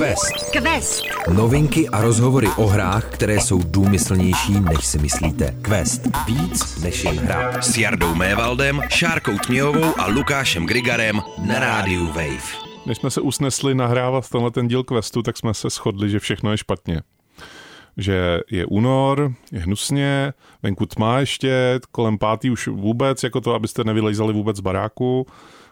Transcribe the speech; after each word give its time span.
Quest. 0.00 0.50
Quest. 0.50 1.04
Novinky 1.34 1.88
a 1.88 2.00
rozhovory 2.02 2.48
o 2.56 2.66
hrách, 2.66 3.04
které 3.04 3.40
jsou 3.40 3.62
důmyslnější, 3.62 4.60
než 4.60 4.86
si 4.86 4.98
myslíte. 4.98 5.56
Quest. 5.62 6.02
Víc 6.26 6.82
než 6.82 7.04
jen 7.04 7.18
hra. 7.18 7.62
S 7.62 7.78
Jardou 7.78 8.14
Mévaldem, 8.14 8.80
Šárkou 8.88 9.38
Tměhovou 9.38 10.00
a 10.00 10.06
Lukášem 10.06 10.66
Grigarem 10.66 11.20
na 11.46 11.58
rádiu 11.58 12.06
Wave. 12.06 12.56
Než 12.86 12.98
jsme 12.98 13.10
se 13.10 13.20
usnesli 13.20 13.74
nahrávat 13.74 14.28
tenhle 14.28 14.50
ten 14.50 14.68
díl 14.68 14.84
questu, 14.84 15.22
tak 15.22 15.36
jsme 15.36 15.54
se 15.54 15.70
shodli, 15.70 16.10
že 16.10 16.18
všechno 16.18 16.50
je 16.50 16.58
špatně. 16.58 17.00
Že 17.96 18.40
je 18.50 18.66
únor, 18.66 19.32
je 19.52 19.60
hnusně, 19.60 20.32
venku 20.62 20.86
tma 20.86 21.18
ještě, 21.18 21.80
kolem 21.92 22.18
pátý 22.18 22.50
už 22.50 22.68
vůbec, 22.68 23.22
jako 23.22 23.40
to, 23.40 23.54
abyste 23.54 23.84
nevylejzali 23.84 24.32
vůbec 24.32 24.56
z 24.56 24.60
baráku 24.60 25.26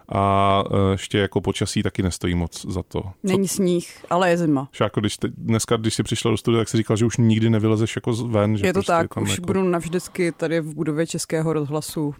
a 0.09 0.65
e, 0.71 0.93
ještě 0.93 1.19
jako 1.19 1.41
počasí 1.41 1.83
taky 1.83 2.03
nestojí 2.03 2.35
moc 2.35 2.67
za 2.69 2.83
to. 2.83 3.03
Co? 3.03 3.13
Není 3.23 3.49
sníh, 3.49 4.05
ale 4.11 4.31
je 4.31 4.39
zima. 4.39 4.69
Šáko, 4.73 5.01
když 5.01 5.17
te, 5.17 5.29
dneska, 5.29 5.77
když 5.77 5.95
jsi 5.95 6.03
přišla 6.03 6.31
do 6.31 6.37
studia, 6.37 6.61
tak 6.61 6.69
jsi 6.69 6.77
říkal, 6.77 6.97
že 6.97 7.05
už 7.05 7.17
nikdy 7.17 7.51
nevylezeš 7.51 7.97
jako 7.97 8.13
ven. 8.13 8.57
Že 8.57 8.67
je 8.67 8.73
to 8.73 8.77
prostě 8.77 8.93
tak, 8.93 9.15
tam 9.15 9.23
už 9.23 9.31
jako... 9.31 9.47
budu 9.47 9.63
navždycky 9.63 10.33
tady 10.33 10.61
v 10.61 10.75
budově 10.75 11.07
Českého 11.07 11.53
rozhlasu 11.53 12.15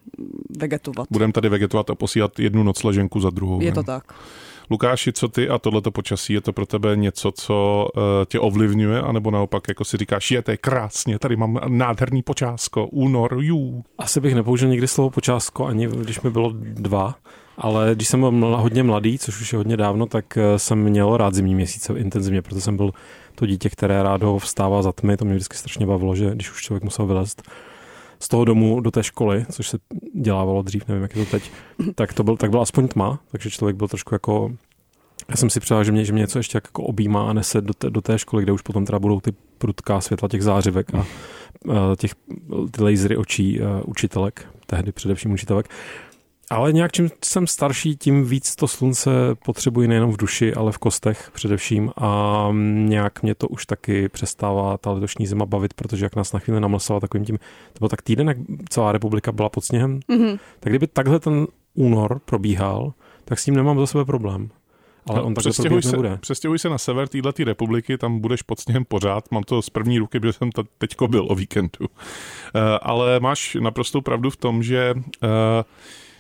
vegetovat. 0.59 1.07
Budeme 1.11 1.33
tady 1.33 1.49
vegetovat 1.49 1.91
a 1.91 1.95
posílat 1.95 2.39
jednu 2.39 2.63
nocleženku 2.63 3.21
za 3.21 3.31
druhou. 3.31 3.61
Je 3.61 3.67
ven. 3.67 3.75
to 3.75 3.83
tak. 3.83 4.15
Lukáši, 4.71 5.13
co 5.13 5.29
ty 5.29 5.49
a 5.49 5.59
tohleto 5.59 5.91
počasí, 5.91 6.33
je 6.33 6.41
to 6.41 6.53
pro 6.53 6.67
tebe 6.67 6.97
něco, 6.97 7.33
co 7.33 7.89
uh, 7.97 8.03
tě 8.27 8.41
ovlivňuje, 8.41 9.01
anebo 9.01 9.31
naopak 9.31 9.69
jako 9.69 9.85
si 9.85 9.97
říkáš, 9.97 10.31
je 10.31 10.43
to 10.43 10.51
je 10.51 10.57
krásně, 10.57 11.19
tady 11.19 11.37
mám 11.37 11.61
nádherný 11.69 12.23
počásko, 12.23 12.87
únor, 12.87 13.39
jú. 13.41 13.85
Asi 13.99 14.21
bych 14.21 14.35
nepoužil 14.35 14.69
nikdy 14.69 14.89
slovo 14.89 15.11
počásko, 15.11 15.67
ani 15.67 15.87
když 15.87 16.21
mi 16.21 16.31
bylo 16.31 16.53
dva, 16.55 17.15
ale 17.59 17.95
když 17.95 18.09
jsem 18.09 18.21
byl 18.21 18.57
hodně 18.57 18.83
mladý, 18.83 19.19
což 19.19 19.41
už 19.41 19.53
je 19.53 19.57
hodně 19.57 19.77
dávno, 19.77 20.07
tak 20.07 20.37
eh, 20.37 20.59
jsem 20.59 20.79
měl 20.79 21.17
rád 21.17 21.35
zimní 21.35 21.55
měsíce 21.55 21.93
intenzivně, 21.99 22.43
protože 22.43 22.61
jsem 22.61 22.77
byl 22.77 22.91
to 23.35 23.47
dítě, 23.47 23.71
které 23.71 24.03
rádo 24.03 24.39
vstává 24.39 24.83
za 24.83 24.93
tmy, 24.93 25.17
to 25.17 25.25
mě 25.25 25.35
vždycky 25.35 25.57
strašně 25.57 25.87
bavilo, 25.87 26.17
že 26.17 26.31
když 26.35 26.51
už 26.51 26.63
člověk 26.63 26.85
musel 26.85 27.07
vylézt 27.07 27.43
z 28.21 28.29
toho 28.29 28.45
domu 28.45 28.81
do 28.81 28.91
té 28.91 29.03
školy, 29.03 29.47
což 29.53 29.69
se 29.69 29.79
dělávalo 30.15 30.63
dřív, 30.63 30.89
nevím, 30.89 31.03
jak 31.03 31.17
je 31.17 31.25
to 31.25 31.31
teď, 31.31 31.51
tak 31.95 32.13
to 32.13 32.25
byl, 32.25 32.37
tak 32.37 32.51
byla 32.51 32.63
aspoň 32.63 32.89
tma, 32.89 33.21
takže 33.31 33.51
člověk 33.51 33.77
byl 33.77 33.89
trošku 33.89 34.15
jako 34.15 34.53
já 35.29 35.37
jsem 35.37 35.51
si 35.51 35.61
přál, 35.61 35.85
že 35.85 35.93
mě, 35.93 36.05
že 36.05 36.13
mě 36.13 36.21
něco 36.21 36.39
ještě 36.39 36.57
jako 36.57 36.83
objímá 36.83 37.31
a 37.31 37.33
nese 37.33 37.61
do 37.61 37.75
té, 37.75 37.91
do 37.91 38.01
té 38.01 38.19
školy, 38.19 38.43
kde 38.43 38.53
už 38.53 38.63
potom 38.63 38.85
teda 38.85 38.99
budou 38.99 39.21
ty 39.21 39.33
prudká 39.59 40.01
světla 40.01 40.29
těch 40.29 40.43
zářivek 40.43 40.95
a 40.95 40.99
uh, 40.99 41.75
těch 41.99 42.15
ty 42.71 42.83
lasery 42.83 43.17
očí 43.17 43.61
uh, 43.61 43.67
učitelek, 43.87 44.49
tehdy 44.67 44.93
především 44.93 45.33
učitelek. 45.33 45.69
Ale 46.51 46.73
nějak 46.73 46.93
čím 46.93 47.11
jsem 47.25 47.47
starší, 47.47 47.97
tím 47.97 48.25
víc 48.25 48.57
to 48.57 48.69
slunce 48.69 49.11
potřebuji 49.45 49.89
nejenom 49.89 50.13
v 50.13 50.17
duši, 50.17 50.55
ale 50.55 50.73
v 50.73 50.79
kostech 50.79 51.31
především 51.35 51.91
a 51.97 52.49
nějak 52.85 53.23
mě 53.23 53.35
to 53.35 53.49
už 53.49 53.67
taky 53.67 54.09
přestává 54.09 54.79
ta 54.79 54.91
letošní 54.91 55.27
zima 55.27 55.47
bavit, 55.47 55.75
protože 55.75 56.05
jak 56.05 56.17
nás 56.17 56.33
na 56.33 56.41
chvíli 56.41 56.61
namlsala 56.61 57.01
takovým 57.01 57.25
tím, 57.25 57.39
to 57.73 57.79
byl 57.79 57.89
tak 57.89 58.03
týden, 58.03 58.29
jak 58.29 58.37
celá 58.69 58.93
republika 58.93 59.33
byla 59.33 59.49
pod 59.49 59.65
sněhem, 59.65 60.01
mm-hmm. 60.01 60.39
tak 60.61 60.73
kdyby 60.73 60.87
takhle 60.87 61.21
ten 61.21 61.47
únor 61.75 62.21
probíhal, 62.25 62.93
tak 63.25 63.39
s 63.39 63.45
tím 63.45 63.57
nemám 63.57 63.79
za 63.79 63.87
sebe 63.87 64.05
problém. 64.05 64.51
Ale 65.07 65.23
on 65.23 65.35
takhle 65.35 65.51
přestěhuj 65.51 65.83
se, 65.83 65.91
nebude. 65.91 66.19
přestěhuj 66.21 66.59
se 66.59 66.69
na 66.69 66.79
sever 66.79 67.09
této 67.09 67.45
republiky, 67.45 67.99
tam 67.99 68.19
budeš 68.19 68.43
pod 68.43 68.61
sněhem 68.61 68.85
pořád. 68.85 69.33
Mám 69.33 69.43
to 69.43 69.63
z 69.63 69.71
první 69.71 69.99
ruky, 69.99 70.21
protože 70.21 70.33
jsem 70.33 70.51
teďko 70.79 71.09
byl 71.09 71.27
o 71.31 71.35
víkendu. 71.35 71.81
Uh, 71.81 71.87
ale 72.83 73.21
máš 73.21 73.57
naprostou 73.61 74.01
pravdu 74.01 74.31
v 74.31 74.37
tom, 74.37 74.63
že 74.63 74.95
uh, 74.95 75.31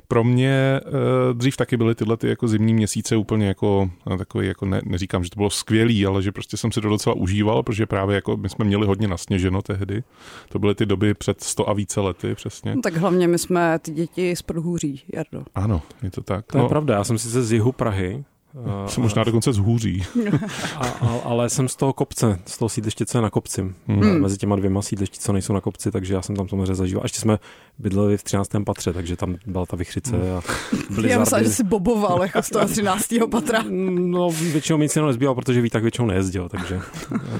pro 0.09 0.25
mě 0.25 0.81
uh, 0.87 1.39
dřív 1.39 1.57
taky 1.57 1.77
byly 1.77 1.95
tyhle 1.95 2.17
ty 2.17 2.29
jako 2.29 2.49
zimní 2.49 2.75
měsíce 2.75 3.17
úplně 3.17 3.47
jako 3.47 3.91
uh, 4.11 4.17
takový, 4.17 4.47
jako 4.47 4.67
ne, 4.67 4.81
neříkám, 4.85 5.25
že 5.25 5.31
to 5.31 5.37
bylo 5.37 5.51
skvělý, 5.51 6.07
ale 6.07 6.23
že 6.23 6.33
prostě 6.33 6.57
jsem 6.57 6.73
si 6.73 6.81
to 6.81 6.89
docela 6.89 7.17
užíval, 7.17 7.63
protože 7.63 7.87
právě 7.87 8.15
jako 8.15 8.37
my 8.37 8.49
jsme 8.49 8.65
měli 8.65 8.87
hodně 8.87 9.09
nasněženo 9.09 9.63
tehdy. 9.63 10.03
To 10.49 10.59
byly 10.59 10.75
ty 10.75 10.87
doby 10.87 11.15
před 11.15 11.41
100 11.41 11.69
a 11.69 11.73
více 11.73 12.01
lety, 12.01 12.35
přesně. 12.35 12.75
No, 12.75 12.83
tak 12.83 12.97
hlavně 12.97 13.29
my 13.29 13.39
jsme 13.39 13.79
ty 13.79 13.91
děti 13.91 14.37
z 14.37 14.43
Podhůří, 14.43 15.03
Jardo. 15.15 15.45
Ano, 15.55 15.83
je 16.03 16.11
to 16.11 16.23
tak. 16.23 16.47
To 16.47 16.59
je 16.59 16.69
pravda, 16.69 16.95
já 16.95 17.05
jsem 17.05 17.19
sice 17.19 17.43
z 17.43 17.53
jihu 17.53 17.73
Prahy, 17.73 18.25
Uh, 18.55 18.87
jsem 18.87 19.03
možná 19.03 19.25
dokonce 19.25 19.53
zhůří. 19.53 20.05
A, 20.77 20.87
a, 20.87 21.21
ale 21.25 21.49
jsem 21.49 21.69
z 21.69 21.77
toho 21.77 21.93
kopce, 21.93 22.39
z 22.47 22.59
toho 22.59 22.69
sídliště, 22.69 23.07
co 23.07 23.19
je 23.19 23.23
na 23.23 23.31
kopci. 23.31 23.75
Hmm. 23.87 24.21
Mezi 24.21 24.37
těma 24.37 24.57
dvěma 24.57 24.83
sídlišti, 24.83 25.19
co 25.19 25.33
nejsou 25.33 25.53
na 25.53 25.61
kopci, 25.61 25.91
takže 25.91 26.15
já 26.15 26.23
jsem 26.23 26.37
tam 26.37 26.49
samozřejmě 26.49 26.75
zažíval. 26.75 27.03
A 27.03 27.05
ještě 27.05 27.21
jsme 27.21 27.39
bydleli 27.79 28.17
v 28.17 28.23
13. 28.23 28.51
patře, 28.67 28.93
takže 28.93 29.17
tam 29.17 29.37
byla 29.47 29.67
ta 29.67 29.77
vychřice 29.77 30.17
a 30.17 30.41
blizardy. 30.91 31.11
Já 31.11 31.19
myslím, 31.19 31.45
že 31.45 31.51
jsi 31.51 31.65
boboval 31.65 32.23
jako 32.23 32.43
z 32.43 32.49
toho 32.49 32.67
13. 32.69 33.07
patra. 33.31 33.65
No, 33.71 34.31
většinou 34.31 34.79
nic 34.79 34.97
jenom 34.97 35.09
nezbývalo, 35.09 35.35
protože 35.35 35.61
ví 35.61 35.71
tak 35.71 35.83
většinou 35.83 36.09
nejezdil, 36.09 36.49
takže 36.49 36.81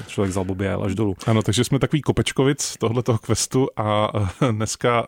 člověk 0.07 0.31
vzal 0.31 0.45
bobě 0.45 0.67
a 0.67 0.71
jel 0.71 0.83
až 0.83 0.95
dolů. 0.95 1.15
Ano, 1.27 1.41
takže 1.41 1.63
jsme 1.63 1.79
takový 1.79 2.01
kopečkovic 2.01 2.75
tohletoho 2.79 3.17
questu 3.17 3.67
a 3.77 4.11
dneska 4.51 5.05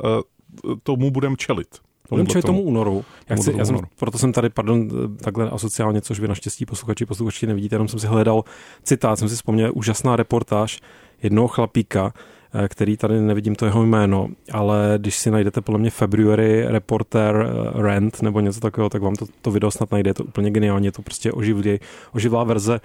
tomu 0.84 1.12
budeme 1.12 1.36
čelit. 1.36 1.68
Budeme 2.16 2.30
čelit 2.30 2.46
tomu 2.46 2.62
únoru. 2.62 3.06
Já, 3.30 3.36
chci, 3.36 3.54
já 3.58 3.66
jsem, 3.66 3.78
proto 4.00 4.18
jsem 4.18 4.34
tady, 4.34 4.50
pardon, 4.50 4.90
takhle 5.24 5.50
asociálně, 5.50 6.02
což 6.02 6.20
vy 6.20 6.28
naštěstí 6.28 6.66
posluchači, 6.66 7.06
posluchači 7.06 7.48
nevidíte, 7.48 7.76
jenom 7.76 7.88
jsem 7.88 8.00
si 8.00 8.08
hledal 8.08 8.44
citát, 8.84 9.20
jsem 9.20 9.30
si 9.30 9.36
vzpomněl 9.36 9.72
úžasná 9.76 10.16
reportáž 10.16 10.82
jednoho 11.24 11.48
chlapíka, 11.48 12.14
který 12.68 12.98
tady 12.98 13.22
nevidím 13.22 13.56
to 13.56 13.66
jeho 13.66 13.86
jméno, 13.86 14.28
ale 14.52 14.94
když 14.98 15.16
si 15.16 15.32
najdete 15.32 15.62
podle 15.62 15.80
mě 15.80 15.90
February 15.90 16.66
Reporter 16.68 17.48
Rant 17.74 18.22
nebo 18.22 18.40
něco 18.40 18.60
takového, 18.60 18.90
tak 18.90 19.02
vám 19.02 19.16
to, 19.16 19.26
to 19.42 19.52
video 19.52 19.72
snad 19.72 19.92
najde, 19.92 20.10
je 20.10 20.14
to 20.14 20.24
úplně 20.24 20.52
geniálně, 20.52 20.88
je 20.88 20.92
to 20.92 21.02
prostě 21.02 21.32
oživlý, 21.32 21.80
oživlá 22.14 22.44
verze 22.44 22.82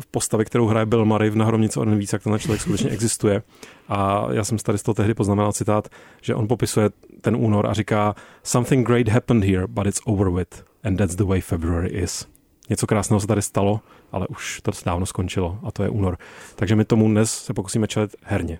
v 0.00 0.06
postavě, 0.06 0.44
kterou 0.44 0.66
hraje 0.66 0.86
Bill 0.86 1.04
Murray 1.04 1.30
v 1.30 1.36
Nahromnice 1.36 1.80
o 1.80 1.84
den 1.84 1.98
víc, 1.98 2.12
jak 2.12 2.22
ten 2.22 2.38
člověk 2.38 2.60
skutečně 2.60 2.90
existuje. 2.90 3.42
A 3.88 4.26
já 4.30 4.44
jsem 4.44 4.58
tady 4.58 4.78
z 4.78 4.82
toho 4.82 4.94
tehdy 4.94 5.14
poznamenal 5.14 5.52
citát, 5.52 5.88
že 6.20 6.34
on 6.34 6.48
popisuje 6.48 6.90
ten 7.20 7.36
únor 7.36 7.66
a 7.66 7.72
říká 7.72 8.14
Something 8.42 8.86
great 8.86 9.08
happened 9.08 9.44
here, 9.44 9.66
but 9.66 9.86
it's 9.86 10.00
over 10.04 10.30
with. 10.30 10.64
And 10.84 10.96
that's 10.96 11.14
the 11.14 11.24
way 11.24 11.40
February 11.40 11.88
is. 11.88 12.26
Něco 12.70 12.86
krásného 12.86 13.20
se 13.20 13.26
tady 13.26 13.42
stalo, 13.42 13.80
ale 14.12 14.26
už 14.26 14.60
to 14.62 14.72
dávno 14.86 15.06
skončilo 15.06 15.58
a 15.62 15.70
to 15.70 15.82
je 15.82 15.88
únor. 15.88 16.18
Takže 16.56 16.76
my 16.76 16.84
tomu 16.84 17.08
dnes 17.08 17.44
se 17.44 17.54
pokusíme 17.54 17.88
čelit 17.88 18.16
herně. 18.22 18.58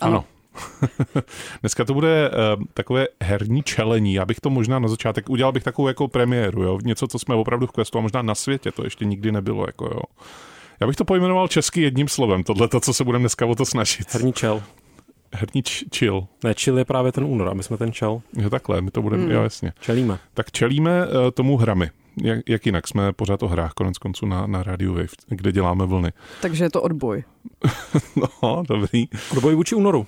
Ano. 0.00 0.12
ano. 0.12 0.24
Dneska 1.60 1.84
to 1.84 1.94
bude 1.94 2.30
uh, 2.30 2.64
takové 2.74 3.06
herní 3.22 3.62
čelení. 3.62 4.14
Já 4.14 4.24
bych 4.24 4.40
to 4.40 4.50
možná 4.50 4.78
na 4.78 4.88
začátek 4.88 5.30
udělal 5.30 5.52
bych 5.52 5.62
takovou 5.62 5.88
jako 5.88 6.08
premiéru, 6.08 6.62
jo? 6.62 6.78
něco, 6.84 7.08
co 7.08 7.18
jsme 7.18 7.34
opravdu 7.34 7.66
v 7.66 7.72
questu 7.72 7.98
a 7.98 8.00
možná 8.00 8.22
na 8.22 8.34
světě 8.34 8.72
to 8.72 8.84
ještě 8.84 9.04
nikdy 9.04 9.32
nebylo. 9.32 9.64
Jako, 9.66 9.84
jo? 9.84 10.00
Já 10.80 10.86
bych 10.86 10.96
to 10.96 11.04
pojmenoval 11.04 11.48
česky 11.48 11.82
jedním 11.82 12.08
slovem, 12.08 12.42
tohle 12.42 12.68
to, 12.68 12.80
co 12.80 12.94
se 12.94 13.04
budeme 13.04 13.22
dneska 13.22 13.46
o 13.46 13.54
to 13.54 13.64
snažit. 13.64 14.14
Herní 14.14 14.32
čel. 14.32 14.62
Herní 15.34 15.62
č- 15.62 15.84
chill. 15.96 16.26
Ne, 16.44 16.54
chill 16.54 16.78
je 16.78 16.84
právě 16.84 17.12
ten 17.12 17.24
únor 17.24 17.48
a 17.48 17.54
my 17.54 17.62
jsme 17.62 17.76
ten 17.76 17.92
čel. 17.92 18.22
Jo, 18.36 18.50
takhle, 18.50 18.80
my 18.80 18.90
to 18.90 19.02
budeme, 19.02 19.24
mm. 19.24 19.30
jo, 19.30 19.42
jasně. 19.42 19.72
Čelíme. 19.80 20.18
Tak 20.34 20.50
čelíme 20.52 21.06
uh, 21.06 21.30
tomu 21.30 21.56
hrami. 21.56 21.90
Jak, 22.22 22.38
jak 22.48 22.66
jinak, 22.66 22.88
jsme 22.88 23.12
pořád 23.12 23.42
o 23.42 23.48
hrách, 23.48 23.72
konec 23.72 23.98
konců 23.98 24.26
na, 24.26 24.46
na 24.46 24.62
Radio 24.62 24.92
Wave, 24.92 25.08
kde 25.28 25.52
děláme 25.52 25.86
vlny. 25.86 26.12
Takže 26.42 26.64
je 26.64 26.70
to 26.70 26.82
odboj. 26.82 27.24
no, 28.42 28.62
dobrý. 28.68 29.08
Odboj 29.32 29.54
vůči 29.54 29.74
únoru. 29.74 30.06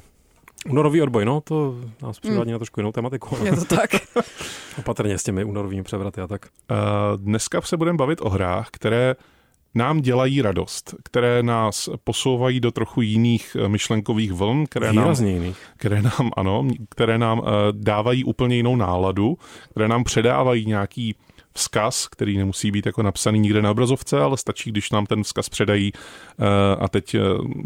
Únorový 0.69 1.03
odboj, 1.03 1.25
no, 1.25 1.41
to 1.41 1.75
nás 2.03 2.21
přivádí 2.21 2.49
mm. 2.49 2.53
na 2.53 2.59
trošku 2.59 2.81
jinou 2.81 2.93
tematiku. 2.93 3.37
Je 3.45 3.53
to 3.53 3.65
tak. 3.65 3.91
Opatrně 4.79 5.19
s 5.19 5.23
těmi 5.23 5.45
únorovými 5.45 5.83
převraty 5.83 6.21
a 6.21 6.27
tak. 6.27 6.47
Uh, 6.71 6.77
dneska 7.21 7.61
se 7.61 7.77
budeme 7.77 7.97
bavit 7.97 8.21
o 8.21 8.29
hrách, 8.29 8.69
které 8.71 9.17
nám 9.75 10.01
dělají 10.01 10.43
radost, 10.43 10.95
které 11.05 11.43
nás 11.43 11.89
posouvají 12.05 12.61
do 12.61 12.71
trochu 12.71 13.03
jiných 13.03 13.57
myšlenkových 13.67 14.33
vln, 14.33 14.67
které 14.67 14.93
nám, 14.93 15.15
jiných. 15.25 15.57
které 15.77 16.03
nám, 16.03 16.31
ano, 16.37 16.69
které 16.89 17.19
nám 17.19 17.39
uh, 17.39 17.47
dávají 17.73 18.25
úplně 18.25 18.57
jinou 18.57 18.77
náladu, 18.77 19.39
které 19.71 19.89
nám 19.89 20.05
předávají 20.05 20.67
nějaký 20.67 21.15
vzkaz, 21.53 22.09
který 22.09 22.39
nemusí 22.39 22.71
být 22.71 22.87
jako 22.87 23.03
napsaný 23.03 23.39
nikde 23.39 23.63
na 23.63 23.71
obrazovce, 23.71 24.21
ale 24.21 24.37
stačí, 24.37 24.71
když 24.71 24.91
nám 24.91 25.07
ten 25.07 25.23
vzkaz 25.23 25.49
předají. 25.49 25.93
A 26.81 26.89
teď 26.89 27.17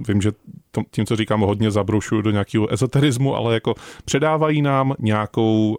vím, 0.08 0.22
že 0.22 0.32
tím, 0.90 1.06
co 1.06 1.16
říkám, 1.16 1.40
hodně 1.40 1.70
zabrušuju 1.70 2.22
do 2.22 2.30
nějakého 2.30 2.72
ezoterismu, 2.72 3.36
ale 3.36 3.54
jako 3.54 3.74
předávají 4.04 4.62
nám 4.62 4.94
nějakou 4.98 5.76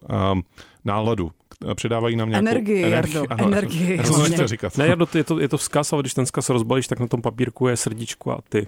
náladu, 0.85 1.31
předávají 1.73 2.15
nám 2.15 2.29
nějakou 2.29 2.47
energii. 2.47 2.83
Energii, 2.83 3.27
ano, 3.29 3.47
energii. 3.47 3.97
Já 3.97 4.03
jsem 4.03 4.23
nechtěl 4.23 4.47
říkat. 4.47 4.77
Ne, 4.77 4.95
je 5.15 5.23
to, 5.23 5.39
je 5.39 5.49
to 5.49 5.57
vzkaz, 5.57 5.93
ale 5.93 6.03
když 6.03 6.13
ten 6.13 6.25
vzkaz 6.25 6.49
rozbalíš, 6.49 6.87
tak 6.87 6.99
na 6.99 7.07
tom 7.07 7.21
papírku 7.21 7.67
je 7.67 7.77
srdíčko 7.77 8.31
a 8.31 8.39
ty. 8.49 8.67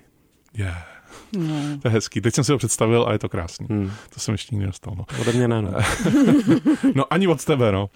Yeah. 0.54 0.98
No. 1.38 1.56
To 1.82 1.88
je 1.88 1.92
hezký. 1.92 2.22
Teď 2.22 2.34
jsem 2.34 2.44
si 2.44 2.52
ho 2.52 2.58
představil 2.58 3.06
a 3.08 3.12
je 3.12 3.20
to 3.20 3.30
krásný. 3.30 3.68
Hmm. 3.70 3.92
To 4.14 4.20
jsem 4.20 4.34
ještě 4.34 4.56
nikdy 4.56 4.66
nedostal. 4.66 4.94
No. 4.98 5.06
Ode 5.22 5.32
mě 5.32 5.48
ne, 5.48 5.62
no. 5.62 5.72
no 6.96 7.14
ani 7.14 7.28
od 7.28 7.46
tebe, 7.46 7.72
no. 7.72 7.90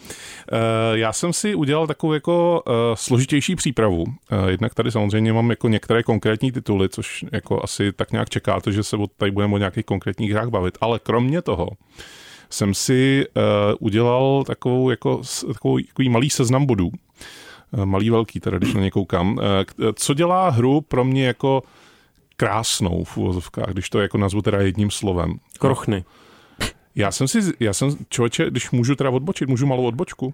Uh, 0.51 0.97
já 0.97 1.13
jsem 1.13 1.33
si 1.33 1.55
udělal 1.55 1.87
takovou 1.87 2.13
jako 2.13 2.63
uh, 2.67 2.73
složitější 2.95 3.55
přípravu. 3.55 4.03
Uh, 4.03 4.13
jednak 4.47 4.73
tady 4.73 4.91
samozřejmě 4.91 5.33
mám 5.33 5.49
jako 5.49 5.67
některé 5.67 6.03
konkrétní 6.03 6.51
tituly, 6.51 6.89
což 6.89 7.25
jako 7.31 7.63
asi 7.63 7.91
tak 7.93 8.11
nějak 8.11 8.29
čekáte, 8.29 8.71
že 8.71 8.83
se 8.83 8.97
tady 9.17 9.31
budeme 9.31 9.53
o 9.53 9.57
nějakých 9.57 9.85
konkrétních 9.85 10.31
hrách 10.31 10.49
bavit. 10.49 10.77
Ale 10.81 10.99
kromě 10.99 11.41
toho 11.41 11.67
jsem 12.51 12.73
si 12.73 13.25
uh, 13.35 13.43
udělal 13.79 14.43
takovou 14.47 14.89
jako, 14.89 15.21
takovou, 15.47 15.79
takový 15.79 16.09
malý 16.09 16.29
seznam 16.29 16.65
bodů, 16.65 16.91
Eh, 17.73 17.85
malý 17.85 18.09
velký, 18.09 18.39
teda 18.39 18.57
když 18.57 18.73
na 18.73 18.81
ně 18.81 18.91
koukám. 18.91 19.39
Eh, 19.41 19.65
co 19.95 20.13
dělá 20.13 20.49
hru 20.49 20.81
pro 20.81 21.03
mě 21.03 21.27
jako 21.27 21.63
krásnou 22.37 23.03
v 23.03 23.17
úvozovkách, 23.17 23.69
když 23.71 23.89
to 23.89 23.99
jako 23.99 24.17
nazvu 24.17 24.41
teda 24.41 24.61
jedním 24.61 24.91
slovem? 24.91 25.39
Krochny. 25.59 26.03
Já 26.95 27.11
jsem 27.11 27.27
si, 27.27 27.39
já 27.59 27.73
jsem, 27.73 27.97
člověče, 28.09 28.49
když 28.49 28.71
můžu 28.71 28.95
teda 28.95 29.09
odbočit, 29.09 29.49
můžu 29.49 29.65
malou 29.65 29.83
odbočku? 29.83 30.33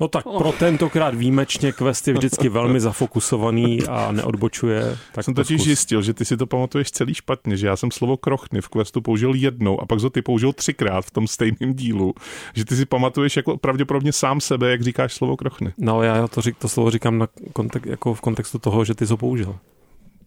No 0.00 0.08
tak 0.08 0.24
pro 0.38 0.52
tentokrát 0.52 1.14
výjimečně 1.14 1.72
Quest 1.72 2.08
je 2.08 2.14
vždycky 2.14 2.48
velmi 2.48 2.80
zafokusovaný 2.80 3.86
a 3.86 4.12
neodbočuje. 4.12 4.98
Tak 5.12 5.24
jsem 5.24 5.34
totiž 5.34 5.62
zjistil, 5.62 6.02
že 6.02 6.14
ty 6.14 6.24
si 6.24 6.36
to 6.36 6.46
pamatuješ 6.46 6.90
celý 6.90 7.14
špatně, 7.14 7.56
že 7.56 7.66
já 7.66 7.76
jsem 7.76 7.90
slovo 7.90 8.16
krochny 8.16 8.60
v 8.60 8.68
Questu 8.68 9.00
použil 9.00 9.34
jednou 9.34 9.80
a 9.80 9.86
pak 9.86 10.00
to 10.00 10.10
ty 10.10 10.22
použil 10.22 10.52
třikrát 10.52 11.04
v 11.04 11.10
tom 11.10 11.26
stejném 11.26 11.74
dílu, 11.74 12.14
že 12.54 12.64
ty 12.64 12.76
si 12.76 12.86
pamatuješ 12.86 13.36
jako 13.36 13.56
pravděpodobně 13.56 14.12
sám 14.12 14.40
sebe, 14.40 14.70
jak 14.70 14.82
říkáš 14.82 15.14
slovo 15.14 15.36
krochny. 15.36 15.72
No 15.78 16.02
já 16.02 16.28
to, 16.28 16.40
řík, 16.40 16.56
to 16.58 16.68
slovo 16.68 16.90
říkám 16.90 17.18
na 17.18 17.28
kontek, 17.52 17.86
jako 17.86 18.14
v 18.14 18.20
kontextu 18.20 18.58
toho, 18.58 18.84
že 18.84 18.94
ty 18.94 19.06
jsi 19.06 19.12
ho 19.12 19.16
použil. 19.16 19.56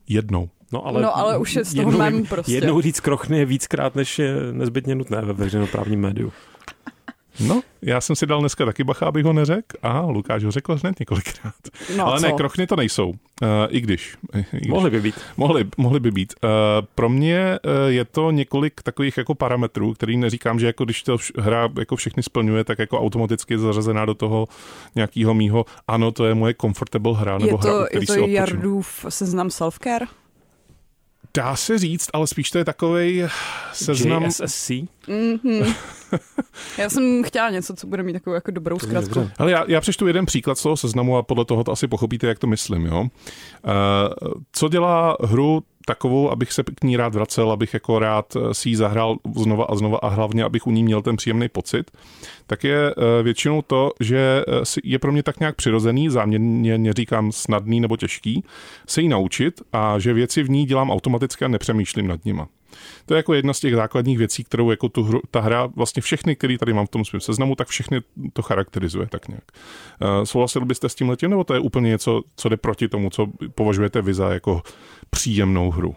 Jednou. 0.08 0.50
No 0.72 0.88
ale, 0.88 1.02
no, 1.02 1.18
ale 1.18 1.38
už 1.38 1.56
je 1.56 1.66
z 1.66 1.74
toho 1.74 2.04
jednou, 2.04 2.26
prostě. 2.26 2.54
Jednou 2.54 2.82
říct 2.82 3.00
krochny 3.00 3.38
je 3.38 3.46
víckrát, 3.46 3.96
než 3.96 4.20
je 4.20 4.36
nezbytně 4.52 4.96
nutné 4.96 5.22
ve 5.22 5.34
veřejnoprávním 5.34 6.02
médiu. 6.02 6.32
No, 7.40 7.62
já 7.82 8.02
jsem 8.02 8.16
si 8.16 8.26
dal 8.26 8.40
dneska 8.40 8.66
taky 8.66 8.84
bacha, 8.84 9.06
abych 9.06 9.26
ho 9.26 9.34
neřekl. 9.34 9.78
A 9.82 10.02
Lukáš 10.02 10.44
ho 10.44 10.52
řekl 10.52 10.76
hned 10.76 11.00
několikrát. 11.00 11.54
No, 11.98 12.06
Ale 12.06 12.20
co? 12.20 12.28
ne, 12.28 12.34
krochny 12.34 12.68
to 12.68 12.76
nejsou. 12.76 13.10
Uh, 13.10 13.16
I 13.70 13.82
když. 13.82 14.18
I 14.36 14.46
když. 14.52 14.68
Mohly 14.70 14.90
by 14.90 15.02
být. 15.02 15.16
Mohly, 15.38 15.66
mohly 15.78 16.00
by 16.00 16.12
být. 16.12 16.34
Uh, 16.44 16.50
pro 16.96 17.10
mě 17.10 17.60
uh, 17.66 17.72
je 17.88 18.06
to 18.06 18.32
několik 18.32 18.82
takových 18.82 19.18
jako 19.18 19.36
parametrů, 19.36 19.94
který 19.94 20.18
neříkám, 20.18 20.60
že 20.60 20.66
jako 20.66 20.86
když 20.86 21.04
to 21.04 21.18
hra 21.38 21.70
jako 21.80 21.96
všechny 21.96 22.24
splňuje, 22.24 22.64
tak 22.64 22.80
jako 22.80 23.02
automaticky 23.02 23.54
je 23.54 23.60
zařazená 23.60 24.06
do 24.06 24.14
toho 24.14 24.48
nějakého 24.96 25.34
mýho, 25.34 25.66
ano, 25.88 26.12
to 26.12 26.26
je 26.26 26.34
moje 26.34 26.56
comfortable 26.62 27.18
hra, 27.18 27.38
nebo 27.38 27.52
je 27.52 27.58
to, 27.58 27.78
hra, 27.78 27.88
je 27.94 28.06
to 28.08 28.28
Jardův 28.28 29.06
seznam 29.10 29.48
self-care? 29.48 30.08
Dá 31.38 31.56
se 31.56 31.78
říct, 31.78 32.10
ale 32.14 32.28
spíš 32.28 32.52
to 32.52 32.58
je 32.58 32.66
takový 32.66 33.24
seznam... 33.74 34.24
JSSC? 34.24 34.70
Mm-hmm. 34.70 35.76
já 36.78 36.90
jsem 36.90 37.24
chtěla 37.24 37.50
něco, 37.50 37.74
co 37.74 37.88
bude 37.88 38.04
mít 38.04 38.14
takovou 38.14 38.34
jako 38.34 38.52
dobrou 38.52 38.80
zkratku. 38.80 39.30
Ale 39.38 39.52
já, 39.52 39.66
já 39.68 39.82
přečtu 39.82 40.08
jeden 40.08 40.26
příklad 40.26 40.58
z 40.58 40.64
toho 40.64 40.78
seznamu 40.78 41.18
a 41.18 41.24
podle 41.24 41.46
toho 41.46 41.64
to 41.64 41.72
asi 41.72 41.88
pochopíte, 41.88 42.28
jak 42.28 42.40
to 42.40 42.48
myslím. 42.48 42.86
Jo? 42.86 43.02
Uh, 43.02 43.10
co 44.52 44.70
dělá 44.70 45.18
hru 45.24 45.64
takovou, 45.88 46.32
abych 46.32 46.54
se 46.54 46.64
k 46.64 46.84
ní 46.84 46.98
rád 46.98 47.16
vracel, 47.16 47.52
abych 47.52 47.74
jako 47.74 48.00
rád 48.00 48.36
eh, 48.36 48.54
si 48.54 48.70
ji 48.70 48.76
zahrál 48.76 49.18
znova 49.36 49.66
a 49.66 49.76
znova 49.76 49.98
a 49.98 50.08
hlavně, 50.08 50.44
abych 50.44 50.68
u 50.68 50.72
ní 50.72 50.84
měl 50.84 51.02
ten 51.02 51.16
příjemný 51.16 51.50
pocit, 51.50 51.92
tak 52.48 52.64
je 52.64 52.78
eh, 52.90 53.24
většinou 53.24 53.62
to, 53.62 53.92
že 54.00 54.44
eh, 54.48 54.80
je 54.84 55.00
pro 55.00 55.12
mě 55.12 55.24
tak 55.24 55.40
nějak 55.40 55.56
přirozený, 55.56 56.10
záměrně 56.10 56.78
neříkám 56.78 57.32
snadný 57.32 57.80
nebo 57.80 57.98
těžký, 57.98 58.44
se 58.88 59.02
jí 59.02 59.08
naučit 59.08 59.62
a 59.74 60.00
že 60.00 60.14
věci 60.14 60.44
v 60.44 60.50
ní 60.50 60.66
dělám 60.66 60.92
automaticky 60.92 61.46
a 61.46 61.48
nepřemýšlím 61.48 62.08
nad 62.08 62.26
nima. 62.26 62.48
To 63.06 63.14
je 63.14 63.18
jako 63.18 63.34
jedna 63.34 63.54
z 63.54 63.60
těch 63.60 63.76
základních 63.76 64.18
věcí, 64.18 64.44
kterou 64.44 64.72
jako 64.72 64.90
tu 64.90 65.04
hru, 65.04 65.22
ta 65.32 65.40
hra, 65.40 65.70
vlastně 65.76 66.02
všechny, 66.02 66.36
které 66.36 66.58
tady 66.58 66.74
mám 66.74 66.86
v 66.86 66.90
tom 66.90 67.06
svém 67.06 67.22
seznamu, 67.22 67.56
tak 67.56 67.68
všechny 67.68 68.02
to 68.34 68.42
charakterizuje 68.42 69.08
tak 69.08 69.28
nějak. 69.28 69.44
Uh, 70.02 70.24
souhlasil 70.24 70.66
byste 70.66 70.90
s 70.90 70.96
tím 70.96 71.10
letím, 71.10 71.30
nebo 71.30 71.44
to 71.44 71.54
je 71.54 71.60
úplně 71.60 71.90
něco, 71.90 72.22
co 72.36 72.50
jde 72.50 72.58
proti 72.58 72.88
tomu, 72.88 73.10
co 73.10 73.28
považujete 73.56 74.02
vy 74.02 74.14
za 74.14 74.34
jako 74.34 74.62
příjemnou 75.10 75.72
hru? 75.72 75.96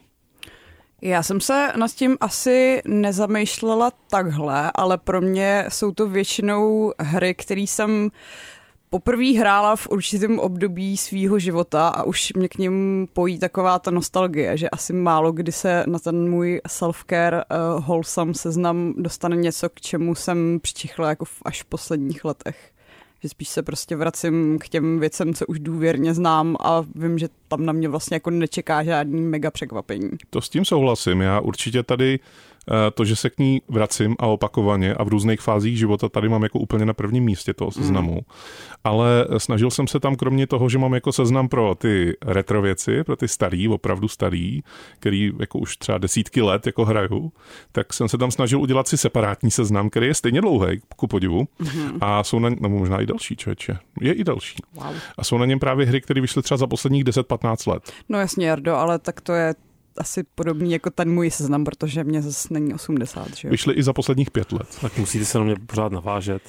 Já 1.02 1.22
jsem 1.22 1.40
se 1.40 1.72
nad 1.76 1.90
tím 1.90 2.16
asi 2.20 2.82
nezamýšlela 2.86 3.90
takhle, 4.10 4.70
ale 4.74 4.98
pro 4.98 5.20
mě 5.20 5.64
jsou 5.68 5.92
to 5.92 6.08
většinou 6.08 6.92
hry, 6.98 7.34
které 7.34 7.60
jsem 7.60 8.10
poprvé 8.90 9.38
hrála 9.38 9.76
v 9.76 9.88
určitém 9.90 10.38
období 10.38 10.96
svýho 10.96 11.38
života 11.38 11.88
a 11.88 12.02
už 12.02 12.32
mě 12.36 12.48
k 12.48 12.58
ním 12.58 13.08
pojí 13.12 13.38
taková 13.38 13.78
ta 13.78 13.90
nostalgie, 13.90 14.56
že 14.56 14.70
asi 14.70 14.92
málo 14.92 15.32
kdy 15.32 15.52
se 15.52 15.84
na 15.86 15.98
ten 15.98 16.30
můj 16.30 16.60
self-care 16.68 17.44
uh, 17.76 17.84
wholesome 17.84 18.34
seznam 18.34 18.94
dostane 18.96 19.36
něco, 19.36 19.68
k 19.68 19.80
čemu 19.80 20.14
jsem 20.14 20.60
přičichla 20.62 21.08
jako 21.08 21.24
v 21.24 21.42
až 21.44 21.62
v 21.62 21.64
posledních 21.64 22.24
letech. 22.24 22.69
Že 23.22 23.28
spíš 23.28 23.48
se 23.48 23.62
prostě 23.62 23.96
vracím 23.96 24.58
k 24.60 24.68
těm 24.68 25.00
věcem, 25.00 25.34
co 25.34 25.46
už 25.46 25.60
důvěrně 25.60 26.14
znám 26.14 26.56
a 26.60 26.84
vím, 26.94 27.18
že 27.18 27.28
tam 27.48 27.66
na 27.66 27.72
mě 27.72 27.88
vlastně 27.88 28.14
jako 28.14 28.30
nečeká 28.30 28.82
žádný 28.82 29.20
mega 29.20 29.50
překvapení. 29.50 30.10
To 30.30 30.40
s 30.40 30.48
tím 30.48 30.64
souhlasím. 30.64 31.20
Já 31.20 31.40
určitě 31.40 31.82
tady 31.82 32.18
to, 32.94 33.04
že 33.04 33.16
se 33.16 33.30
k 33.30 33.38
ní 33.38 33.62
vracím 33.68 34.16
a 34.18 34.26
opakovaně 34.26 34.94
a 34.94 35.04
v 35.04 35.08
různých 35.08 35.40
fázích 35.40 35.78
života 35.78 36.08
tady 36.08 36.28
mám 36.28 36.42
jako 36.42 36.58
úplně 36.58 36.86
na 36.86 36.94
prvním 36.94 37.24
místě 37.24 37.54
toho 37.54 37.70
seznamu. 37.70 38.14
Mm. 38.14 38.20
Ale 38.84 39.26
snažil 39.38 39.70
jsem 39.70 39.86
se 39.86 40.00
tam 40.00 40.16
kromě 40.16 40.46
toho, 40.46 40.68
že 40.68 40.78
mám 40.78 40.94
jako 40.94 41.12
seznam 41.12 41.48
pro 41.48 41.74
ty 41.74 42.16
retro 42.26 42.62
věci, 42.62 43.04
pro 43.04 43.16
ty 43.16 43.28
starý, 43.28 43.68
opravdu 43.68 44.08
starý, 44.08 44.60
který 44.98 45.32
jako 45.40 45.58
už 45.58 45.76
třeba 45.76 45.98
desítky 45.98 46.42
let 46.42 46.66
jako 46.66 46.84
hraju, 46.84 47.32
tak 47.72 47.92
jsem 47.92 48.08
se 48.08 48.18
tam 48.18 48.30
snažil 48.30 48.60
udělat 48.60 48.88
si 48.88 48.96
separátní 48.96 49.50
seznam, 49.50 49.90
který 49.90 50.06
je 50.06 50.14
stejně 50.14 50.40
dlouhý, 50.40 50.80
ku 50.96 51.06
podivu. 51.06 51.48
Mm. 51.58 51.98
A 52.00 52.24
jsou 52.24 52.38
na 52.38 52.48
nebo 52.48 52.78
možná 52.78 53.00
i 53.00 53.06
další 53.06 53.36
člověče. 53.36 53.78
Je 54.00 54.12
i 54.12 54.24
další. 54.24 54.56
Wow. 54.74 54.94
A 55.18 55.24
jsou 55.24 55.38
na 55.38 55.46
něm 55.46 55.58
právě 55.58 55.86
hry, 55.86 56.00
které 56.00 56.20
vyšly 56.20 56.42
třeba 56.42 56.58
za 56.58 56.66
posledních 56.66 57.04
10-15 57.04 57.72
let. 57.72 57.92
No 58.08 58.18
jasně, 58.18 58.48
Jardo, 58.48 58.74
ale 58.74 58.98
tak 58.98 59.20
to 59.20 59.32
je 59.32 59.54
asi 59.98 60.22
podobný 60.34 60.72
jako 60.72 60.90
ten 60.90 61.10
můj 61.14 61.30
seznam, 61.30 61.64
protože 61.64 62.04
mě 62.04 62.22
zase 62.22 62.48
není 62.50 62.74
80. 62.74 63.36
Že 63.36 63.48
jo? 63.48 63.50
Vyšly 63.50 63.74
i 63.74 63.82
za 63.82 63.92
posledních 63.92 64.30
pět 64.30 64.52
let. 64.52 64.78
Tak 64.80 64.98
musíte 64.98 65.24
se 65.24 65.38
na 65.38 65.44
mě 65.44 65.54
pořád 65.66 65.92
navážet. 65.92 66.42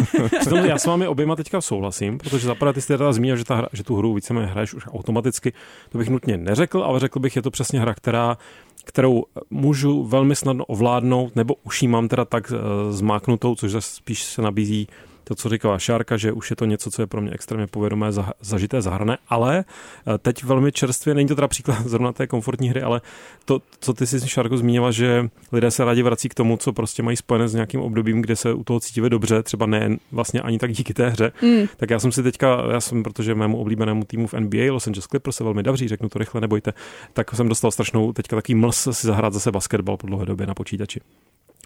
já 0.64 0.78
s 0.78 0.86
vámi 0.86 1.06
oběma 1.06 1.36
teďka 1.36 1.60
souhlasím, 1.60 2.18
protože 2.18 2.46
zaprvé 2.46 2.72
ty 2.72 2.80
jste 2.80 2.98
teda 2.98 3.12
zmínil, 3.12 3.36
že, 3.36 3.44
ta 3.44 3.54
hra, 3.54 3.68
že 3.72 3.84
tu 3.84 3.96
hru 3.96 4.14
víceméně 4.14 4.46
hraješ 4.46 4.74
už 4.74 4.86
automaticky. 4.86 5.52
To 5.88 5.98
bych 5.98 6.08
nutně 6.08 6.36
neřekl, 6.36 6.82
ale 6.82 7.00
řekl 7.00 7.20
bych, 7.20 7.36
je 7.36 7.42
to 7.42 7.50
přesně 7.50 7.80
hra, 7.80 7.94
která 7.94 8.38
kterou 8.84 9.24
můžu 9.50 10.04
velmi 10.04 10.36
snadno 10.36 10.64
ovládnout, 10.64 11.36
nebo 11.36 11.54
už 11.64 11.82
ji 11.82 11.88
mám 11.88 12.08
teda 12.08 12.24
tak 12.24 12.52
uh, 12.52 12.92
zmáknutou, 12.92 13.54
což 13.54 13.72
spíš 13.78 14.24
se 14.24 14.42
nabízí 14.42 14.88
to, 15.28 15.34
co 15.34 15.48
říkala 15.48 15.78
Šárka, 15.78 16.16
že 16.16 16.32
už 16.32 16.50
je 16.50 16.56
to 16.56 16.64
něco, 16.64 16.90
co 16.90 17.02
je 17.02 17.06
pro 17.06 17.20
mě 17.20 17.30
extrémně 17.30 17.66
povědomé, 17.66 18.06
zažité, 18.40 18.82
zahrané, 18.82 19.18
ale 19.28 19.64
eh, 20.06 20.18
teď 20.18 20.44
velmi 20.44 20.72
čerstvě, 20.72 21.14
není 21.14 21.28
to 21.28 21.34
teda 21.34 21.48
příklad 21.48 21.78
zrovna 21.86 22.12
té 22.12 22.26
komfortní 22.26 22.70
hry, 22.70 22.82
ale 22.82 23.00
to, 23.44 23.62
co 23.80 23.92
ty 23.92 24.06
si 24.06 24.28
Šárko 24.28 24.56
zmínila, 24.56 24.90
že 24.90 25.28
lidé 25.52 25.70
se 25.70 25.84
rádi 25.84 26.02
vrací 26.02 26.28
k 26.28 26.34
tomu, 26.34 26.56
co 26.56 26.72
prostě 26.72 27.02
mají 27.02 27.16
spojené 27.16 27.48
s 27.48 27.54
nějakým 27.54 27.80
obdobím, 27.80 28.22
kde 28.22 28.36
se 28.36 28.52
u 28.52 28.64
toho 28.64 28.80
cítíme 28.80 29.10
dobře, 29.10 29.42
třeba 29.42 29.66
ne 29.66 29.96
vlastně 30.12 30.40
ani 30.40 30.58
tak 30.58 30.72
díky 30.72 30.94
té 30.94 31.08
hře, 31.08 31.32
mm. 31.42 31.66
tak 31.76 31.90
já 31.90 31.98
jsem 31.98 32.12
si 32.12 32.22
teďka, 32.22 32.62
já 32.72 32.80
jsem, 32.80 33.02
protože 33.02 33.34
mému 33.34 33.58
oblíbenému 33.58 34.04
týmu 34.04 34.26
v 34.26 34.34
NBA 34.34 34.72
Los 34.72 34.86
Angeles 34.86 35.06
Clippers 35.06 35.36
se 35.36 35.44
velmi 35.44 35.62
daří, 35.62 35.88
řeknu 35.88 36.08
to 36.08 36.18
rychle, 36.18 36.40
nebojte, 36.40 36.72
tak 37.12 37.34
jsem 37.34 37.48
dostal 37.48 37.70
strašnou 37.70 38.12
teďka 38.12 38.36
taký 38.36 38.54
mls 38.54 38.88
si 38.92 39.06
zahrát 39.06 39.32
zase 39.32 39.52
basketbal 39.52 39.96
po 39.96 40.06
dlouhé 40.06 40.26
době 40.26 40.46
na 40.46 40.54
počítači 40.54 41.00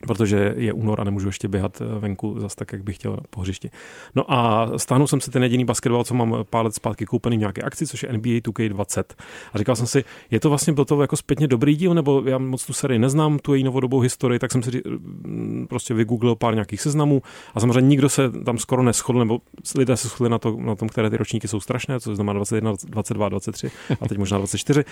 protože 0.06 0.54
je 0.56 0.72
únor 0.72 1.00
a 1.00 1.04
nemůžu 1.04 1.26
ještě 1.26 1.48
běhat 1.48 1.80
eh, 1.80 1.98
venku 1.98 2.40
zase 2.40 2.56
tak, 2.56 2.72
jak 2.72 2.82
bych 2.82 2.96
chtěl 2.96 3.18
po 3.30 3.40
hřišti. 3.40 3.70
No 4.14 4.32
a 4.32 4.70
stáhnul 4.76 5.06
jsem 5.06 5.20
si 5.20 5.30
ten 5.30 5.42
jediný 5.42 5.64
basketbal, 5.64 6.04
co 6.04 6.14
mám 6.14 6.36
pár 6.50 6.64
let 6.64 6.74
zpátky 6.74 7.06
koupený 7.06 7.36
v 7.36 7.40
nějaké 7.40 7.62
akci, 7.62 7.86
což 7.86 8.02
je 8.02 8.12
NBA 8.12 8.30
2K20. 8.30 9.04
A 9.52 9.58
říkal 9.58 9.76
jsem 9.76 9.86
si, 9.86 10.04
je 10.30 10.40
to 10.40 10.48
vlastně 10.48 10.72
byl 10.72 10.84
to 10.84 11.02
jako 11.02 11.16
zpětně 11.16 11.46
dobrý 11.46 11.76
díl, 11.76 11.94
nebo 11.94 12.22
já 12.26 12.38
moc 12.38 12.66
tu 12.66 12.72
sérii 12.72 12.98
neznám, 12.98 13.38
tu 13.38 13.54
její 13.54 13.64
novodobou 13.64 14.00
historii, 14.00 14.38
tak 14.38 14.52
jsem 14.52 14.62
si 14.62 14.82
mm, 14.86 15.66
prostě 15.68 15.94
vygooglil 15.94 16.34
pár 16.34 16.54
nějakých 16.54 16.80
seznamů 16.80 17.22
a 17.54 17.60
samozřejmě 17.60 17.88
nikdo 17.88 18.08
se 18.08 18.30
tam 18.30 18.58
skoro 18.58 18.82
neschodl, 18.82 19.18
nebo 19.18 19.38
lidé 19.78 19.96
se 19.96 20.08
shodli 20.08 20.30
na, 20.30 20.38
to, 20.38 20.56
na 20.60 20.74
tom, 20.74 20.88
které 20.88 21.10
ty 21.10 21.16
ročníky 21.16 21.48
jsou 21.48 21.60
strašné, 21.60 22.00
co 22.00 22.14
znamená 22.14 22.32
21, 22.32 22.72
22, 22.84 23.28
23 23.28 23.70
a 24.00 24.08
teď 24.08 24.18
možná 24.18 24.38
24. 24.38 24.84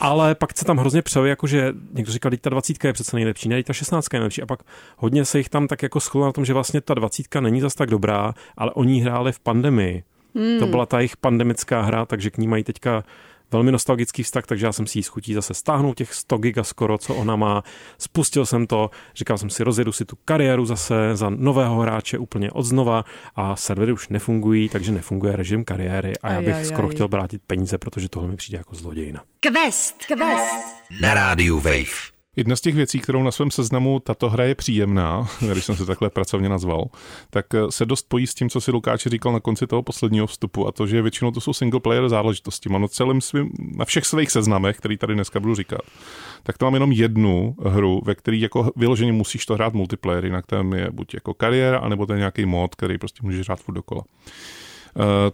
Ale 0.00 0.34
pak 0.34 0.58
se 0.58 0.64
tam 0.64 0.76
hrozně 0.76 1.02
přeli, 1.02 1.28
jakože 1.28 1.72
někdo 1.92 2.12
říkal, 2.12 2.32
ta 2.40 2.50
20 2.50 2.84
je 2.84 2.92
přece 2.92 3.16
nejlepší, 3.16 3.48
ne, 3.48 3.62
ta 3.62 3.72
16 3.72 4.06
je 4.12 4.18
nejlepší. 4.18 4.42
A 4.42 4.46
pak 4.46 4.57
hodně 4.96 5.24
se 5.24 5.38
jich 5.38 5.48
tam 5.48 5.66
tak 5.66 5.82
jako 5.82 6.00
shodlo 6.00 6.26
na 6.26 6.32
tom, 6.32 6.44
že 6.44 6.54
vlastně 6.54 6.80
ta 6.80 6.94
dvacítka 6.94 7.40
není 7.40 7.60
zas 7.60 7.74
tak 7.74 7.90
dobrá, 7.90 8.34
ale 8.56 8.70
oni 8.70 9.00
hráli 9.00 9.32
v 9.32 9.40
pandemii. 9.40 10.02
Hmm. 10.34 10.58
To 10.58 10.66
byla 10.66 10.86
ta 10.86 10.98
jejich 10.98 11.16
pandemická 11.16 11.82
hra, 11.82 12.06
takže 12.06 12.30
k 12.30 12.38
ní 12.38 12.48
mají 12.48 12.64
teďka 12.64 13.02
velmi 13.52 13.72
nostalgický 13.72 14.22
vztah, 14.22 14.46
takže 14.46 14.66
já 14.66 14.72
jsem 14.72 14.86
si 14.86 14.98
ji 14.98 15.02
schutí 15.02 15.34
zase 15.34 15.54
stáhnout 15.54 15.96
těch 15.96 16.14
100 16.14 16.38
giga 16.38 16.64
skoro, 16.64 16.98
co 16.98 17.14
ona 17.14 17.36
má. 17.36 17.62
Spustil 17.98 18.46
jsem 18.46 18.66
to, 18.66 18.90
říkal 19.14 19.38
jsem 19.38 19.50
si, 19.50 19.64
rozjedu 19.64 19.92
si 19.92 20.04
tu 20.04 20.18
kariéru 20.24 20.64
zase 20.64 20.94
za 21.16 21.30
nového 21.30 21.80
hráče 21.80 22.18
úplně 22.18 22.50
od 22.50 22.62
znova 22.62 23.04
a 23.36 23.56
servery 23.56 23.92
už 23.92 24.08
nefungují, 24.08 24.68
takže 24.68 24.92
nefunguje 24.92 25.36
režim 25.36 25.64
kariéry 25.64 26.12
a 26.22 26.32
já 26.32 26.42
bych 26.42 26.54
aj, 26.54 26.64
skoro 26.64 26.88
aj. 26.88 26.94
chtěl 26.94 27.08
vrátit 27.08 27.42
peníze, 27.46 27.78
protože 27.78 28.08
tohle 28.08 28.28
mi 28.28 28.36
přijde 28.36 28.58
jako 28.58 28.74
zlodějina. 28.74 29.22
Quest, 29.40 30.06
Quest. 30.06 30.84
Na 31.00 31.14
rádiu 31.14 31.60
Wave. 31.60 32.17
Jedna 32.38 32.56
z 32.56 32.60
těch 32.60 32.74
věcí, 32.74 33.00
kterou 33.00 33.22
na 33.22 33.30
svém 33.30 33.50
seznamu 33.50 34.00
tato 34.00 34.30
hra 34.30 34.44
je 34.44 34.54
příjemná, 34.54 35.28
když 35.52 35.64
jsem 35.64 35.76
se 35.76 35.86
takhle 35.86 36.10
pracovně 36.10 36.48
nazval, 36.48 36.84
tak 37.30 37.46
eh, 37.54 37.58
se 37.70 37.86
dost 37.86 38.08
pojí 38.08 38.26
s 38.26 38.34
tím, 38.34 38.50
co 38.50 38.60
si 38.60 38.70
Lukáči 38.70 39.08
říkal 39.08 39.32
na 39.32 39.40
konci 39.40 39.66
toho 39.66 39.82
posledního 39.82 40.26
vstupu, 40.26 40.66
a 40.66 40.72
to, 40.72 40.86
že 40.86 41.02
většinou 41.02 41.30
to 41.30 41.40
jsou 41.40 41.52
single 41.52 41.80
player 41.80 42.08
záležitosti. 42.08 42.68
Mám 42.68 42.82
na 42.82 42.88
celém 42.88 43.20
svým, 43.20 43.50
na 43.76 43.84
všech 43.84 44.04
svých 44.06 44.30
seznamech, 44.30 44.76
který 44.76 44.96
tady 44.96 45.14
dneska 45.14 45.40
budu 45.40 45.54
říkat, 45.54 45.80
tak 46.42 46.58
to 46.58 46.66
mám 46.66 46.74
jenom 46.74 46.92
jednu 46.92 47.56
hru, 47.64 48.00
ve 48.04 48.14
které 48.14 48.36
jako 48.36 48.70
vyloženě 48.76 49.12
musíš 49.12 49.46
to 49.46 49.54
hrát 49.54 49.74
multiplayer, 49.74 50.24
jinak 50.24 50.46
tam 50.46 50.72
je 50.72 50.90
buď 50.90 51.14
jako 51.14 51.34
kariéra, 51.34 51.78
anebo 51.78 52.06
ten 52.06 52.18
nějaký 52.18 52.46
mod, 52.46 52.74
který 52.74 52.98
prostě 52.98 53.20
můžeš 53.22 53.46
hrát 53.46 53.60
furt 53.60 53.74
dokola. 53.74 54.02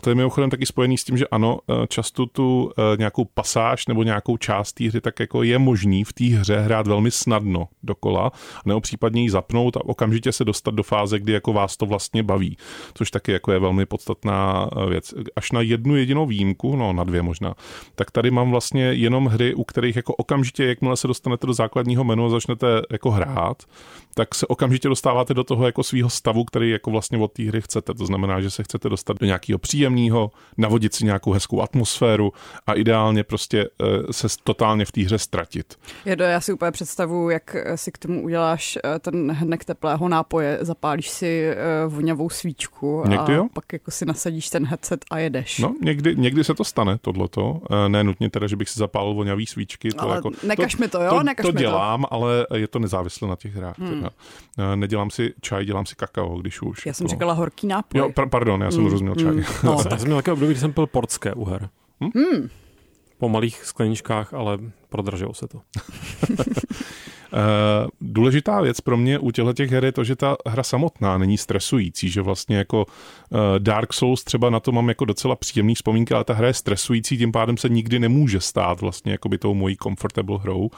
To 0.01 0.11
je 0.11 0.15
mimochodem 0.15 0.51
taky 0.51 0.67
spojený 0.67 0.99
s 0.99 1.05
tím, 1.05 1.17
že 1.17 1.29
ano, 1.29 1.59
často 1.89 2.27
tu 2.27 2.71
nějakou 2.99 3.25
pasáž 3.25 3.87
nebo 3.87 4.03
nějakou 4.03 4.37
část 4.37 4.73
té 4.73 4.89
hry 4.89 5.01
tak 5.01 5.21
jako 5.21 5.43
je 5.43 5.59
možný 5.59 6.05
v 6.05 6.13
té 6.13 6.25
hře 6.25 6.59
hrát 6.59 6.87
velmi 6.87 7.11
snadno 7.11 7.69
dokola, 7.83 8.33
nebo 8.67 8.81
případně 8.81 9.23
ji 9.23 9.31
zapnout 9.31 9.77
a 9.77 9.85
okamžitě 9.85 10.33
se 10.33 10.45
dostat 10.45 10.75
do 10.75 10.83
fáze, 10.83 11.19
kdy 11.19 11.33
jako 11.33 11.53
vás 11.53 11.77
to 11.77 11.87
vlastně 11.87 12.23
baví, 12.23 12.57
což 12.95 13.11
taky 13.11 13.33
jako 13.33 13.53
je 13.53 13.59
velmi 13.59 13.87
podstatná 13.87 14.69
věc. 14.89 15.15
Až 15.37 15.53
na 15.53 15.61
jednu 15.61 15.97
jedinou 15.97 16.27
výjimku, 16.27 16.77
no 16.77 16.93
na 16.93 17.05
dvě 17.05 17.23
možná, 17.23 17.55
tak 17.95 18.11
tady 18.11 18.31
mám 18.31 18.51
vlastně 18.51 18.85
jenom 18.85 19.27
hry, 19.27 19.55
u 19.55 19.65
kterých 19.65 19.97
jako 19.97 20.15
okamžitě, 20.15 20.65
jakmile 20.65 20.97
se 20.97 21.07
dostanete 21.07 21.47
do 21.47 21.53
základního 21.53 22.05
menu 22.05 22.27
a 22.27 22.29
začnete 22.29 22.67
jako 22.91 23.11
hrát, 23.11 23.63
tak 24.15 24.35
se 24.35 24.47
okamžitě 24.47 24.89
dostáváte 24.89 25.35
do 25.35 25.45
toho 25.45 25.67
jako 25.67 25.83
svého 25.83 26.11
stavu, 26.11 26.45
který 26.45 26.71
jako 26.71 26.91
vlastně 26.91 27.19
od 27.19 27.33
té 27.33 27.43
hry 27.43 27.61
chcete. 27.61 27.95
To 27.95 28.07
znamená, 28.07 28.41
že 28.41 28.51
se 28.51 28.63
chcete 28.63 28.89
dostat 28.89 29.17
do 29.21 29.27
nějakého 29.27 29.59
příjemného, 29.59 30.31
navodit 30.59 30.95
si 30.95 31.05
nějakou 31.05 31.33
hezkou 31.33 31.63
atmosféru 31.63 32.33
a 32.67 32.75
ideálně 32.75 33.25
prostě 33.25 33.69
eh, 33.83 34.13
se 34.13 34.29
totálně 34.45 34.85
v 34.85 34.93
té 34.93 35.01
hře 35.01 35.19
ztratit. 35.19 35.79
Jedo, 36.05 36.25
já 36.25 36.41
si 36.41 36.53
úplně 36.53 36.71
představu, 36.71 37.31
jak 37.31 37.55
eh, 37.55 37.77
si 37.77 37.93
k 37.93 37.99
tomu 37.99 38.23
uděláš 38.23 38.79
eh, 38.85 38.99
ten 38.99 39.31
hrnek 39.31 39.65
teplého 39.65 40.09
nápoje, 40.09 40.59
zapálíš 40.61 41.09
si 41.09 41.55
vonavou 41.89 42.31
svíčku 42.31 43.05
a 43.05 43.09
někdy 43.09 43.35
jo? 43.35 43.47
pak 43.53 43.73
jako 43.73 43.91
si 43.91 44.07
nasadíš 44.07 44.49
ten 44.49 44.67
headset 44.67 45.05
a 45.11 45.19
jedeš. 45.19 45.59
No, 45.59 45.75
někdy, 45.83 46.17
někdy 46.17 46.45
se 46.45 46.55
to 46.55 46.65
stane, 46.65 46.99
tohleto. 46.99 47.61
Ne 47.89 48.05
nutně 48.05 48.31
teda, 48.31 48.47
že 48.47 48.57
bych 48.57 48.69
si 48.69 48.79
zapálil 48.79 49.15
vonavý 49.15 49.47
svíčky. 49.47 49.91
To 49.91 50.03
ale 50.03 50.17
jako, 50.17 50.31
nekaž 50.43 50.75
to, 50.75 50.81
mi 50.81 50.89
to, 50.89 51.03
jo? 51.03 51.11
To, 51.11 51.23
nekaž 51.23 51.47
to 51.47 51.53
mi 51.53 51.59
dělám, 51.59 52.03
to. 52.03 52.13
ale 52.13 52.47
je 52.55 52.69
to 52.69 52.79
nezávislé 52.79 53.29
na 53.29 53.37
těch 53.37 53.55
hrách. 53.55 53.79
Hmm. 53.79 54.04
Teda. 54.57 54.77
Nedělám 54.77 55.11
si 55.11 55.35
čaj, 55.41 55.65
dělám 55.65 55.87
si 55.87 55.95
kakao, 55.95 56.39
když 56.41 56.63
už. 56.63 56.87
Já 56.87 56.93
jsem 56.93 57.05
jako... 57.05 57.11
říkala 57.11 57.33
horký 57.33 57.67
nápoj. 57.67 57.99
Jo, 57.99 58.13
pra, 58.13 58.27
pardon, 58.27 58.63
já 58.63 58.71
jsem 58.71 58.81
hmm. 58.81 58.91
rozuměl 58.91 59.15
čaj. 59.15 59.33
Hmm. 59.33 59.45
No, 59.65 59.77
já 59.91 59.99
jsem 59.99 60.07
měl 60.07 60.19
také 60.19 60.33
období, 60.33 60.53
kdy 60.53 60.61
jsem 60.61 60.73
pil 60.73 60.87
portské 60.87 61.33
uher. 61.33 61.69
Hmm? 62.01 62.49
Po 63.19 63.29
malých 63.29 63.65
skleničkách, 63.65 64.35
ale 64.35 64.59
prodražilo 64.89 65.35
se 65.35 65.49
to. 65.49 65.61
Eh, 67.35 67.87
důležitá 68.01 68.61
věc 68.61 68.81
pro 68.81 68.97
mě 68.97 69.19
u 69.19 69.31
těchto 69.31 69.53
těch 69.53 69.71
her 69.71 69.85
je 69.85 69.93
to, 69.93 70.05
že 70.05 70.17
ta 70.17 70.37
hra 70.47 70.63
samotná 70.63 71.19
není 71.19 71.39
stresující, 71.39 72.11
že 72.11 72.21
vlastně 72.23 72.57
jako 72.57 72.87
uh, 73.31 73.39
Dark 73.59 73.93
Souls 73.93 74.25
třeba 74.25 74.51
na 74.51 74.61
to 74.61 74.73
mám 74.73 74.89
jako 74.89 75.05
docela 75.05 75.37
příjemný 75.37 75.75
vzpomínky, 75.75 76.15
ale 76.15 76.25
ta 76.25 76.35
hra 76.35 76.47
je 76.47 76.55
stresující, 76.55 77.19
tím 77.19 77.33
pádem 77.33 77.57
se 77.57 77.69
nikdy 77.69 77.99
nemůže 77.99 78.41
stát 78.41 78.81
vlastně 78.81 79.13
jako 79.13 79.29
by 79.29 79.39
tou 79.39 79.55
mojí 79.55 79.77
comfortable 79.83 80.39
hrou. 80.39 80.61
Uh, 80.61 80.71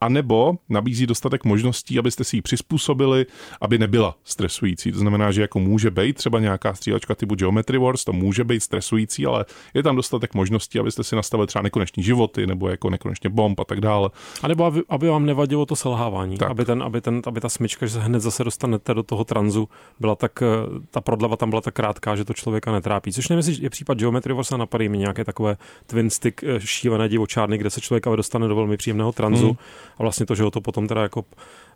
a 0.00 0.08
nebo 0.08 0.54
nabízí 0.68 1.06
dostatek 1.06 1.44
možností, 1.44 1.98
abyste 1.98 2.24
si 2.24 2.36
ji 2.36 2.42
přizpůsobili, 2.42 3.26
aby 3.60 3.78
nebyla 3.78 4.16
stresující. 4.24 4.92
To 4.92 4.98
znamená, 4.98 5.32
že 5.32 5.40
jako 5.40 5.60
může 5.60 5.90
být 5.90 6.16
třeba 6.16 6.40
nějaká 6.40 6.74
střílečka 6.74 7.14
typu 7.14 7.34
Geometry 7.34 7.78
Wars, 7.78 8.04
to 8.04 8.12
může 8.12 8.44
být 8.44 8.60
stresující, 8.60 9.26
ale 9.26 9.44
je 9.74 9.82
tam 9.82 9.96
dostatek 9.96 10.34
možností, 10.34 10.78
abyste 10.78 11.04
si 11.04 11.16
nastavili 11.16 11.46
třeba 11.46 11.62
nekoneční 11.62 12.02
životy 12.02 12.46
nebo 12.46 12.68
jako 12.68 12.90
nekonečně 12.90 13.30
bomb 13.30 13.60
a 13.60 13.64
tak 13.64 13.80
dále. 13.80 14.10
A 14.42 14.48
nebo 14.48 14.64
aby, 14.64 14.82
aby 14.88 15.08
vám 15.08 15.26
nevadilo 15.26 15.61
bylo 15.62 15.66
to 15.66 15.76
selhávání, 15.76 16.40
aby, 16.40 16.64
ten, 16.64 16.82
aby, 16.82 17.00
ten, 17.00 17.22
aby 17.26 17.40
ta 17.40 17.48
smyčka, 17.48 17.86
že 17.86 17.92
se 17.92 18.00
hned 18.00 18.20
zase 18.20 18.44
dostanete 18.44 18.94
do 18.94 19.02
toho 19.02 19.24
tranzu, 19.24 19.68
byla 20.00 20.14
tak, 20.14 20.42
eh, 20.42 20.46
ta 20.90 21.00
prodleva 21.00 21.36
tam 21.36 21.50
byla 21.50 21.62
tak 21.62 21.74
krátká, 21.74 22.16
že 22.16 22.24
to 22.24 22.34
člověka 22.34 22.72
netrápí. 22.72 23.12
Což 23.12 23.28
nevím, 23.28 23.38
jestli 23.38 23.64
je 23.64 23.70
případ 23.70 23.98
Geometry 23.98 24.32
Wars 24.32 24.52
a 24.52 24.56
napadají 24.56 24.88
mi 24.88 24.98
nějaké 24.98 25.24
takové 25.24 25.56
twin 25.86 26.10
stick 26.10 26.44
eh, 26.44 26.60
šílené 26.60 27.08
divočárny, 27.08 27.58
kde 27.58 27.70
se 27.70 27.80
člověk 27.80 28.06
ale 28.06 28.16
dostane 28.16 28.48
do 28.48 28.56
velmi 28.56 28.76
příjemného 28.76 29.12
tranzu 29.12 29.46
hmm. 29.46 29.56
a 29.98 30.02
vlastně 30.02 30.26
to, 30.26 30.34
že 30.34 30.42
ho 30.42 30.50
to 30.50 30.60
potom 30.60 30.88
teda 30.88 31.02
jako 31.02 31.24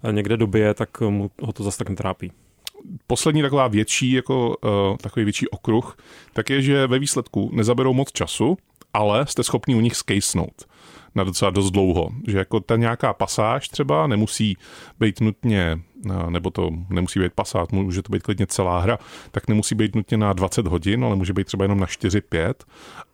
eh, 0.02 0.12
někde 0.12 0.36
dobije, 0.36 0.74
tak 0.74 1.00
mu 1.00 1.30
ho 1.42 1.52
to 1.52 1.62
zase 1.62 1.78
tak 1.78 1.88
netrápí 1.88 2.32
poslední 3.06 3.42
taková 3.42 3.68
větší, 3.68 4.12
jako 4.12 4.56
uh, 4.64 4.96
takový 4.96 5.24
větší 5.24 5.48
okruh, 5.48 5.96
tak 6.32 6.50
je, 6.50 6.62
že 6.62 6.86
ve 6.86 6.98
výsledku 6.98 7.50
nezaberou 7.52 7.92
moc 7.94 8.12
času, 8.12 8.56
ale 8.96 9.26
jste 9.26 9.42
schopni 9.42 9.74
u 9.74 9.80
nich 9.80 9.96
skejsnout 9.96 10.64
na 11.14 11.24
docela 11.24 11.50
dost 11.50 11.70
dlouho. 11.70 12.10
Že 12.28 12.38
jako 12.38 12.60
ta 12.60 12.76
nějaká 12.76 13.12
pasáž 13.12 13.68
třeba 13.68 14.06
nemusí 14.06 14.56
být 15.00 15.20
nutně, 15.20 15.80
nebo 16.28 16.50
to 16.50 16.70
nemusí 16.90 17.20
být 17.20 17.32
pasáž, 17.32 17.68
může 17.72 18.02
to 18.02 18.12
být 18.12 18.22
klidně 18.22 18.46
celá 18.46 18.80
hra, 18.80 18.98
tak 19.30 19.48
nemusí 19.48 19.74
být 19.74 19.94
nutně 19.94 20.16
na 20.16 20.32
20 20.32 20.66
hodin, 20.66 21.04
ale 21.04 21.16
může 21.16 21.32
být 21.32 21.46
třeba 21.46 21.64
jenom 21.64 21.80
na 21.80 21.86
4-5, 21.86 22.54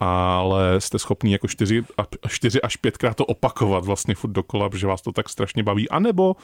ale 0.00 0.80
jste 0.80 0.98
schopni 0.98 1.32
jako 1.32 1.48
4, 1.48 1.84
4 2.28 2.62
až 2.62 2.76
5 2.76 2.98
krát 2.98 3.16
to 3.16 3.24
opakovat 3.24 3.84
vlastně 3.84 4.14
furt 4.14 4.30
dokola, 4.30 4.68
protože 4.68 4.86
vás 4.86 5.02
to 5.02 5.12
tak 5.12 5.28
strašně 5.28 5.62
baví, 5.62 5.88
anebo 5.88 6.36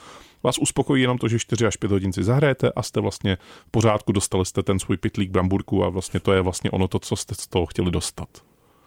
vás 0.42 0.58
uspokojí 0.58 1.02
jenom 1.02 1.18
to, 1.18 1.28
že 1.28 1.38
4 1.38 1.66
až 1.66 1.76
5 1.76 1.90
hodin 1.90 2.12
si 2.12 2.24
zahrajete 2.24 2.70
a 2.76 2.82
jste 2.82 3.00
vlastně 3.00 3.36
v 3.66 3.70
pořádku, 3.70 4.12
dostali 4.12 4.46
jste 4.46 4.62
ten 4.62 4.78
svůj 4.78 4.96
pitlík 4.96 5.30
bramburku 5.30 5.84
a 5.84 5.88
vlastně 5.88 6.20
to 6.20 6.32
je 6.32 6.40
vlastně 6.40 6.70
ono 6.70 6.88
to, 6.88 6.98
co 6.98 7.16
jste 7.16 7.34
z 7.34 7.46
toho 7.46 7.66
chtěli 7.66 7.90
dostat. 7.90 8.28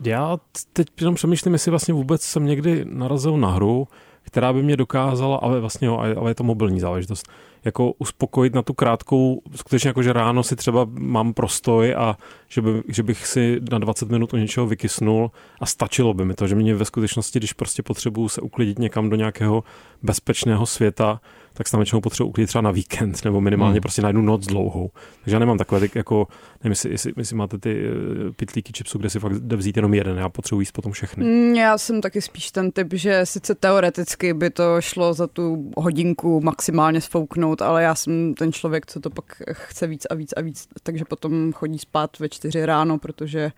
Já 0.04 0.38
teď 0.74 0.88
jenom 1.00 1.16
přemýšlím, 1.16 1.54
jestli 1.54 1.72
vlastně 1.72 1.94
vůbec 1.94 2.22
jsem 2.22 2.46
někdy 2.46 2.86
narazil 2.86 3.38
na 3.38 3.52
hru, 3.52 3.88
která 4.24 4.54
by 4.54 4.64
mě 4.64 4.78
dokázala, 4.78 5.38
ale 5.38 5.60
vlastně 5.60 5.88
jo, 5.88 5.98
ale 5.98 6.32
je 6.32 6.36
to 6.36 6.44
mobilní 6.44 6.80
záležitost, 6.80 7.28
jako 7.66 7.92
uspokojit 7.92 8.56
na 8.56 8.62
tu 8.62 8.74
krátkou, 8.74 9.42
skutečně 9.56 9.88
jako, 9.88 10.04
že 10.04 10.14
ráno 10.14 10.44
si 10.44 10.56
třeba 10.56 10.88
mám 10.90 11.34
prostoj 11.34 11.96
a 11.98 12.18
že, 12.48 12.62
by, 12.62 12.84
že 12.88 13.04
bych 13.04 13.28
si 13.28 13.60
na 13.72 13.80
20 13.80 14.10
minut 14.10 14.34
u 14.34 14.38
něčeho 14.38 14.68
vykysnul 14.68 15.32
a 15.60 15.66
stačilo 15.66 16.14
by 16.14 16.26
mi 16.26 16.34
to, 16.34 16.48
že 16.48 16.56
mě 16.56 16.76
ve 16.76 16.86
skutečnosti, 16.86 17.40
když 17.40 17.54
prostě 17.54 17.84
potřebuju 17.84 18.30
se 18.30 18.42
uklidit 18.42 18.80
někam 18.80 19.10
do 19.10 19.16
nějakého 19.16 19.64
bezpečného 20.04 20.66
světa, 20.66 21.22
tak 21.54 21.68
se 21.68 21.72
tam 21.72 21.80
většinou 21.80 22.02
potřebuji 22.02 22.30
uklidit 22.30 22.48
třeba 22.48 22.62
na 22.62 22.72
víkend 22.72 23.26
nebo 23.26 23.42
minimálně 23.42 23.74
hmm. 23.74 23.82
prostě 23.82 24.02
na 24.02 24.10
jednu 24.10 24.22
noc 24.22 24.46
dlouhou. 24.46 24.92
Takže 25.24 25.36
já 25.36 25.40
nemám 25.40 25.58
takové, 25.58 25.82
tak 25.82 25.96
jako, 25.96 26.28
nevím, 26.64 26.72
jestli, 26.72 26.92
jestli, 26.92 27.14
jestli 27.18 27.36
máte 27.36 27.58
ty 27.58 27.84
eh, 27.86 28.32
pitlíky 28.32 28.74
chipsů, 28.78 28.98
kde 28.98 29.10
si 29.10 29.20
fakt 29.20 29.34
jde 29.34 29.56
vzít 29.56 29.76
jenom 29.76 29.94
jeden, 29.94 30.18
já 30.18 30.30
potřebuji 30.30 30.62
jíst 30.62 30.72
potom 30.72 30.92
všechny. 30.92 31.26
Mm, 31.26 31.56
já 31.56 31.78
jsem 31.78 32.02
taky 32.02 32.22
spíš 32.22 32.52
ten 32.52 32.72
typ, 32.72 32.88
že 32.94 33.26
sice 33.26 33.56
teoreticky 33.56 34.34
by 34.34 34.50
to 34.50 34.82
šlo 34.82 35.14
za 35.14 35.28
tu 35.28 35.72
hodinku 35.78 36.42
maximálně 36.42 37.02
sfouknout, 37.02 37.51
ale 37.62 37.84
já 37.84 37.96
jsem 37.96 38.34
ten 38.34 38.54
člověk, 38.54 38.86
co 38.86 39.00
to 39.00 39.10
pak 39.10 39.42
chce 39.52 39.88
víc 39.88 40.06
a 40.10 40.16
víc 40.16 40.34
a 40.34 40.42
víc, 40.42 40.68
takže 40.84 41.06
potom 41.06 41.54
chodí 41.54 41.80
spát 41.80 42.20
ve 42.20 42.30
čtyři 42.30 42.66
ráno, 42.66 42.98
protože 42.98 43.52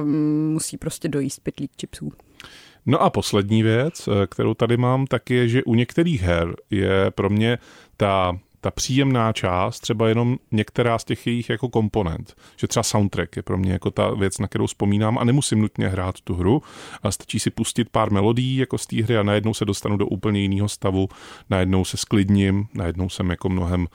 uh, 0.00 0.08
musí 0.52 0.76
prostě 0.76 1.08
dojíst 1.08 1.40
pitlík 1.40 1.70
chipsů. 1.80 2.12
No 2.86 3.02
a 3.02 3.10
poslední 3.10 3.62
věc, 3.62 4.08
eh, 4.08 4.26
kterou 4.26 4.54
tady 4.54 4.76
mám, 4.76 5.06
tak 5.06 5.30
je, 5.30 5.48
že 5.48 5.64
u 5.64 5.74
některých 5.74 6.22
her 6.22 6.54
je 6.70 7.10
pro 7.10 7.30
mě 7.30 7.58
ta 7.96 8.38
ta 8.66 8.70
příjemná 8.70 9.32
část, 9.32 9.80
třeba 9.80 10.08
jenom 10.08 10.36
některá 10.52 10.98
z 10.98 11.04
těch 11.04 11.26
jejich 11.26 11.50
jako 11.50 11.68
komponent. 11.68 12.34
Že 12.56 12.66
třeba 12.66 12.82
soundtrack 12.82 13.36
je 13.36 13.42
pro 13.42 13.58
mě 13.58 13.72
jako 13.72 13.90
ta 13.90 14.14
věc, 14.14 14.38
na 14.38 14.48
kterou 14.48 14.66
vzpomínám 14.66 15.18
a 15.18 15.24
nemusím 15.24 15.60
nutně 15.60 15.88
hrát 15.88 16.20
tu 16.20 16.34
hru, 16.34 16.62
ale 17.02 17.12
stačí 17.12 17.40
si 17.40 17.50
pustit 17.50 17.88
pár 17.90 18.12
melodií 18.12 18.56
jako 18.56 18.78
z 18.78 18.86
té 18.86 19.02
hry 19.02 19.18
a 19.18 19.22
najednou 19.22 19.54
se 19.54 19.64
dostanu 19.64 19.96
do 19.96 20.06
úplně 20.06 20.40
jiného 20.40 20.68
stavu, 20.68 21.08
najednou 21.50 21.84
se 21.84 21.96
sklidním, 21.96 22.68
najednou 22.74 23.08
jsem 23.08 23.30
jako 23.30 23.48
mnohem 23.48 23.86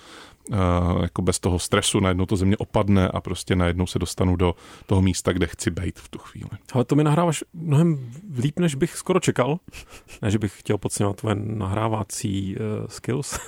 Uh, 0.50 1.02
jako 1.02 1.22
bez 1.22 1.40
toho 1.40 1.60
stresu, 1.60 2.00
najednou 2.00 2.26
to 2.26 2.36
země 2.36 2.58
opadne 2.58 3.08
a 3.08 3.22
prostě 3.22 3.56
najednou 3.56 3.88
se 3.88 4.00
dostanu 4.00 4.36
do 4.36 4.56
toho 4.86 5.02
místa, 5.02 5.34
kde 5.34 5.48
chci 5.48 5.72
být 5.72 6.00
v 6.00 6.10
tu 6.10 6.20
chvíli. 6.20 6.50
Ale 6.74 6.86
to 6.86 6.96
mi 6.96 7.04
nahráváš 7.04 7.44
mnohem 7.54 8.12
líp, 8.40 8.60
než 8.60 8.76
bych 8.76 8.96
skoro 8.96 9.20
čekal. 9.20 9.60
Ne, 10.22 10.32
že 10.32 10.40
bych 10.40 10.60
chtěl 10.60 10.78
podceňovat 10.78 11.18
tvoje 11.18 11.36
nahrávací 11.36 12.56
uh, 12.56 12.88
skills. 12.88 13.40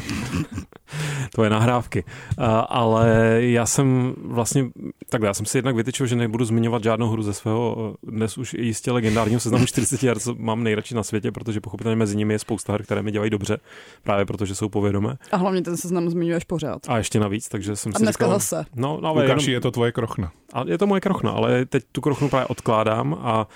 tvoje 1.34 1.50
nahrávky. 1.50 2.04
Uh, 2.38 2.44
ale 2.68 3.36
já 3.38 3.66
jsem 3.66 4.14
vlastně, 4.18 4.64
takhle, 5.08 5.28
já 5.28 5.34
jsem 5.34 5.46
si 5.46 5.58
jednak 5.58 5.76
vytyčil, 5.76 6.06
že 6.06 6.16
nebudu 6.16 6.44
zmiňovat 6.44 6.82
žádnou 6.82 7.08
hru 7.08 7.22
ze 7.22 7.34
svého 7.34 7.94
dnes 8.02 8.38
už 8.38 8.54
jistě 8.54 8.92
legendárního 8.92 9.40
seznamu 9.40 9.66
40 9.66 10.02
her, 10.02 10.18
co 10.18 10.34
mám 10.34 10.62
nejradši 10.62 10.94
na 10.94 11.02
světě, 11.02 11.32
protože 11.32 11.60
pochopitelně 11.60 11.96
mezi 11.96 12.16
nimi 12.16 12.34
je 12.34 12.38
spousta 12.38 12.72
her, 12.72 12.82
které 12.82 13.02
mi 13.02 13.12
dělají 13.12 13.30
dobře, 13.30 13.58
právě 14.02 14.24
protože 14.24 14.54
jsou 14.54 14.68
povědomé. 14.68 15.16
A 15.32 15.36
hlavně 15.36 15.62
ten 15.62 15.76
seznam 15.76 16.10
zmiňuješ 16.10 16.44
pořád. 16.44 16.88
A 16.88 16.98
ještě 16.98 17.20
navíc, 17.20 17.48
takže 17.48 17.76
jsem 17.76 17.92
a 17.94 17.98
si 17.98 18.02
dneska 18.02 18.24
říkal, 18.24 18.38
zase. 18.38 18.64
No, 18.74 18.98
no 19.02 19.08
ale 19.08 19.22
Lukáši, 19.22 19.50
jenom, 19.50 19.54
je 19.54 19.60
to 19.60 19.70
tvoje 19.70 19.92
krochna. 19.92 20.32
A 20.52 20.64
je 20.66 20.78
to 20.78 20.86
moje 20.86 21.00
krochna, 21.00 21.30
ale 21.30 21.66
teď 21.66 21.84
tu 21.92 22.00
krochnu 22.00 22.28
právě 22.28 22.46
odkládám 22.46 23.16
a 23.20 23.46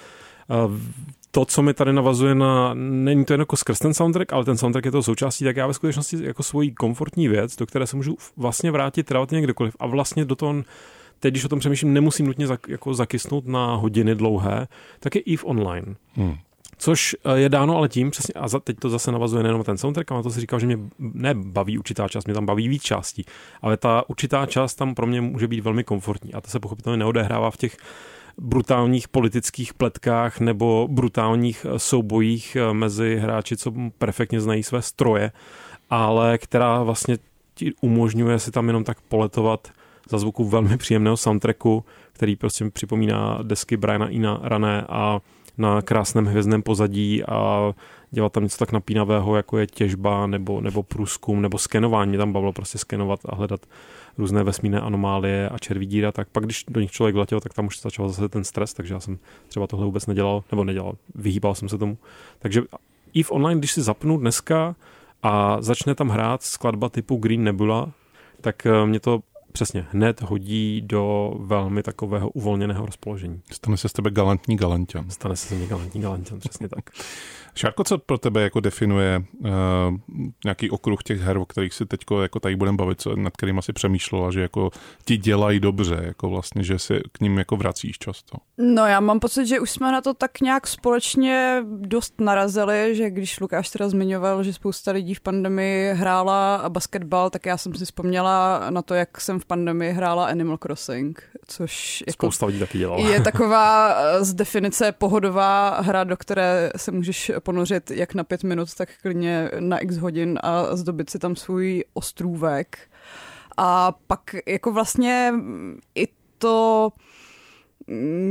to, 1.31 1.45
co 1.45 1.63
mi 1.63 1.75
tady 1.75 1.93
navazuje 1.93 2.35
na, 2.35 2.71
není 2.75 3.25
to 3.25 3.33
jen 3.33 3.41
jako 3.41 3.57
skrz 3.57 3.79
ten 3.79 3.95
soundtrack, 3.95 4.33
ale 4.33 4.45
ten 4.45 4.57
soundtrack 4.57 4.85
je 4.85 4.91
to 4.91 5.03
součástí, 5.03 5.45
tak 5.45 5.57
já 5.57 5.67
ve 5.67 5.75
skutečnosti 5.75 6.25
jako 6.25 6.43
svoji 6.43 6.71
komfortní 6.71 7.29
věc, 7.29 7.57
do 7.57 7.67
které 7.67 7.87
se 7.87 7.97
můžu 7.97 8.17
vlastně 8.37 8.71
vrátit 8.71 9.11
relativně 9.11 9.43
kdekoliv 9.43 9.77
a 9.81 9.87
vlastně 9.87 10.25
do 10.25 10.37
toho 10.37 10.55
teď, 11.21 11.33
když 11.33 11.45
o 11.45 11.49
tom 11.49 11.59
přemýšlím, 11.59 11.93
nemusím 11.93 12.27
nutně 12.27 12.47
zak, 12.47 12.69
jako 12.69 12.95
zakysnout 12.95 13.47
na 13.47 13.75
hodiny 13.75 14.15
dlouhé, 14.15 14.69
tak 15.01 15.15
je 15.15 15.23
EVE 15.27 15.43
Online. 15.43 15.95
Hmm. 16.15 16.37
Což 16.79 17.17
eh, 17.25 17.39
je 17.39 17.49
dáno 17.49 17.77
ale 17.77 17.89
tím, 17.89 18.11
přesně, 18.11 18.35
a 18.35 18.61
teď 18.61 18.77
to 18.79 18.89
zase 18.89 19.13
navazuje 19.13 19.43
nejenom 19.43 19.65
ten 19.65 19.79
soundtrack, 19.79 20.13
ale 20.13 20.23
to 20.23 20.31
si 20.31 20.41
říkal, 20.41 20.61
že 20.61 20.67
mě 20.67 20.79
nebaví 20.99 21.79
určitá 21.79 22.09
část, 22.09 22.25
mě 22.25 22.35
tam 22.35 22.47
baví 22.47 22.69
víc 22.69 22.83
částí, 22.83 23.25
ale 23.63 23.77
ta 23.77 24.05
určitá 24.09 24.47
část 24.47 24.75
tam 24.75 24.95
pro 24.95 25.07
mě 25.07 25.21
může 25.21 25.49
být 25.49 25.61
velmi 25.61 25.85
komfortní 25.85 26.35
a 26.35 26.41
to 26.41 26.51
se 26.51 26.61
pochopitelně 26.61 26.97
neodehrává 26.97 27.51
v 27.51 27.57
těch 27.57 27.77
brutálních 28.39 29.09
politických 29.09 29.75
pletkách 29.75 30.41
nebo 30.41 30.89
brutálních 30.91 31.67
eh, 31.69 31.79
soubojích 31.79 32.57
eh, 32.57 32.75
mezi 32.75 33.17
hráči, 33.17 33.57
co 33.57 33.73
perfektně 33.99 34.41
znají 34.41 34.63
své 34.63 34.83
stroje, 34.83 35.33
ale 35.91 36.39
která 36.39 36.83
vlastně 36.83 37.19
ti 37.55 37.73
umožňuje 37.81 38.39
si 38.39 38.51
tam 38.51 38.67
jenom 38.67 38.85
tak 38.85 39.01
poletovat 39.01 39.69
za 40.11 40.19
zvuku 40.19 40.45
velmi 40.45 40.77
příjemného 40.77 41.17
soundtracku, 41.17 41.85
který 42.13 42.37
prostě 42.37 42.71
připomíná 42.71 43.39
desky 43.43 43.77
Briana 43.77 44.09
Ina 44.09 44.41
Rané 44.43 44.85
a 44.89 45.21
na 45.59 45.83
krásném 45.83 46.27
hvězdném 46.27 46.63
pozadí 46.63 47.25
a 47.25 47.73
dělat 48.11 48.33
tam 48.33 48.43
něco 48.43 48.59
tak 48.59 48.73
napínavého, 48.73 49.37
jako 49.37 49.59
je 49.59 49.67
těžba 49.67 50.27
nebo, 50.27 50.61
nebo 50.61 50.83
průzkum 50.83 51.43
nebo 51.43 51.59
skenování. 51.59 52.09
Mě 52.09 52.19
tam 52.19 52.33
bavilo 52.33 52.53
prostě 52.53 52.79
skenovat 52.79 53.21
a 53.25 53.35
hledat 53.35 53.61
různé 54.19 54.43
vesmírné 54.43 54.81
anomálie 54.81 55.49
a 55.49 55.59
červí 55.59 55.87
díra, 55.87 56.13
tak 56.13 56.29
pak, 56.29 56.45
když 56.45 56.65
do 56.69 56.81
nich 56.81 56.91
člověk 56.91 57.15
vletěl, 57.15 57.41
tak 57.41 57.55
tam 57.55 57.67
už 57.67 57.81
začal 57.81 58.09
zase 58.09 58.29
ten 58.29 58.45
stres, 58.45 58.75
takže 58.75 58.95
já 58.95 59.01
jsem 59.01 59.19
třeba 59.49 59.67
tohle 59.67 59.87
vůbec 59.87 60.07
nedělal, 60.07 60.45
nebo 60.51 60.65
nedělal, 60.65 60.95
vyhýbal 61.15 61.55
jsem 61.55 61.69
se 61.69 61.79
tomu. 61.79 61.99
Takže 62.39 62.63
i 63.13 63.23
v 63.23 63.33
online, 63.33 63.59
když 63.59 63.73
si 63.73 63.83
zapnu 63.83 64.19
dneska 64.19 64.77
a 65.23 65.63
začne 65.63 65.95
tam 65.95 66.09
hrát 66.09 66.43
skladba 66.43 66.89
typu 66.89 67.17
Green 67.17 67.45
Nebula, 67.45 67.93
tak 68.41 68.67
eh, 68.67 68.87
mě 68.87 69.01
to 69.01 69.21
přesně 69.53 69.87
hned 69.91 70.21
hodí 70.21 70.81
do 70.81 71.35
velmi 71.39 71.83
takového 71.83 72.31
uvolněného 72.31 72.87
rozpoložení. 72.87 73.41
Stane 73.53 73.77
se 73.77 73.89
z 73.89 73.93
tebe 73.93 74.11
galantní 74.11 74.57
galantian. 74.57 75.11
Stane 75.11 75.37
se 75.37 75.55
z 75.55 75.59
mě 75.59 75.67
galantní 75.67 76.01
galantian, 76.01 76.41
přesně 76.41 76.69
tak. 76.69 76.91
Šárko, 77.55 77.85
co 77.85 77.99
pro 77.99 78.19
tebe 78.19 78.43
jako 78.43 78.61
definuje 78.61 79.23
uh, 79.39 79.49
nějaký 80.45 80.71
okruh 80.71 81.03
těch 81.03 81.21
her, 81.21 81.37
o 81.39 81.47
kterých 81.47 81.75
si 81.75 81.87
teď 81.87 82.01
jako 82.23 82.41
tady 82.41 82.57
budeme 82.57 82.77
bavit, 82.77 83.01
co, 83.01 83.17
nad 83.17 83.33
kterým 83.37 83.59
asi 83.59 83.73
přemýšlela, 83.73 84.31
že 84.31 84.41
jako 84.41 84.71
ti 85.05 85.17
dělají 85.17 85.61
dobře, 85.61 86.01
jako 86.03 86.29
vlastně, 86.29 86.63
že 86.63 86.79
si 86.79 87.01
k 87.13 87.21
ním 87.21 87.39
jako 87.39 87.57
vracíš 87.57 87.99
často? 87.99 88.39
No 88.59 88.87
já 88.87 89.01
mám 89.01 89.21
pocit, 89.21 89.47
že 89.47 89.61
už 89.61 89.71
jsme 89.71 89.93
na 89.93 90.01
to 90.01 90.15
tak 90.15 90.41
nějak 90.41 90.67
společně 90.67 91.63
dost 91.77 92.21
narazili, 92.21 92.95
že 92.97 93.11
když 93.11 93.41
Lukáš 93.41 93.71
teda 93.71 93.89
zmiňoval, 93.89 94.43
že 94.43 94.53
spousta 94.53 94.93
lidí 94.93 95.15
v 95.15 95.21
pandemii 95.21 95.95
hrála 95.95 96.65
basketbal, 96.69 97.31
tak 97.31 97.47
já 97.47 97.57
jsem 97.57 97.75
si 97.75 97.85
vzpomněla 97.85 98.67
na 98.71 98.83
to, 98.83 98.95
jak 98.95 99.21
jsem 99.21 99.40
v 99.41 99.45
pandemii 99.45 99.93
hrála 99.93 100.27
Animal 100.27 100.59
Crossing, 100.59 101.23
což 101.47 102.05
jako 102.07 102.27
Spousta 102.27 102.47
lidí 102.47 102.59
taky 102.59 102.79
dělala. 102.79 103.09
je 103.09 103.21
taková 103.31 103.95
eh, 103.95 104.25
z 104.25 104.35
definice 104.35 104.93
pohodová 104.93 105.81
hra, 105.81 106.05
do 106.05 106.17
které 106.17 106.71
se 106.77 106.91
můžeš 106.91 107.33
ponořit 107.41 107.91
jak 107.91 108.15
na 108.15 108.25
pět 108.25 108.45
minut, 108.45 108.75
tak 108.75 108.89
klidně 109.03 109.51
na 109.59 109.79
x 109.79 109.97
hodin 109.97 110.39
a 110.43 110.77
zdobit 110.77 111.11
si 111.11 111.19
tam 111.19 111.37
svůj 111.37 111.85
ostrůvek. 111.95 112.79
A 113.57 113.93
pak 114.07 114.21
jako 114.47 114.73
vlastně 114.73 115.35
i 115.95 116.09
to 116.39 116.91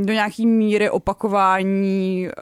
do 0.04 0.14
nějaký 0.14 0.48
míry 0.48 0.90
opakování 0.90 2.28
uh, 2.28 2.34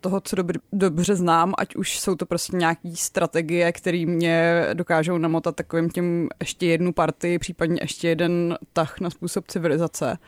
toho, 0.00 0.20
co 0.20 0.36
dobr, 0.36 0.58
dobře 0.72 1.14
znám, 1.14 1.54
ať 1.58 1.76
už 1.76 2.00
jsou 2.00 2.14
to 2.14 2.26
prostě 2.26 2.56
nějaký 2.56 2.96
strategie, 2.96 3.72
které 3.72 4.06
mě 4.06 4.66
dokážou 4.74 5.18
namotat 5.18 5.56
takovým 5.56 5.90
tím 5.90 6.28
ještě 6.40 6.66
jednu 6.66 6.92
partii, 6.92 7.38
případně 7.38 7.78
ještě 7.80 8.08
jeden 8.08 8.58
tah 8.72 9.00
na 9.00 9.10
způsob 9.10 9.48
civilizace. 9.48 10.18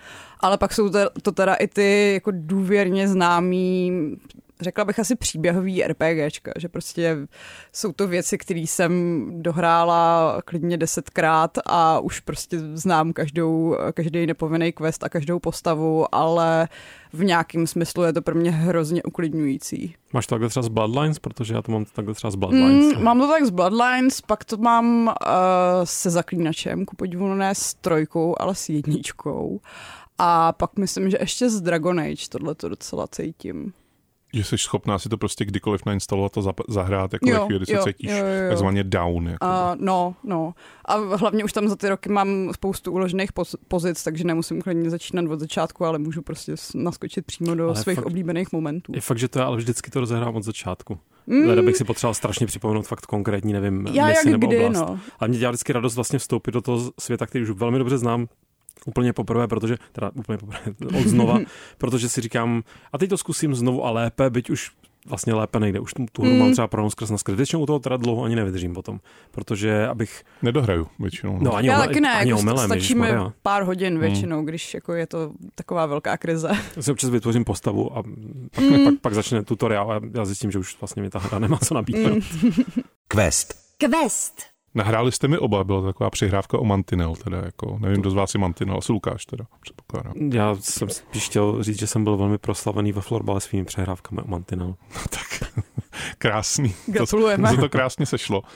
Ale 0.41 0.59
pak 0.59 0.73
jsou 0.73 0.91
to, 0.91 0.99
to 1.23 1.33
teda 1.33 1.55
i 1.55 1.67
ty 1.67 2.13
jako 2.15 2.31
důvěrně 2.35 3.09
známý 3.09 3.93
řekla 4.61 4.85
bych 4.85 4.99
asi 4.99 5.17
příběhový 5.17 5.83
RPGčka, 5.83 6.53
že 6.59 6.69
prostě 6.69 7.17
jsou 7.73 7.93
to 7.93 8.07
věci, 8.07 8.39
které 8.39 8.61
jsem 8.61 9.25
dohrála 9.43 10.39
klidně 10.45 10.77
desetkrát 10.77 11.59
a 11.67 12.01
už 12.01 12.21
prostě 12.21 12.59
znám 12.59 13.13
každou, 13.13 13.77
každý 13.95 14.27
nepovinný 14.27 14.73
quest 14.73 15.05
a 15.05 15.09
každou 15.09 15.39
postavu, 15.39 16.15
ale 16.15 16.69
v 17.13 17.25
nějakém 17.25 17.67
smyslu 17.67 18.03
je 18.03 18.13
to 18.13 18.23
pro 18.23 18.35
mě 18.35 18.51
hrozně 18.51 19.03
uklidňující. 19.03 19.95
Máš 20.13 20.27
to 20.27 20.35
takhle 20.35 20.49
třeba 20.49 20.63
z 20.63 20.69
Bloodlines, 20.69 21.19
protože 21.19 21.55
já 21.55 21.63
to 21.63 21.73
mám 21.73 21.85
takhle 21.85 22.15
třeba 22.15 22.31
z 22.31 22.35
Bloodlines. 22.35 22.97
Mm, 22.97 23.05
mám 23.05 23.21
to 23.21 23.29
tak 23.29 23.45
z 23.45 23.51
Bloodlines, 23.51 24.21
pak 24.21 24.45
to 24.45 24.57
mám 24.57 25.07
uh, 25.07 25.15
se 25.85 26.11
zaklínačem, 26.11 26.85
ku 26.85 26.97
podivu 26.97 27.35
ne 27.35 27.55
s 27.55 27.75
trojkou, 27.75 28.35
ale 28.39 28.55
s 28.55 28.69
jedničkou. 28.69 29.61
A 30.19 30.53
pak 30.53 30.77
myslím, 30.79 31.11
že 31.11 31.17
ještě 31.21 31.51
z 31.51 31.61
Dragon 31.61 32.01
Age 32.01 32.29
tohle 32.29 32.55
to 32.55 32.69
docela 32.69 33.07
cítím. 33.07 33.73
Že 34.33 34.45
jsi 34.45 34.59
schopná 34.59 34.99
si 34.99 35.09
to 35.09 35.19
prostě 35.19 35.45
kdykoliv 35.45 35.87
nainstalovat 35.87 36.39
a 36.39 36.41
zahrát, 36.69 37.13
jako 37.13 37.31
jo, 37.31 37.47
chvíli, 37.47 37.59
kdy 37.59 37.67
se 37.67 37.83
cítíš 37.83 38.11
jo, 38.11 38.17
jo, 38.17 38.25
jo. 38.25 38.49
takzvaně 38.49 38.85
down. 38.85 39.29
Jako. 39.29 39.47
Uh, 39.47 39.53
no, 39.79 40.15
no. 40.25 40.55
A 40.85 40.97
hlavně 40.97 41.45
už 41.45 41.53
tam 41.53 41.69
za 41.69 41.77
ty 41.77 41.89
roky 41.89 42.09
mám 42.09 42.51
spoustu 42.55 42.93
uložených 42.93 43.33
poz- 43.33 43.59
pozic, 43.69 44.05
takže 44.05 44.25
nemusím 44.25 44.63
klidně 44.63 44.91
začínat 44.91 45.31
od 45.31 45.41
začátku, 45.41 45.85
ale 45.85 45.99
můžu 45.99 46.23
prostě 46.23 46.55
naskočit 46.75 47.27
přímo 47.27 47.55
do 47.55 47.65
ale 47.65 47.77
svých 47.77 47.97
fakt, 47.97 48.07
oblíbených 48.07 48.53
momentů. 48.53 48.93
Je 48.95 49.01
fakt, 49.01 49.19
že 49.19 49.29
to 49.29 49.39
je, 49.39 49.45
ale 49.45 49.57
vždycky 49.57 49.91
to 49.91 50.01
rozehrám 50.01 50.37
od 50.37 50.43
začátku. 50.43 50.99
Mm. 51.27 51.49
Leda 51.49 51.63
bych 51.63 51.77
si 51.77 51.85
potřeboval 51.85 52.15
strašně 52.15 52.47
připomenout 52.47 52.87
fakt 52.87 53.07
konkrétní, 53.07 53.53
nevím, 53.53 53.87
Já 53.93 54.09
jak 54.09 54.25
nebo 54.25 54.47
kdy, 54.47 54.67
oblast. 54.67 54.89
No. 54.89 55.01
Ale 55.19 55.29
mě 55.29 55.39
dělá 55.39 55.51
vždycky 55.51 55.73
radost 55.73 55.95
vlastně 55.95 56.19
vstoupit 56.19 56.51
do 56.51 56.61
toho 56.61 56.93
světa, 57.01 57.27
který 57.27 57.45
už 57.45 57.51
velmi 57.51 57.79
dobře 57.79 57.99
znám, 57.99 58.29
úplně 58.87 59.13
poprvé, 59.13 59.49
protože, 59.49 59.77
teda 59.93 60.11
úplně 60.15 60.39
poprvé, 60.39 60.61
od 60.99 61.07
znova, 61.07 61.39
protože 61.79 62.09
si 62.09 62.21
říkám, 62.21 62.63
a 62.93 62.99
teď 62.99 63.11
to 63.11 63.19
zkusím 63.19 63.55
znovu 63.55 63.87
a 63.87 63.91
lépe, 63.91 64.31
byť 64.31 64.51
už 64.51 64.71
vlastně 65.09 65.35
lépe 65.35 65.61
nejde. 65.61 65.81
Už 65.81 65.95
tu, 65.95 66.07
tu 66.13 66.23
hru 66.23 66.33
mm. 66.33 66.39
mám 66.39 66.53
třeba 66.53 66.67
pro 66.69 66.91
skrz 66.91 67.11
na 67.11 67.19
skrz. 67.19 67.37
Většinou 67.37 67.63
u 67.63 67.67
toho 67.67 67.79
teda 67.79 67.97
dlouho 67.97 68.25
ani 68.25 68.37
nevydržím 68.37 68.75
potom, 68.75 69.01
protože 69.31 69.87
abych... 69.87 70.25
Nedohraju 70.43 70.87
většinou. 70.99 71.39
No, 71.43 71.55
ani, 71.55 71.69
Já 71.69 71.79
taky 71.79 72.01
ne, 72.01 72.13
ani 72.13 72.31
jako 72.31 72.41
omylem, 72.41 72.67
stačí 72.67 72.95
mi 72.95 73.09
pár 73.43 73.63
hodin 73.63 73.95
mm. 73.95 74.01
většinou, 74.01 74.43
když 74.43 74.75
jako 74.75 74.95
je 74.95 75.07
to 75.07 75.33
taková 75.55 75.87
velká 75.87 76.17
krize. 76.17 76.49
Já 76.77 76.83
si 76.83 76.93
občas 76.93 77.11
vytvořím 77.11 77.45
postavu 77.45 77.97
a 77.97 78.03
pak, 78.55 78.65
mm. 78.65 78.85
pak, 78.85 78.95
pak 79.01 79.15
začne 79.15 79.45
tutoriál 79.45 79.93
a 79.93 80.01
já 80.15 80.25
zjistím, 80.25 80.51
že 80.51 80.59
už 80.59 80.81
vlastně 80.81 81.03
mi 81.03 81.11
ta 81.11 81.19
hra 81.19 81.39
nemá 81.39 81.59
co 81.59 81.75
nabídnout. 81.75 82.23
Mm. 82.43 82.51
Quest. 83.09 83.55
Quest. 83.79 84.58
Nahráli 84.79 85.13
jste 85.13 85.29
mi 85.29 85.39
oba, 85.39 85.65
byla 85.65 85.83
taková 85.83 86.11
přihrávka 86.11 86.59
o 86.59 86.65
Mantinel, 86.65 87.17
teda 87.17 87.39
jako, 87.45 87.79
nevím, 87.81 88.01
kdo 88.01 88.11
z 88.11 88.15
vás 88.15 88.35
je 88.35 88.41
Mantinel, 88.41 88.79
asi 88.79 88.93
Lukáš 88.93 89.27
teda, 89.27 89.45
předpokládám. 89.61 90.13
Já 90.33 90.57
jsem 90.61 90.89
spíš 90.89 91.25
chtěl 91.27 91.63
říct, 91.63 91.79
že 91.79 91.87
jsem 91.87 92.05
byl 92.05 92.17
velmi 92.17 92.39
proslavený 92.39 92.93
ve 92.93 93.01
florbale 93.01 93.41
svými 93.41 93.65
přehrávkami 93.65 94.23
o 94.23 94.29
Mantinel. 94.31 94.75
No, 94.95 95.01
tak 95.11 95.51
krásný. 96.19 96.75
Gratulujeme. 96.87 97.49
To, 97.49 97.55
to, 97.57 97.61
to 97.61 97.69
krásně 97.69 98.07
sešlo, 98.07 98.41
uh, 98.41 98.47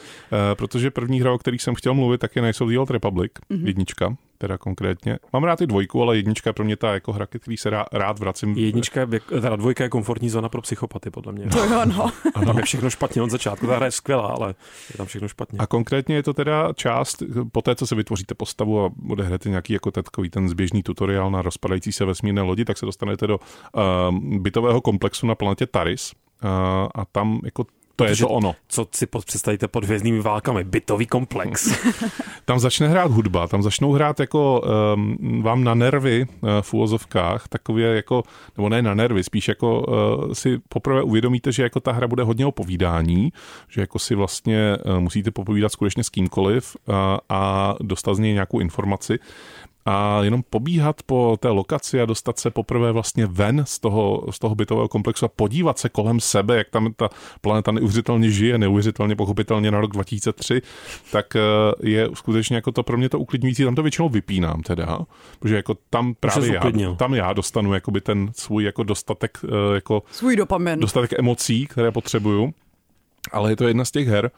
protože 0.55 0.91
první 0.91 1.21
hra, 1.21 1.33
o 1.33 1.39
kterých 1.39 1.63
jsem 1.63 1.75
chtěl 1.75 1.95
mluvit, 1.95 2.21
tak 2.21 2.37
je 2.37 2.43
Nice 2.43 2.65
of 2.65 2.71
the 2.71 2.79
Old 2.79 2.91
Republic, 2.91 3.33
mm-hmm. 3.51 3.67
jednička, 3.67 4.17
teda 4.39 4.59
konkrétně. 4.59 5.19
Mám 5.33 5.45
rád 5.45 5.61
i 5.61 5.67
dvojku, 5.67 6.03
ale 6.03 6.17
jednička 6.17 6.51
je 6.51 6.55
pro 6.55 6.65
mě 6.65 6.77
ta 6.77 6.95
jako 6.95 7.13
hra, 7.13 7.27
který 7.27 7.57
se 7.57 7.71
rád, 7.71 7.87
rád 7.93 8.19
vracím. 8.19 8.59
Jednička, 8.59 9.01
je, 9.01 9.21
teda 9.21 9.57
dvojka 9.57 9.85
je 9.85 9.91
komfortní 9.91 10.31
zóna 10.31 10.49
pro 10.49 10.63
psychopaty, 10.63 11.11
podle 11.11 11.33
mě. 11.33 11.47
To 11.47 11.65
jo, 11.65 11.85
no. 11.85 12.11
A 12.35 12.45
tam 12.45 12.59
je 12.59 12.63
všechno 12.65 12.91
špatně 12.91 13.23
od 13.23 13.31
začátku. 13.31 13.67
Ta 13.67 13.77
hra 13.77 13.87
je 13.87 13.93
skvělá, 13.93 14.27
ale 14.27 14.55
je 14.91 14.97
tam 14.97 15.07
všechno 15.07 15.29
špatně. 15.29 15.59
A 15.59 15.67
konkrétně 15.67 16.15
je 16.15 16.23
to 16.23 16.35
teda 16.35 16.73
část, 16.73 17.23
po 17.53 17.63
té, 17.63 17.75
co 17.75 17.87
se 17.87 17.95
vytvoříte 17.95 18.35
postavu 18.35 18.85
a 18.85 18.91
odehráte 19.11 19.49
nějaký 19.49 19.73
jako 19.73 19.91
takový 19.91 20.31
ten 20.31 20.49
zběžný 20.49 20.83
tutoriál 20.83 21.31
na 21.31 21.43
rozpadající 21.43 21.93
se 21.93 22.05
vesmírné 22.05 22.43
lodi, 22.43 22.65
tak 22.65 22.79
se 22.79 22.87
dostanete 22.87 23.27
do 23.27 23.39
uh, 23.39 23.83
bytového 24.19 24.81
komplexu 24.81 25.27
na 25.27 25.35
planetě 25.35 25.67
Taris. 25.67 26.13
Uh, 26.45 26.89
a 26.95 27.05
tam 27.05 27.41
jako 27.45 27.65
to 27.97 28.05
je 28.05 28.17
to 28.17 28.29
ono. 28.29 28.55
Co 28.69 28.87
si 28.95 29.07
představíte 29.07 29.69
pod 29.69 29.85
hvězdnými 29.85 30.21
válkami? 30.21 30.65
Bytový 30.65 31.07
komplex. 31.07 31.85
tam 32.45 32.59
začne 32.59 32.89
hrát 32.89 33.11
hudba, 33.11 33.47
tam 33.47 33.63
začnou 33.63 33.93
hrát 33.93 34.21
jako 34.21 34.63
um, 34.95 35.43
vám 35.43 35.65
na 35.65 35.75
nervy 35.75 36.27
uh, 36.29 36.49
v 36.61 36.75
úvozovkách, 36.75 37.49
takové 37.49 37.83
jako, 37.83 38.23
nebo 38.57 38.69
ne 38.69 38.83
na 38.83 38.95
nervy, 38.95 39.25
spíš 39.25 39.49
jako 39.49 39.81
uh, 39.81 40.33
si 40.33 40.59
poprvé 40.69 41.03
uvědomíte, 41.03 41.53
že 41.53 41.63
jako 41.63 41.81
ta 41.81 41.93
hra 41.93 42.09
bude 42.09 42.23
hodně 42.23 42.47
o 42.47 42.53
povídání, 42.53 43.33
že 43.69 43.81
jako 43.81 43.99
si 43.99 44.15
vlastně 44.15 44.77
uh, 44.85 45.01
musíte 45.01 45.31
popovídat 45.31 45.73
skutečně 45.73 46.05
s 46.05 46.09
kýmkoliv 46.09 46.77
uh, 46.89 46.95
a 47.29 47.75
dostat 47.81 48.15
z 48.15 48.19
něj 48.19 48.33
nějakou 48.33 48.61
informaci 48.61 49.19
a 49.87 50.23
jenom 50.23 50.43
pobíhat 50.51 51.03
po 51.03 51.37
té 51.41 51.49
lokaci 51.49 52.01
a 52.01 52.07
dostat 52.07 52.39
se 52.39 52.51
poprvé 52.51 52.93
vlastně 52.93 53.27
ven 53.27 53.65
z 53.67 53.79
toho, 53.79 54.27
z 54.31 54.39
toho 54.39 54.55
bytového 54.55 54.89
komplexu 54.89 55.25
a 55.25 55.29
podívat 55.29 55.79
se 55.79 55.89
kolem 55.89 56.21
sebe, 56.21 56.57
jak 56.57 56.71
tam 56.71 56.93
ta 56.97 57.09
planeta 57.41 57.73
neuvěřitelně 57.73 58.31
žije, 58.31 58.59
neuvěřitelně 58.59 59.17
pochopitelně 59.17 59.71
na 59.71 59.81
rok 59.81 59.93
2003, 59.93 60.63
tak 61.13 61.37
eh, 61.37 61.41
je 61.83 62.09
skutečně 62.15 62.57
jako 62.57 62.73
to 62.73 62.83
pro 62.83 62.97
mě 62.97 63.09
to 63.09 63.19
uklidňující, 63.19 63.65
tam 63.65 63.75
to 63.75 63.83
většinou 63.83 64.09
vypínám 64.09 64.63
teda, 64.63 64.99
protože 65.39 65.57
jako 65.57 65.77
tam 65.91 66.15
právě 66.21 66.55
já, 66.55 66.95
tam 66.97 67.15
já 67.15 67.33
dostanu 67.33 67.75
jakoby 67.75 68.01
ten 68.01 68.31
svůj 68.37 68.65
jako 68.65 68.83
dostatek 68.83 69.39
eh, 69.45 69.75
jako 69.75 70.03
svůj 70.11 70.37
dopamin. 70.37 70.81
dostatek 70.81 71.13
emocí, 71.19 71.67
které 71.67 71.91
potřebuju, 71.91 72.55
ale 73.33 73.53
je 73.53 73.57
to 73.57 73.69
jedna 73.69 73.85
z 73.85 73.91
těch 73.91 74.09
her, 74.09 74.31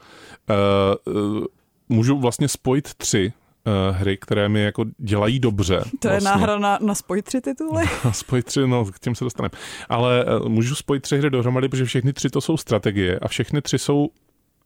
uh, 0.49 1.43
můžu 1.89 2.19
vlastně 2.19 2.47
spojit 2.47 2.93
tři 2.93 3.33
uh, 3.65 3.97
hry, 3.97 4.17
které 4.17 4.49
mi 4.49 4.61
jako 4.61 4.85
dělají 4.97 5.39
dobře. 5.39 5.83
To 5.99 6.07
vlastně. 6.07 6.29
je 6.29 6.35
náhra 6.35 6.59
na, 6.59 6.79
na 6.81 6.95
spoj 6.95 7.21
tři 7.21 7.41
tituly? 7.41 7.83
na 8.05 8.11
spoj 8.11 8.41
tři, 8.41 8.67
no 8.67 8.85
k 8.85 8.99
těm 8.99 9.15
se 9.15 9.23
dostaneme. 9.23 9.51
Ale 9.89 10.25
uh, 10.25 10.49
můžu 10.49 10.75
spojit 10.75 11.03
tři 11.03 11.17
hry 11.17 11.29
dohromady, 11.29 11.69
protože 11.69 11.85
všechny 11.85 12.13
tři 12.13 12.29
to 12.29 12.41
jsou 12.41 12.57
strategie 12.57 13.19
a 13.19 13.27
všechny 13.27 13.61
tři 13.61 13.77
jsou 13.77 14.09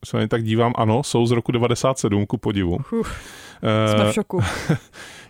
se 0.06 0.18
na 0.18 0.28
tak 0.28 0.44
dívám, 0.44 0.74
ano, 0.78 1.04
jsou 1.04 1.26
z 1.26 1.32
roku 1.32 1.52
97, 1.52 2.26
ku 2.26 2.38
podivu. 2.38 2.78
Uh, 2.94 3.08
Jsme 3.62 4.12
v 4.12 4.14
šoku. 4.14 4.42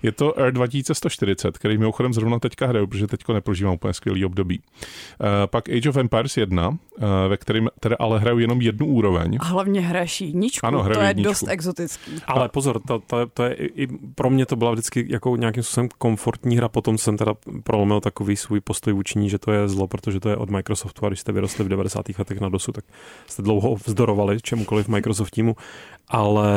Je 0.04 0.12
to 0.12 0.40
R 0.40 0.52
2140, 0.54 1.58
který 1.58 1.78
mimochodem 1.78 2.14
zrovna 2.14 2.40
teďka 2.40 2.68
hraju, 2.68 2.88
protože 2.88 3.08
teďko 3.08 3.34
neprožívám 3.34 3.74
úplně 3.74 3.94
skvělý 3.94 4.26
období. 4.26 4.60
Uh, 4.60 5.28
pak 5.46 5.70
Age 5.70 5.90
of 5.90 5.98
Empires 5.98 6.38
1, 6.38 6.70
uh, 6.70 6.76
ve 7.28 7.38
kterém 7.38 7.68
teda 7.80 7.96
ale 8.00 8.20
hraju 8.20 8.40
jenom 8.40 8.62
jednu 8.62 8.86
úroveň. 8.88 9.38
A 9.42 9.46
hlavně 9.46 9.82
hraješ 9.82 10.22
jedničku, 10.22 10.66
Ano, 10.66 10.84
hraju 10.84 10.96
to 10.96 11.02
je 11.02 11.08
jedničku. 11.08 11.30
dost 11.30 11.46
exotický. 11.48 12.12
Ale 12.28 12.50
pozor, 12.50 12.82
to, 12.88 13.00
to, 13.00 13.28
to 13.28 13.44
je 13.44 13.54
i, 13.54 13.88
pro 14.16 14.30
mě 14.30 14.46
to 14.46 14.56
byla 14.56 14.72
vždycky 14.72 15.06
jako 15.10 15.36
nějakým 15.36 15.64
způsobem 15.64 15.90
komfortní 15.98 16.58
hra, 16.58 16.70
potom 16.70 16.98
jsem 16.98 17.18
teda 17.18 17.34
prolomil 17.64 18.02
takový 18.02 18.36
svůj 18.36 18.60
postoj 18.60 18.94
vůči 18.94 19.30
že 19.30 19.38
to 19.38 19.52
je 19.52 19.68
zlo, 19.68 19.88
protože 19.88 20.20
to 20.20 20.30
je 20.30 20.36
od 20.36 20.50
Microsoftu 20.50 21.06
a 21.06 21.10
když 21.10 21.20
jste 21.20 21.32
vyrostli 21.32 21.64
v 21.66 21.68
90. 21.68 22.06
letech 22.20 22.40
na 22.40 22.50
dosu, 22.50 22.72
tak 22.72 22.86
jste 23.28 23.42
dlouho 23.42 23.76
vzdorovali 23.76 24.42
čemukoliv 24.42 24.88
Microsoftímu, 24.88 25.56
ale 26.10 26.48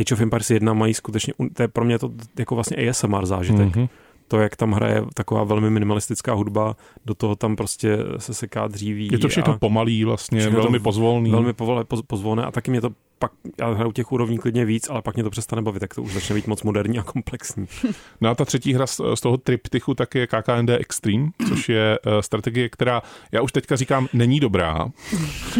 Age 0.00 0.14
of 0.14 0.20
Empires 0.20 0.50
1 0.50 0.72
mají 0.72 0.94
skutečně, 0.94 1.32
to 1.52 1.62
je 1.62 1.68
pro 1.68 1.84
mě 1.84 1.98
to 1.98 2.10
jako 2.38 2.54
vlastně 2.54 2.76
ASMR 2.76 3.26
zážitek. 3.26 3.76
Mhm. 3.76 3.86
To, 4.28 4.38
jak 4.38 4.56
tam 4.56 4.72
hraje 4.72 5.02
taková 5.14 5.44
velmi 5.44 5.70
minimalistická 5.70 6.34
hudba, 6.34 6.76
do 7.04 7.14
toho 7.14 7.36
tam 7.36 7.56
prostě 7.56 7.98
se 8.18 8.34
seká 8.34 8.66
dříví. 8.66 9.08
Je 9.12 9.18
to 9.18 9.28
všechno 9.28 9.54
a 9.54 9.58
pomalý 9.58 10.04
vlastně, 10.04 10.40
Všechno 10.40 10.60
velmi 10.60 10.80
pozvolný. 10.80 11.30
velmi 11.30 11.52
povole, 11.52 11.84
poz, 11.84 12.02
pozvolné 12.02 12.44
a 12.44 12.50
taky 12.50 12.70
mě 12.70 12.80
to 12.80 12.90
pak, 13.18 13.32
já 13.60 13.72
hraju 13.72 13.92
těch 13.92 14.12
úrovní 14.12 14.38
klidně 14.38 14.64
víc, 14.64 14.90
ale 14.90 15.02
pak 15.02 15.14
mě 15.14 15.24
to 15.24 15.30
přestane 15.30 15.62
bavit, 15.62 15.80
tak 15.80 15.94
to 15.94 16.02
už 16.02 16.12
začne 16.12 16.34
být 16.34 16.46
moc 16.46 16.62
moderní 16.62 16.98
a 16.98 17.02
komplexní. 17.02 17.66
No 18.20 18.30
a 18.30 18.34
ta 18.34 18.44
třetí 18.44 18.74
hra 18.74 18.86
z, 18.86 19.00
z 19.14 19.20
toho 19.20 19.36
triptychu 19.36 19.94
tak 19.94 20.14
je 20.14 20.26
KKND 20.26 20.70
Extreme, 20.70 21.28
což 21.48 21.68
je 21.68 21.98
uh, 22.06 22.12
strategie, 22.20 22.68
která, 22.68 23.02
já 23.32 23.42
už 23.42 23.52
teďka 23.52 23.76
říkám, 23.76 24.08
není 24.12 24.40
dobrá. 24.40 24.86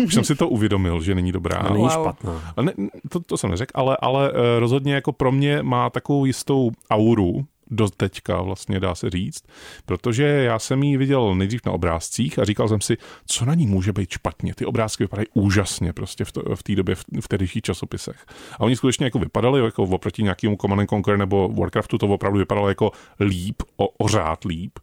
Už 0.05 0.15
jsem 0.15 0.25
si 0.25 0.35
to 0.35 0.49
uvědomil, 0.49 1.01
že 1.03 1.15
není 1.15 1.33
dobrá. 1.33 1.57
A 1.57 1.73
není 1.73 1.83
Wow. 1.85 1.91
špatná. 1.93 2.53
Ale 2.57 2.67
ne, 2.67 2.73
to, 3.09 3.21
to 3.21 3.37
jsem 3.37 3.51
neřekl, 3.51 3.73
ale, 3.75 3.97
ale 4.01 4.31
uh, 4.33 4.37
rozhodně 4.59 4.95
jako 4.95 5.13
pro 5.13 5.33
mě 5.33 5.63
má 5.63 5.91
takovou 5.91 6.25
jistou 6.25 6.71
auru, 6.91 7.45
do 7.71 7.89
teďka 7.89 8.43
vlastně 8.43 8.81
dá 8.81 8.95
se 8.95 9.11
říct, 9.11 9.45
protože 9.87 10.25
já 10.25 10.59
jsem 10.59 10.83
ji 10.83 10.97
viděl 10.97 11.35
nejdřív 11.35 11.61
na 11.67 11.73
obrázcích 11.73 12.39
a 12.39 12.45
říkal 12.45 12.69
jsem 12.69 12.81
si, 12.81 12.97
co 13.27 13.45
na 13.45 13.55
ní 13.55 13.67
může 13.67 13.93
být 13.93 14.11
špatně. 14.11 14.55
Ty 14.55 14.67
obrázky 14.67 15.05
vypadají 15.05 15.27
úžasně 15.35 15.93
prostě 15.93 16.25
v, 16.25 16.33
to, 16.33 16.57
v 16.57 16.63
té 16.63 16.75
době 16.75 16.95
v, 16.95 17.05
v 17.21 17.29
tehdejších 17.29 17.63
časopisech. 17.63 18.27
A 18.53 18.61
oni 18.61 18.77
skutečně 18.77 19.07
jako 19.07 19.19
vypadali 19.19 19.65
jako 19.65 19.83
oproti 19.83 20.23
nějakému 20.23 20.57
Command 20.61 20.81
and 20.81 20.91
Conquer 20.91 21.17
nebo 21.17 21.49
Warcraftu 21.49 21.99
to 21.99 22.07
opravdu 22.07 22.39
vypadalo 22.39 22.69
jako 22.69 22.93
líp, 23.21 23.63
o, 23.77 23.89
ořád 23.89 24.45
líp. 24.45 24.79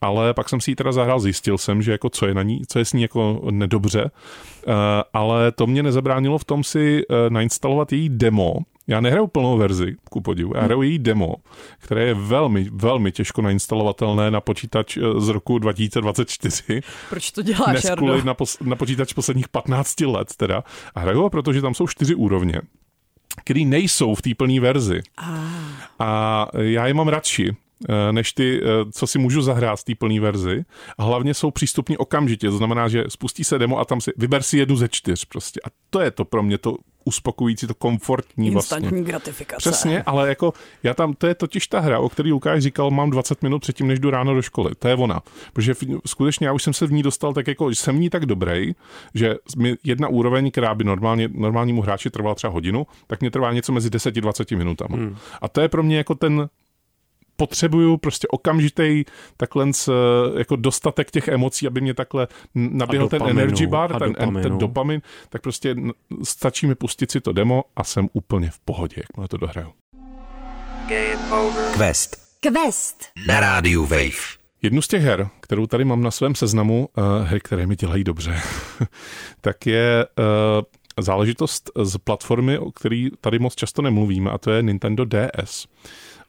Ale 0.00 0.34
pak 0.34 0.48
jsem 0.48 0.60
si 0.60 0.70
ji 0.70 0.76
teda 0.76 0.92
zahrál, 0.92 1.20
zjistil 1.20 1.58
jsem, 1.58 1.82
že 1.82 1.92
jako 1.92 2.08
co 2.08 2.26
je 2.26 2.34
na 2.34 2.42
ní, 2.42 2.62
co 2.68 2.78
je 2.78 2.84
s 2.84 2.92
ní 2.92 3.02
jako 3.02 3.40
nedobře, 3.50 4.04
uh, 4.04 4.72
ale 5.12 5.52
to 5.52 5.66
mě 5.66 5.82
nezabránilo 5.82 6.38
v 6.38 6.44
tom 6.44 6.64
si 6.64 7.02
uh, 7.06 7.16
nainstalovat 7.28 7.92
její 7.92 8.08
demo, 8.08 8.54
já 8.90 9.00
nehraju 9.00 9.26
plnou 9.26 9.58
verzi, 9.58 9.96
ku 10.10 10.20
podivu, 10.20 10.52
já 10.56 10.62
hraju 10.62 10.82
její 10.82 10.98
demo, 10.98 11.34
které 11.78 12.04
je 12.04 12.14
velmi, 12.14 12.68
velmi 12.72 13.12
těžko 13.12 13.42
nainstalovatelné 13.42 14.30
na 14.30 14.40
počítač 14.40 14.96
eh, 14.96 15.00
z 15.20 15.28
roku 15.28 15.58
2024, 15.58 16.80
Proč 17.08 17.30
to 17.30 17.42
děláš, 17.42 17.70
dnes 17.70 17.90
kvůli 17.96 18.22
na, 18.24 18.34
pos, 18.34 18.58
na 18.60 18.76
počítač 18.76 19.12
posledních 19.12 19.48
15 19.48 20.00
let 20.00 20.28
teda. 20.36 20.64
A 20.94 21.00
hraju 21.00 21.22
ho, 21.22 21.30
protože 21.30 21.62
tam 21.62 21.74
jsou 21.74 21.86
čtyři 21.86 22.14
úrovně, 22.14 22.60
které 23.44 23.60
nejsou 23.60 24.14
v 24.14 24.22
té 24.22 24.30
plné 24.34 24.60
verzi. 24.60 25.00
A 25.98 26.46
já 26.58 26.86
je 26.86 26.94
mám 26.94 27.08
radši, 27.08 27.56
než 28.12 28.32
ty, 28.32 28.60
eh, 28.62 28.66
co 28.92 29.06
si 29.06 29.18
můžu 29.18 29.42
zahrát 29.42 29.80
z 29.80 29.84
té 29.84 29.94
plné 29.94 30.20
verzi. 30.20 30.64
A 30.98 31.04
hlavně 31.04 31.34
jsou 31.34 31.50
přístupní 31.50 31.96
okamžitě, 31.98 32.50
to 32.50 32.56
znamená, 32.56 32.88
že 32.88 33.04
spustí 33.08 33.44
se 33.44 33.58
demo 33.58 33.78
a 33.78 33.84
tam 33.84 34.00
si 34.00 34.10
vyber 34.16 34.42
si 34.42 34.58
jednu 34.58 34.76
ze 34.76 34.88
čtyř 34.88 35.24
prostě. 35.24 35.60
A 35.64 35.68
to 35.90 36.00
je 36.00 36.10
to 36.10 36.24
pro 36.24 36.42
mě 36.42 36.58
to 36.58 36.76
uspokojující, 37.04 37.66
to 37.66 37.74
komfortní 37.74 38.50
vlastně. 38.50 38.76
Instantní 38.76 39.04
gratifikace. 39.04 39.56
Přesně, 39.70 40.02
ale 40.02 40.28
jako 40.28 40.52
já 40.82 40.94
tam, 40.94 41.14
to 41.14 41.26
je 41.26 41.34
totiž 41.34 41.66
ta 41.66 41.80
hra, 41.80 41.98
o 41.98 42.08
který 42.08 42.32
Lukáš 42.32 42.62
říkal, 42.62 42.90
mám 42.90 43.10
20 43.10 43.42
minut 43.42 43.58
předtím, 43.58 43.86
než 43.86 43.98
jdu 43.98 44.10
ráno 44.10 44.34
do 44.34 44.42
školy. 44.42 44.70
To 44.78 44.88
je 44.88 44.94
ona. 44.94 45.20
Protože 45.52 45.74
v- 45.74 45.82
skutečně 46.06 46.46
já 46.46 46.52
už 46.52 46.62
jsem 46.62 46.72
se 46.72 46.86
v 46.86 46.92
ní 46.92 47.02
dostal 47.02 47.32
tak 47.34 47.46
jako, 47.46 47.72
že 47.72 47.76
jsem 47.76 47.96
v 47.96 48.00
ní 48.00 48.10
tak 48.10 48.26
dobrý, 48.26 48.72
že 49.14 49.36
mi 49.58 49.76
jedna 49.84 50.08
úroveň, 50.08 50.50
která 50.50 50.74
by 50.74 50.84
normálně, 50.84 51.28
normálnímu 51.32 51.82
hráči 51.82 52.10
trvala 52.10 52.34
třeba 52.34 52.52
hodinu, 52.52 52.86
tak 53.06 53.20
mě 53.20 53.30
trvá 53.30 53.52
něco 53.52 53.72
mezi 53.72 53.90
10 53.90 54.16
a 54.16 54.20
20 54.20 54.50
minutami. 54.50 54.96
Hmm. 54.96 55.16
A 55.42 55.48
to 55.48 55.60
je 55.60 55.68
pro 55.68 55.82
mě 55.82 55.96
jako 55.96 56.14
ten 56.14 56.48
potřebuju 57.40 57.96
prostě 57.96 58.28
okamžitý 58.28 59.04
takhle 59.36 59.72
s, 59.72 59.92
jako 60.38 60.56
dostatek 60.56 61.10
těch 61.10 61.28
emocí, 61.28 61.66
aby 61.66 61.80
mě 61.80 61.94
takhle 61.94 62.28
naběhl 62.54 63.08
ten 63.08 63.22
energy 63.22 63.66
bar, 63.66 63.98
ten, 63.98 64.14
ten 64.14 64.32
dopaminu. 64.32 64.58
dopamin, 64.58 65.02
tak 65.28 65.42
prostě 65.42 65.76
stačí 66.22 66.66
mi 66.66 66.74
pustit 66.74 67.10
si 67.10 67.20
to 67.20 67.32
demo 67.32 67.64
a 67.76 67.84
jsem 67.84 68.08
úplně 68.12 68.50
v 68.50 68.58
pohodě, 68.58 68.96
jakmile 68.96 69.28
to 69.28 69.36
dohraju. 69.36 69.72
Quest. 71.76 72.16
Quest 72.40 73.04
na 73.26 73.40
rádiu 73.40 73.82
Wave. 73.82 74.40
Jednu 74.62 74.82
z 74.82 74.88
těch 74.88 75.02
her, 75.02 75.28
kterou 75.40 75.66
tady 75.66 75.84
mám 75.84 76.02
na 76.02 76.10
svém 76.10 76.34
seznamu, 76.34 76.88
uh, 76.96 77.26
hry, 77.26 77.40
které 77.40 77.66
mi 77.66 77.76
dělají 77.76 78.04
dobře, 78.04 78.40
tak 79.40 79.66
je 79.66 80.06
uh, 80.18 80.64
záležitost 81.00 81.70
z 81.82 81.98
platformy, 81.98 82.58
o 82.58 82.72
který 82.72 83.10
tady 83.20 83.38
moc 83.38 83.54
často 83.54 83.82
nemluvíme, 83.82 84.30
a 84.30 84.38
to 84.38 84.50
je 84.50 84.62
Nintendo 84.62 85.04
DS. 85.04 85.66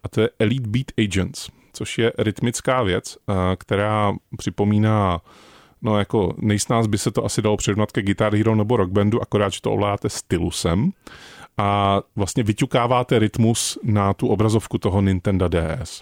A 0.03 0.09
to 0.09 0.21
je 0.21 0.29
Elite 0.39 0.69
Beat 0.69 0.91
Agents, 0.97 1.49
což 1.73 1.97
je 1.97 2.11
rytmická 2.17 2.83
věc, 2.83 3.17
která 3.57 4.13
připomíná 4.37 5.21
No 5.81 5.99
jako 5.99 6.33
nejsnáz 6.37 6.87
by 6.87 6.97
se 6.97 7.11
to 7.11 7.25
asi 7.25 7.41
dalo 7.41 7.57
přirovnat 7.57 7.91
ke 7.91 8.01
Guitar 8.01 8.35
Hero 8.35 8.55
nebo 8.55 8.77
Rock 8.77 8.89
Bandu, 8.91 9.21
akorát, 9.21 9.53
že 9.53 9.61
to 9.61 9.71
ovládáte 9.71 10.09
stylusem 10.09 10.91
a 11.61 12.01
vlastně 12.15 12.43
vyťukáváte 12.43 13.19
rytmus 13.19 13.77
na 13.83 14.13
tu 14.13 14.27
obrazovku 14.27 14.77
toho 14.77 15.01
Nintendo 15.01 15.47
DS. 15.47 16.01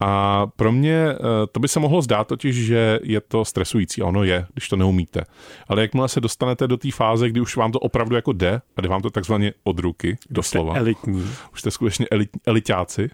A 0.00 0.46
pro 0.56 0.72
mě 0.72 1.06
eh, 1.10 1.16
to 1.52 1.60
by 1.60 1.68
se 1.68 1.80
mohlo 1.80 2.02
zdát 2.02 2.28
totiž, 2.28 2.56
že 2.56 3.00
je 3.02 3.20
to 3.20 3.44
stresující 3.44 4.02
a 4.02 4.06
ono 4.06 4.24
je, 4.24 4.46
když 4.52 4.68
to 4.68 4.76
neumíte. 4.76 5.24
Ale 5.68 5.82
jakmile 5.82 6.08
se 6.08 6.20
dostanete 6.20 6.68
do 6.68 6.76
té 6.76 6.90
fáze, 6.90 7.28
kdy 7.28 7.40
už 7.40 7.56
vám 7.56 7.72
to 7.72 7.78
opravdu 7.78 8.16
jako 8.16 8.32
jde 8.32 8.60
a 8.76 8.80
jde 8.80 8.88
vám 8.88 9.02
to 9.02 9.10
takzvaně 9.10 9.52
od 9.64 9.78
ruky, 9.78 10.18
doslova, 10.30 10.74
Elitní. 10.76 11.26
už 11.52 11.60
jste 11.60 11.70
skutečně 11.70 12.06
elit, 12.10 12.30
elitáci, 12.46 13.10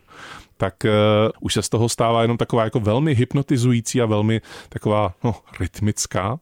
tak 0.57 0.75
uh, 0.85 0.91
už 1.41 1.55
se 1.55 1.63
z 1.63 1.69
toho 1.69 1.89
stává 1.89 2.23
jenom 2.23 2.37
taková 2.37 2.65
jako 2.65 2.81
velmi 2.81 3.15
hypnotizující 3.15 4.03
a 4.03 4.07
velmi 4.07 4.41
taková 4.69 5.15
no, 5.25 5.35
rytmická, 5.61 6.39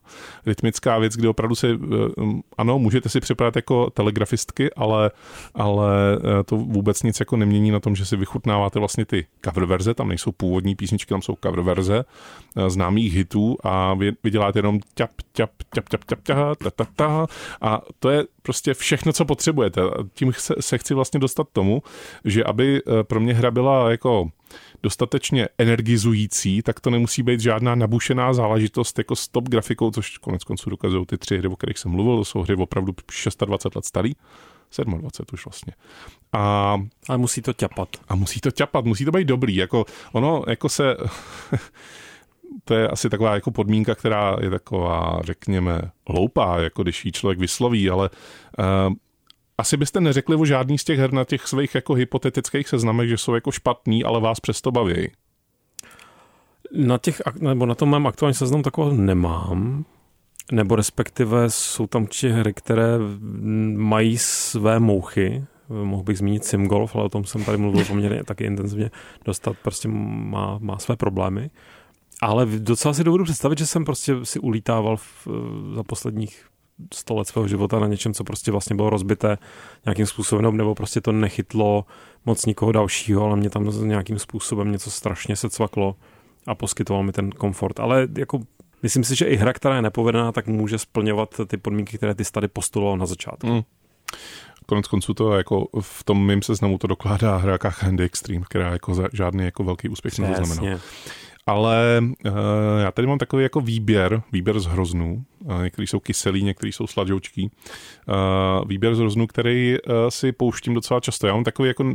rytmická 0.47 0.99
věc, 0.99 1.17
kdy 1.17 1.29
opravdu 1.29 1.55
se, 1.55 1.75
uh, 1.75 2.41
ano, 2.59 2.79
můžete 2.79 3.09
si 3.09 3.21
připadat 3.21 3.57
jako 3.57 3.91
telegrafistky, 3.91 4.71
ale, 4.75 5.11
ale 5.55 6.17
uh, 6.17 6.23
to 6.45 6.57
vůbec 6.57 7.03
nic 7.03 7.21
jako 7.21 7.37
nemění 7.37 7.71
na 7.71 7.81
tom, 7.81 7.97
že 7.97 8.07
si 8.07 8.17
vychutnáváte 8.17 8.79
vlastně 8.79 9.05
ty 9.05 9.27
cover 9.45 9.65
verze, 9.65 9.95
tam 9.95 10.09
nejsou 10.09 10.33
původní 10.33 10.75
písničky, 10.75 11.09
tam 11.09 11.23
jsou 11.23 11.37
cover 11.43 11.61
verze 11.61 12.05
známých 12.69 13.15
hitů 13.15 13.57
a 13.63 13.95
vy, 13.95 14.13
vy 14.25 14.31
děláte 14.31 14.59
jenom 14.59 14.81
ťap, 14.95 15.11
ťap, 15.33 15.51
ťap, 15.75 15.89
ťap, 15.89 16.05
ťap, 16.05 16.23
ťap, 16.23 16.59
ta, 16.59 16.71
ta, 16.71 16.87
ta, 16.97 17.27
a 17.61 17.81
to 17.99 18.11
je 18.11 18.25
prostě 18.43 18.75
všechno, 18.75 19.13
co 19.13 19.25
potřebujete. 19.25 19.81
A 19.81 19.91
Tím 20.15 20.33
se, 20.33 20.55
se 20.61 20.79
chci 20.79 20.95
vlastně 20.95 21.21
dostat 21.21 21.49
tomu, 21.53 21.83
že 22.25 22.45
aby 22.45 22.83
eh, 22.87 23.05
pro 23.05 23.21
mě 23.21 23.35
hra 23.35 23.51
byla 23.51 23.91
jako 23.91 24.29
dostatečně 24.83 25.49
energizující, 25.59 26.63
tak 26.63 26.81
to 26.81 26.91
nemusí 26.91 27.23
být 27.23 27.41
žádná 27.41 27.75
nabušená 27.75 28.33
záležitost 28.33 28.99
jako 28.99 29.17
s 29.17 29.29
top 29.29 29.49
grafikou, 29.49 29.91
což 29.91 30.19
konec 30.19 30.45
konců 30.45 30.71
dokazují 30.71 31.07
ty 31.07 31.19
tři 31.19 31.39
hry, 31.39 31.49
o 31.49 31.57
kterých 31.57 31.79
jsem 31.79 31.91
mluvil, 31.91 32.17
to 32.17 32.25
jsou 32.25 32.43
hry 32.43 32.55
opravdu 32.55 32.95
26 33.47 33.75
let 33.75 33.85
starý, 33.85 34.13
27 34.83 35.25
už 35.33 35.45
vlastně. 35.47 35.73
A 36.33 36.77
Ale 37.09 37.19
musí 37.19 37.43
to 37.43 37.53
ťapat. 37.53 37.89
a 38.09 38.15
musí 38.15 38.41
to 38.41 38.51
ťapat, 38.51 38.85
musí 38.85 39.05
to 39.05 39.11
být 39.11 39.29
dobrý. 39.29 39.57
Jako 39.57 39.85
ono, 40.13 40.43
jako 40.49 40.69
se... 40.69 40.97
to 42.65 42.75
je 42.75 42.89
asi 42.89 43.11
taková 43.11 43.35
jako 43.35 43.51
podmínka, 43.51 43.95
která 43.95 44.37
je 44.41 44.51
taková, 44.51 45.21
řekněme, 45.25 45.81
hloupá, 46.09 46.61
jako 46.61 46.83
když 46.83 47.05
ji 47.05 47.13
člověk 47.13 47.39
vysloví, 47.39 47.91
ale 47.91 48.11
uh, 48.59 48.95
asi 49.59 49.77
byste 49.77 50.01
neřekli 50.01 50.37
o 50.37 50.45
žádný 50.45 50.79
z 50.79 50.85
těch 50.85 50.99
her 50.99 51.13
na 51.13 51.25
těch 51.25 51.47
svých 51.47 51.75
jako 51.75 51.95
hypotetických 51.95 52.69
seznamech, 52.69 53.09
že 53.09 53.19
jsou 53.19 53.35
jako 53.35 53.51
špatný, 53.51 54.05
ale 54.05 54.21
vás 54.21 54.41
přesto 54.41 54.71
baví. 54.71 55.11
Na 56.77 56.99
těch, 56.99 57.23
nebo 57.41 57.67
na 57.67 57.75
tom 57.75 57.91
mém 57.91 58.07
aktuálním 58.07 58.35
seznamu 58.35 58.63
takového 58.63 58.97
nemám, 58.97 59.85
nebo 60.53 60.77
respektive 60.77 61.51
jsou 61.51 61.87
tam 61.87 62.03
určitě 62.03 62.33
hry, 62.33 62.53
které 62.53 62.99
mají 63.77 64.19
své 64.19 64.81
mouchy. 64.81 65.45
Mohl 65.69 66.03
bych 66.03 66.19
zmínit 66.19 66.45
Simgolf, 66.45 66.97
ale 66.97 67.05
o 67.05 67.09
tom 67.09 67.25
jsem 67.25 67.45
tady 67.45 67.59
mluvil 67.59 67.85
poměrně 67.85 68.25
taky 68.25 68.45
intenzivně. 68.45 68.91
Dostat 69.25 69.57
prostě 69.63 69.89
má, 69.89 70.59
má 70.59 70.79
své 70.79 70.97
problémy. 70.97 71.51
Ale 72.25 72.47
docela 72.47 72.95
si 72.95 73.05
dovedu 73.05 73.25
představit, 73.25 73.59
že 73.59 73.67
jsem 73.67 73.85
prostě 73.85 74.15
si 74.23 74.39
ulítával 74.39 74.97
v, 74.97 75.29
za 75.75 75.83
posledních 75.83 76.45
100 76.95 77.15
let 77.15 77.29
svého 77.29 77.49
života 77.49 77.79
na 77.79 77.87
něčem, 77.87 78.15
co 78.15 78.25
prostě 78.25 78.51
vlastně 78.51 78.77
bylo 78.77 78.91
rozbité 78.91 79.39
nějakým 79.85 80.07
způsobem, 80.07 80.57
nebo 80.57 80.75
prostě 80.75 81.01
to 81.01 81.13
nechytlo 81.13 81.85
moc 82.27 82.47
nikoho 82.47 82.73
dalšího, 82.73 83.25
ale 83.25 83.37
mě 83.37 83.51
tam 83.51 83.89
nějakým 83.89 84.19
způsobem 84.19 84.73
něco 84.73 84.91
strašně 84.91 85.37
se 85.37 85.51
cvaklo 85.51 85.97
a 86.47 86.55
poskytoval 86.55 87.03
mi 87.03 87.13
ten 87.13 87.31
komfort. 87.31 87.81
Ale 87.81 88.09
jako 88.19 88.41
myslím 88.83 89.05
si, 89.05 89.17
že 89.17 89.25
i 89.25 89.37
hra, 89.37 89.53
která 89.53 89.77
je 89.77 89.83
nepovedená, 89.83 90.33
tak 90.33 90.47
může 90.47 90.79
splňovat 90.79 91.41
ty 91.47 91.57
podmínky, 91.57 91.97
které 91.97 92.15
ty 92.15 92.25
jsi 92.25 92.33
tady 92.33 92.49
postuloval 92.49 92.99
na 92.99 93.07
začátku. 93.07 93.47
Mm. 93.47 93.63
Konec 94.67 94.87
konců 94.87 95.15
to 95.15 95.33
jako 95.33 95.67
v 95.81 96.05
tom 96.05 96.27
mým 96.27 96.43
seznamu 96.43 96.79
to 96.79 96.87
dokládá 96.87 97.37
hra 97.37 97.59
Candy 97.59 98.05
Extreme, 98.05 98.45
která 98.49 98.71
jako 98.73 98.95
za, 98.95 99.09
žádný 99.13 99.45
jako 99.45 99.65
velký 99.65 99.89
úspěch 99.89 100.19
neznamená. 100.19 100.79
Ale 101.47 102.01
uh, 102.03 102.33
já 102.81 102.91
tady 102.91 103.07
mám 103.07 103.19
takový 103.19 103.43
jako 103.43 103.61
výběr, 103.61 104.23
výběr 104.33 104.61
z 104.61 104.67
hroznů. 104.67 105.25
Uh, 105.45 105.63
některý 105.63 105.87
jsou 105.87 106.01
kyselý, 106.01 106.43
některý 106.43 106.73
jsou 106.73 106.87
sladoučký. 106.87 107.51
Uh, 108.09 108.69
výběr 108.69 108.95
z 108.95 108.99
hroznů, 108.99 109.27
který 109.27 109.77
si 110.09 110.33
pouštím 110.33 110.75
docela 110.75 111.01
často. 111.01 111.27
Já 111.27 111.35
mám 111.35 111.45
takový 111.45 111.69
jako, 111.69 111.95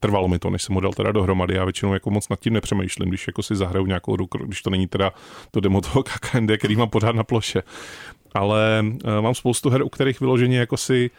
trvalo 0.00 0.28
mi 0.28 0.38
to, 0.38 0.50
než 0.50 0.62
jsem 0.62 0.74
ho 0.74 0.80
dal 0.80 0.92
teda 0.92 1.12
dohromady. 1.12 1.54
Já 1.54 1.64
většinou 1.64 1.94
jako 1.94 2.10
moc 2.10 2.28
nad 2.28 2.40
tím 2.40 2.52
nepřemýšlím, 2.52 3.08
když 3.08 3.26
jako 3.26 3.42
si 3.42 3.56
zahraju 3.56 3.86
nějakou 3.86 4.12
hru, 4.12 4.28
když 4.44 4.62
to 4.62 4.70
není 4.70 4.86
teda 4.86 5.12
to 5.50 5.60
demo 5.60 5.80
toho 5.80 6.02
KKND, 6.02 6.50
který 6.58 6.76
mám 6.76 6.90
pořád 6.90 7.14
na 7.14 7.24
ploše. 7.24 7.62
Ale 8.34 8.84
mám 9.20 9.34
spoustu 9.34 9.70
her, 9.70 9.82
u 9.82 9.88
kterých 9.88 10.20
vyloženě 10.20 10.58
jako 10.58 10.76
si 10.76 11.10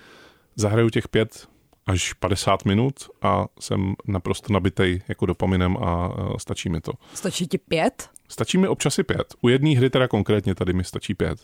zahraju 0.55 0.89
těch 0.89 1.07
pět 1.07 1.47
až 1.89 2.13
50 2.13 2.65
minut 2.65 2.93
a 3.21 3.45
jsem 3.59 3.95
naprosto 4.07 4.53
nabitej 4.53 5.01
jako 5.07 5.25
dopaminem 5.25 5.77
a 5.77 6.11
stačí 6.37 6.69
mi 6.69 6.81
to. 6.81 6.91
Stačí 7.13 7.47
ti 7.47 7.57
pět? 7.57 8.09
Stačí 8.27 8.57
mi 8.57 8.67
občas 8.67 8.99
i 8.99 9.03
pět. 9.03 9.33
U 9.41 9.49
jedné 9.49 9.77
hry 9.77 9.89
teda 9.89 10.07
konkrétně 10.07 10.55
tady 10.55 10.73
mi 10.73 10.83
stačí 10.83 11.13
pět. 11.13 11.39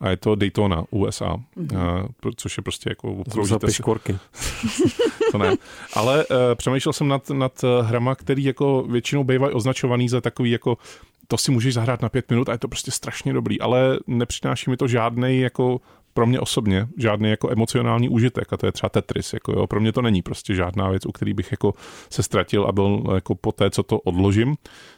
A 0.00 0.10
je 0.10 0.16
to 0.16 0.34
Daytona, 0.34 0.84
USA, 0.90 1.36
mm-hmm. 1.56 2.08
což 2.36 2.56
je 2.56 2.62
prostě 2.62 2.90
jako... 2.90 3.12
Obkroužíte 3.12 3.70
si... 3.70 3.82
to 5.32 5.38
ne. 5.38 5.56
Ale 5.94 6.26
uh, 6.26 6.36
přemýšlel 6.54 6.92
jsem 6.92 7.08
nad, 7.08 7.30
nad 7.30 7.64
hrama, 7.82 8.14
který 8.14 8.44
jako 8.44 8.82
většinou 8.82 9.24
bývají 9.24 9.54
označovaný 9.54 10.08
za 10.08 10.20
takový 10.20 10.50
jako 10.50 10.78
to 11.28 11.38
si 11.38 11.50
můžeš 11.50 11.74
zahrát 11.74 12.02
na 12.02 12.08
pět 12.08 12.30
minut 12.30 12.48
a 12.48 12.52
je 12.52 12.58
to 12.58 12.68
prostě 12.68 12.90
strašně 12.90 13.32
dobrý, 13.32 13.60
ale 13.60 13.98
nepřináší 14.06 14.70
mi 14.70 14.76
to 14.76 14.88
žádný 14.88 15.40
jako 15.40 15.80
pro 16.14 16.26
mě 16.26 16.40
osobně 16.40 16.88
žádný 16.98 17.30
jako 17.30 17.50
emocionální 17.50 18.08
užitek 18.08 18.52
a 18.52 18.56
to 18.56 18.66
je 18.66 18.72
třeba 18.72 18.90
Tetris. 18.90 19.32
Jako 19.32 19.52
jo. 19.52 19.66
Pro 19.66 19.80
mě 19.80 19.92
to 19.92 20.02
není 20.02 20.22
prostě 20.22 20.54
žádná 20.54 20.88
věc, 20.88 21.06
u 21.06 21.12
který 21.12 21.34
bych 21.34 21.50
jako 21.50 21.74
se 22.10 22.22
ztratil 22.22 22.64
a 22.64 22.72
byl 22.72 23.02
jako 23.14 23.34
po 23.34 23.52
té, 23.52 23.70
co 23.70 23.82
to 23.82 24.00
odložím, 24.00 24.56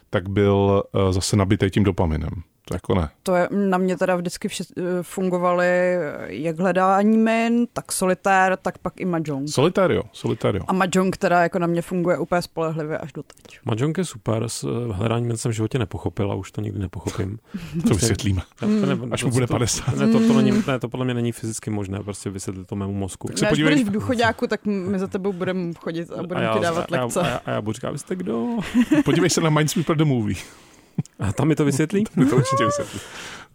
tak 0.09 0.29
byl 0.29 0.83
uh, 0.93 1.11
zase 1.11 1.35
nabitý 1.35 1.69
tím 1.69 1.83
dopaminem. 1.83 2.43
To 2.67 2.73
jako 2.73 2.95
ne. 2.95 3.09
To 3.23 3.35
je, 3.35 3.49
na 3.51 3.77
mě 3.77 3.97
teda 3.97 4.15
vždycky 4.15 4.47
vše, 4.47 4.63
eh, 4.77 4.81
fungovaly 5.01 5.95
jak 6.27 6.59
hledání 6.59 7.17
min, 7.17 7.67
tak 7.73 7.91
solitér, 7.91 8.57
tak 8.61 8.77
pak 8.77 9.01
i 9.01 9.05
Mahjong. 9.05 9.49
Solitér 9.49 9.91
jo, 9.91 10.03
solitér 10.13 10.55
jo. 10.55 10.61
A 10.67 10.73
Mahjong 10.73 11.17
teda 11.17 11.41
jako 11.41 11.59
na 11.59 11.67
mě 11.67 11.81
funguje 11.81 12.17
úplně 12.17 12.41
spolehlivě 12.41 12.97
až 12.97 13.13
do 13.13 13.23
teď. 13.23 13.59
Mahjong 13.65 13.97
je 13.97 14.05
super, 14.05 14.43
s 14.49 14.63
eh, 14.63 14.93
hledáním 14.93 15.27
min 15.27 15.37
jsem 15.37 15.51
v 15.51 15.55
životě 15.55 15.79
nepochopil 15.79 16.31
a 16.31 16.35
už 16.35 16.51
to 16.51 16.61
nikdy 16.61 16.79
nepochopím. 16.79 17.39
to 17.87 17.93
vysvětlíme. 17.93 18.41
Mm. 18.65 19.13
Až 19.13 19.23
mu 19.23 19.31
bude 19.31 19.47
50. 19.47 19.95
Ne, 19.95 20.07
to, 20.07 20.19
to, 20.19 20.33
není, 20.33 20.63
ne, 20.67 20.79
to 20.79 20.89
podle 20.89 21.05
mě 21.05 21.13
není 21.13 21.31
fyzicky 21.31 21.69
možné 21.69 21.99
prostě 21.99 22.29
vysvětlit 22.29 22.67
to 22.67 22.75
mému 22.75 22.93
mozku. 22.93 23.27
Tak 23.27 23.37
se 23.37 23.45
podívej... 23.45 23.73
Až 23.73 23.79
budeš 23.79 23.89
v 23.89 23.93
důchodáku, 23.93 24.47
tak 24.47 24.65
my 24.65 24.99
za 24.99 25.07
tebou 25.07 25.33
budeme 25.33 25.73
chodit 25.73 26.11
a 26.11 26.23
budeme 26.23 26.49
ti 26.53 26.59
dávat 26.59 26.91
a 26.91 27.01
lekce. 27.01 27.19
A, 27.19 27.27
a, 27.27 27.41
a 27.45 27.51
já 27.51 27.61
budu 27.61 27.73
říkat, 27.73 27.91
vy 27.91 27.97
jste 27.97 28.15
kdo? 28.15 28.47
Podívej 29.05 29.29
se 29.29 29.41
na 29.41 29.49
Mindsweeper 29.49 29.97
The 29.97 30.05
Movie. 30.05 30.35
A 31.19 31.33
tam 31.33 31.47
mi 31.47 31.55
to 31.55 31.65
vysvětlí? 31.65 32.03
tam 32.03 32.23
mi 32.23 32.29
to 32.29 32.35
určitě 32.35 32.65
vysvětlí. 32.65 32.99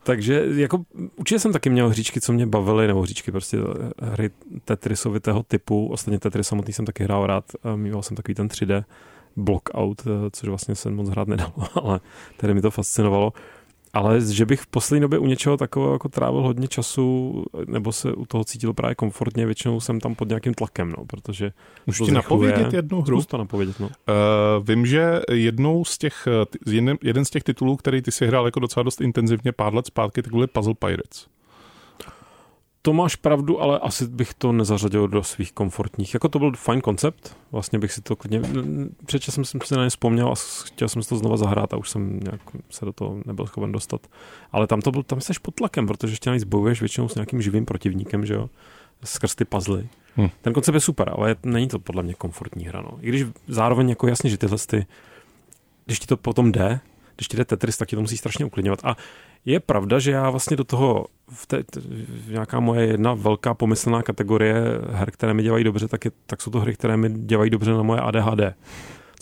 Takže 0.02 0.44
jako 0.54 0.84
určitě 1.16 1.38
jsem 1.38 1.52
taky 1.52 1.70
měl 1.70 1.88
hříčky, 1.88 2.20
co 2.20 2.32
mě 2.32 2.46
bavily, 2.46 2.86
nebo 2.86 3.02
hříčky 3.02 3.32
prostě 3.32 3.58
hry 4.02 4.30
Tetrisovitého 4.64 5.42
typu. 5.42 5.88
Ostatně 5.88 6.18
Tetris 6.18 6.48
samotný 6.48 6.72
jsem 6.72 6.86
taky 6.86 7.04
hrál 7.04 7.26
rád. 7.26 7.44
Mýval 7.76 8.02
jsem 8.02 8.16
takový 8.16 8.34
ten 8.34 8.48
3D 8.48 8.84
blockout, 9.36 10.02
což 10.32 10.48
vlastně 10.48 10.74
jsem 10.74 10.94
moc 10.94 11.08
hrát 11.08 11.28
nedal, 11.28 11.52
ale 11.82 12.00
tady 12.36 12.54
mi 12.54 12.62
to 12.62 12.70
fascinovalo. 12.70 13.32
Ale 13.92 14.20
že 14.20 14.46
bych 14.46 14.60
v 14.60 14.66
poslední 14.66 15.00
době 15.00 15.18
u 15.18 15.26
něčeho 15.26 15.56
takového 15.56 15.92
jako 15.92 16.08
trávil 16.08 16.40
hodně 16.40 16.68
času, 16.68 17.44
nebo 17.66 17.92
se 17.92 18.12
u 18.12 18.26
toho 18.26 18.44
cítil 18.44 18.72
právě 18.72 18.94
komfortně, 18.94 19.46
většinou 19.46 19.80
jsem 19.80 20.00
tam 20.00 20.14
pod 20.14 20.28
nějakým 20.28 20.54
tlakem, 20.54 20.94
no, 20.98 21.04
protože 21.04 21.52
už 21.86 21.98
ti 21.98 22.10
napovědět 22.10 22.72
jednu 22.72 23.02
hru? 23.02 23.16
Zkus 23.16 23.26
to 23.26 23.38
napovědět, 23.38 23.80
no. 23.80 23.86
Uh, 23.86 23.92
vím, 24.66 24.86
že 24.86 25.20
jednou 25.32 25.84
z 25.84 25.98
těch, 25.98 26.28
jeden, 26.66 26.96
jeden 27.02 27.24
z 27.24 27.30
těch 27.30 27.42
titulů, 27.42 27.76
který 27.76 28.02
ty 28.02 28.12
si 28.12 28.26
hrál 28.26 28.44
jako 28.44 28.60
docela 28.60 28.82
dost 28.82 29.00
intenzivně 29.00 29.52
pár 29.52 29.74
let 29.74 29.86
zpátky, 29.86 30.22
tak 30.22 30.32
byly 30.32 30.46
Puzzle 30.46 30.74
Pirates 30.74 31.26
to 32.82 32.92
máš 32.92 33.16
pravdu, 33.16 33.62
ale 33.62 33.78
asi 33.78 34.06
bych 34.06 34.34
to 34.34 34.52
nezařadil 34.52 35.08
do 35.08 35.22
svých 35.22 35.52
komfortních. 35.52 36.14
Jako 36.14 36.28
to 36.28 36.38
byl 36.38 36.52
fajn 36.56 36.80
koncept, 36.80 37.36
vlastně 37.52 37.78
bych 37.78 37.92
si 37.92 38.02
to 38.02 38.16
klidně... 38.16 38.42
Předtím 39.06 39.44
jsem 39.44 39.60
si 39.64 39.76
na 39.76 39.84
ně 39.84 39.90
vzpomněl 39.90 40.28
a 40.28 40.34
chtěl 40.64 40.88
jsem 40.88 41.02
si 41.02 41.08
to 41.08 41.16
znova 41.16 41.36
zahrát 41.36 41.74
a 41.74 41.76
už 41.76 41.90
jsem 41.90 42.20
nějak 42.20 42.40
se 42.70 42.84
do 42.84 42.92
toho 42.92 43.20
nebyl 43.26 43.46
schopen 43.46 43.72
dostat. 43.72 44.06
Ale 44.52 44.66
tam 44.66 44.80
to 44.80 44.90
byl, 44.90 45.02
tam 45.02 45.20
jsi 45.20 45.32
pod 45.42 45.54
tlakem, 45.54 45.86
protože 45.86 46.12
ještě 46.12 46.30
navíc 46.30 46.44
bojuješ 46.44 46.80
většinou 46.80 47.08
s 47.08 47.14
nějakým 47.14 47.42
živým 47.42 47.64
protivníkem, 47.64 48.26
že 48.26 48.34
jo? 48.34 48.50
Skrz 49.04 49.34
ty 49.34 49.44
puzzly. 49.44 49.88
Hmm. 50.16 50.28
Ten 50.42 50.52
koncept 50.52 50.74
je 50.74 50.80
super, 50.80 51.12
ale 51.16 51.36
není 51.42 51.68
to 51.68 51.78
podle 51.78 52.02
mě 52.02 52.14
komfortní 52.14 52.64
hra. 52.64 52.80
No. 52.82 52.98
I 53.00 53.08
když 53.08 53.26
zároveň 53.48 53.88
jako 53.88 54.08
jasně, 54.08 54.30
že 54.30 54.38
tyhle 54.38 54.58
ty, 54.66 54.86
když 55.86 55.98
ti 55.98 56.06
to 56.06 56.16
potom 56.16 56.52
jde, 56.52 56.80
když 57.16 57.28
ti 57.28 57.36
jde 57.36 57.44
Tetris, 57.44 57.76
tak 57.76 57.88
ti 57.88 57.96
to 57.96 58.02
musí 58.02 58.16
strašně 58.16 58.44
uklidňovat. 58.44 58.80
A 58.84 58.96
je 59.44 59.60
pravda, 59.60 59.98
že 59.98 60.10
já 60.10 60.30
vlastně 60.30 60.56
do 60.56 60.64
toho, 60.64 61.06
v 61.30 61.46
té, 61.46 61.64
v 62.26 62.30
nějaká 62.30 62.60
moje 62.60 62.86
jedna 62.86 63.14
velká 63.14 63.54
pomyslná 63.54 64.02
kategorie 64.02 64.64
her, 64.90 65.10
které 65.10 65.34
mi 65.34 65.42
dělají 65.42 65.64
dobře, 65.64 65.88
tak, 65.88 66.04
je, 66.04 66.10
tak 66.26 66.42
jsou 66.42 66.50
to 66.50 66.60
hry, 66.60 66.74
které 66.74 66.96
mi 66.96 67.10
dělají 67.10 67.50
dobře 67.50 67.70
na 67.70 67.82
moje 67.82 68.00
ADHD. 68.00 68.40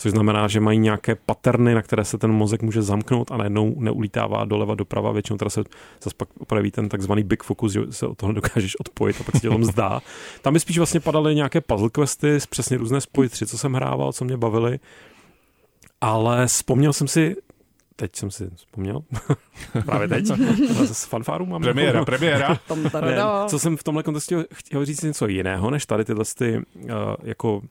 Což 0.01 0.11
znamená, 0.11 0.47
že 0.47 0.59
mají 0.59 0.79
nějaké 0.79 1.15
paterny, 1.15 1.73
na 1.73 1.81
které 1.81 2.05
se 2.05 2.17
ten 2.17 2.31
mozek 2.31 2.61
může 2.61 2.81
zamknout 2.81 3.31
a 3.31 3.37
najednou 3.37 3.75
neulítává 3.79 4.45
doleva 4.45 4.75
doprava. 4.75 5.11
Většinou 5.11 5.37
teda 5.37 5.49
se 5.49 5.63
zase 6.03 6.15
pak 6.17 6.29
projeví 6.47 6.71
ten 6.71 6.89
takzvaný 6.89 7.23
big 7.23 7.43
focus, 7.43 7.71
že 7.71 7.81
se 7.89 8.07
od 8.07 8.17
toho 8.17 8.33
dokážeš 8.33 8.79
odpojit 8.79 9.21
a 9.21 9.23
pak 9.23 9.35
se 9.35 9.41
tě 9.41 9.49
tom 9.49 9.65
zdá. 9.65 10.01
Tam 10.41 10.53
by 10.53 10.59
spíš 10.59 10.77
vlastně 10.77 10.99
padaly 10.99 11.35
nějaké 11.35 11.61
puzzle 11.61 11.89
questy, 11.89 12.37
přesně 12.49 12.77
různé 12.77 13.01
spojitři, 13.01 13.45
co 13.45 13.57
jsem 13.57 13.73
hrával, 13.73 14.13
co 14.13 14.25
mě 14.25 14.37
bavily. 14.37 14.79
Ale 16.01 16.47
vzpomněl 16.47 16.93
jsem 16.93 17.07
si 17.07 17.35
teď 18.01 18.15
jsem 18.15 18.31
si 18.31 18.49
vzpomněl, 18.55 19.01
právě 19.85 20.07
teď, 20.07 20.25
z 20.91 21.05
fanfáru 21.05 21.45
mám. 21.45 21.61
Premiéra, 21.61 21.99
jako, 21.99 22.05
premiéra. 22.05 22.59
ne, 23.01 23.49
co 23.49 23.59
jsem 23.59 23.77
v 23.77 23.83
tomhle 23.83 24.03
kontextu 24.03 24.35
chtěl 24.53 24.85
říct 24.85 25.01
něco 25.01 25.27
jiného, 25.27 25.69
než 25.69 25.85
tady 25.85 26.05
tyhle 26.05 26.25
ty, 26.37 26.57
uh, 26.57 26.91
jako 27.23 27.61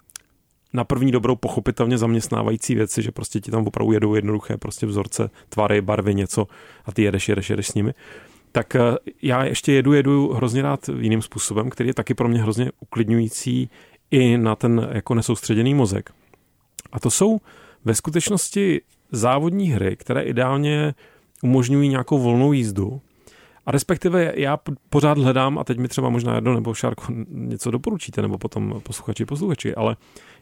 na 0.72 0.84
první 0.84 1.12
dobrou 1.12 1.36
pochopitelně 1.36 1.98
zaměstnávající 1.98 2.74
věci, 2.74 3.02
že 3.02 3.12
prostě 3.12 3.40
ti 3.40 3.50
tam 3.50 3.66
opravdu 3.66 3.92
jedou 3.92 4.14
jednoduché 4.14 4.56
prostě 4.56 4.86
vzorce, 4.86 5.30
tvary, 5.48 5.80
barvy, 5.80 6.14
něco 6.14 6.46
a 6.84 6.92
ty 6.92 7.02
jedeš, 7.02 7.28
jedeš, 7.28 7.50
jedeš 7.50 7.66
s 7.66 7.74
nimi. 7.74 7.94
Tak 8.52 8.76
uh, 8.80 8.96
já 9.22 9.44
ještě 9.44 9.72
jedu, 9.72 9.92
jedu 9.92 10.32
hrozně 10.32 10.62
rád 10.62 10.88
jiným 10.88 11.22
způsobem, 11.22 11.70
který 11.70 11.88
je 11.88 11.94
taky 11.94 12.14
pro 12.14 12.28
mě 12.28 12.42
hrozně 12.42 12.70
uklidňující 12.80 13.70
i 14.10 14.38
na 14.38 14.56
ten 14.56 14.88
jako 14.92 15.14
nesoustředěný 15.14 15.74
mozek. 15.74 16.10
A 16.92 17.00
to 17.00 17.10
jsou 17.10 17.38
ve 17.84 17.94
skutečnosti 17.94 18.80
závodní 19.12 19.70
hry, 19.70 19.96
které 19.96 20.22
ideálně 20.22 20.94
umožňují 21.42 21.88
nějakou 21.88 22.18
volnou 22.18 22.52
jízdu. 22.52 23.00
A 23.66 23.70
respektive 23.70 24.32
já 24.36 24.58
pořád 24.90 25.18
hledám, 25.18 25.58
a 25.58 25.64
teď 25.64 25.78
mi 25.78 25.88
třeba 25.88 26.08
možná 26.08 26.34
jedno 26.34 26.54
nebo 26.54 26.74
Šárko 26.74 27.04
něco 27.28 27.70
doporučíte, 27.70 28.22
nebo 28.22 28.38
potom 28.38 28.80
posluchači, 28.82 29.24
posluchači, 29.24 29.74
ale 29.74 29.96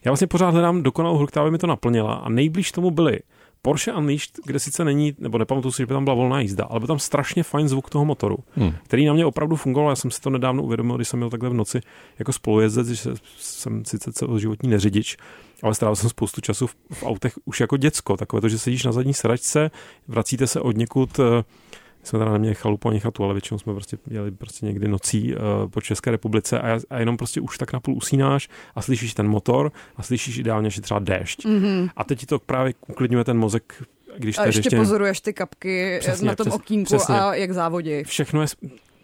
já 0.05 0.11
vlastně 0.11 0.27
pořád 0.27 0.51
hledám 0.51 0.83
dokonalou 0.83 1.17
hru, 1.17 1.27
která 1.27 1.45
by 1.45 1.51
mi 1.51 1.59
to 1.59 1.67
naplnila 1.67 2.15
a 2.15 2.29
nejblíž 2.29 2.73
tomu 2.73 2.91
byly 2.91 3.19
Porsche 3.63 3.93
Unleashed, 3.93 4.31
kde 4.45 4.59
sice 4.59 4.85
není, 4.85 5.15
nebo 5.19 5.39
nepamatuju 5.39 5.73
si, 5.73 5.83
že 5.83 5.87
by 5.87 5.95
tam 5.95 6.05
byla 6.05 6.17
volná 6.17 6.41
jízda, 6.41 6.65
ale 6.65 6.81
by 6.81 6.87
tam 6.87 6.99
strašně 6.99 7.43
fajn 7.43 7.69
zvuk 7.69 7.91
toho 7.91 8.05
motoru, 8.05 8.37
hmm. 8.57 8.73
který 8.85 9.07
na 9.07 9.13
mě 9.13 9.27
opravdu 9.27 9.57
fungoval. 9.57 9.91
Já 9.91 9.97
jsem 9.97 10.11
si 10.11 10.21
to 10.21 10.31
nedávno 10.31 10.63
uvědomil, 10.63 10.97
když 10.97 11.09
jsem 11.09 11.19
měl 11.19 11.31
takhle 11.31 11.51
v 11.51 11.55
noci 11.55 11.81
jako 12.19 12.33
spolujezdec, 12.33 12.89
že 12.89 13.11
jsem 13.39 13.85
sice 13.85 14.13
celoživotní 14.13 14.69
neřidič, 14.69 15.17
ale 15.63 15.75
strávil 15.75 15.97
jsem 15.97 16.11
spoustu 16.11 16.41
času 16.41 16.67
v, 16.67 16.77
v 16.93 17.03
autech 17.03 17.39
už 17.45 17.61
jako 17.61 17.77
děcko. 17.77 18.17
Takové 18.17 18.41
to, 18.41 18.49
že 18.49 18.59
sedíš 18.59 18.85
na 18.85 18.93
zadní 18.93 19.15
sedačce, 19.15 19.71
vracíte 20.09 20.47
se 20.47 20.61
od 20.61 20.77
někud 20.77 21.19
eh, 21.19 21.45
jsme 22.09 22.19
teda 22.19 22.33
neměli 22.33 22.55
chalupu 22.55 22.89
ani 22.89 23.01
chatu, 23.01 23.25
ale 23.25 23.35
většinou 23.35 23.59
jsme 23.59 23.75
prostě 23.75 23.99
jeli 24.11 24.31
prostě 24.31 24.67
někdy 24.67 24.89
nocí 24.89 25.35
uh, 25.35 25.41
po 25.71 25.81
České 25.81 26.11
republice 26.11 26.61
a, 26.61 26.79
a 26.91 26.99
jenom 26.99 27.17
prostě 27.17 27.41
už 27.41 27.59
tak 27.59 27.73
napůl 27.73 27.97
usínáš 27.97 28.49
a 28.75 28.83
slyšíš 28.83 29.15
ten 29.15 29.29
motor 29.29 29.73
a 29.97 30.03
slyšíš 30.03 30.39
ideálně, 30.39 30.71
že 30.71 30.81
třeba 30.81 31.01
déšť. 31.01 31.45
Mm-hmm. 31.45 31.91
A 31.97 32.05
teď 32.05 32.19
ti 32.21 32.27
to 32.27 32.39
právě 32.39 32.75
uklidňuje 32.89 33.25
ten 33.25 33.39
mozek 33.39 33.83
když 34.19 34.39
a 34.39 34.47
ještě, 34.47 34.59
ještě 34.59 34.77
pozoruješ 34.77 35.21
ty 35.21 35.33
kapky 35.33 35.97
přesně, 36.01 36.27
na 36.27 36.35
tom 36.35 36.45
přes, 36.45 36.55
okýnku 36.55 36.85
přesně. 36.85 37.15
a 37.15 37.35
jak 37.35 37.53
závodí. 37.53 38.05
Všechno 38.05 38.41
je, 38.41 38.49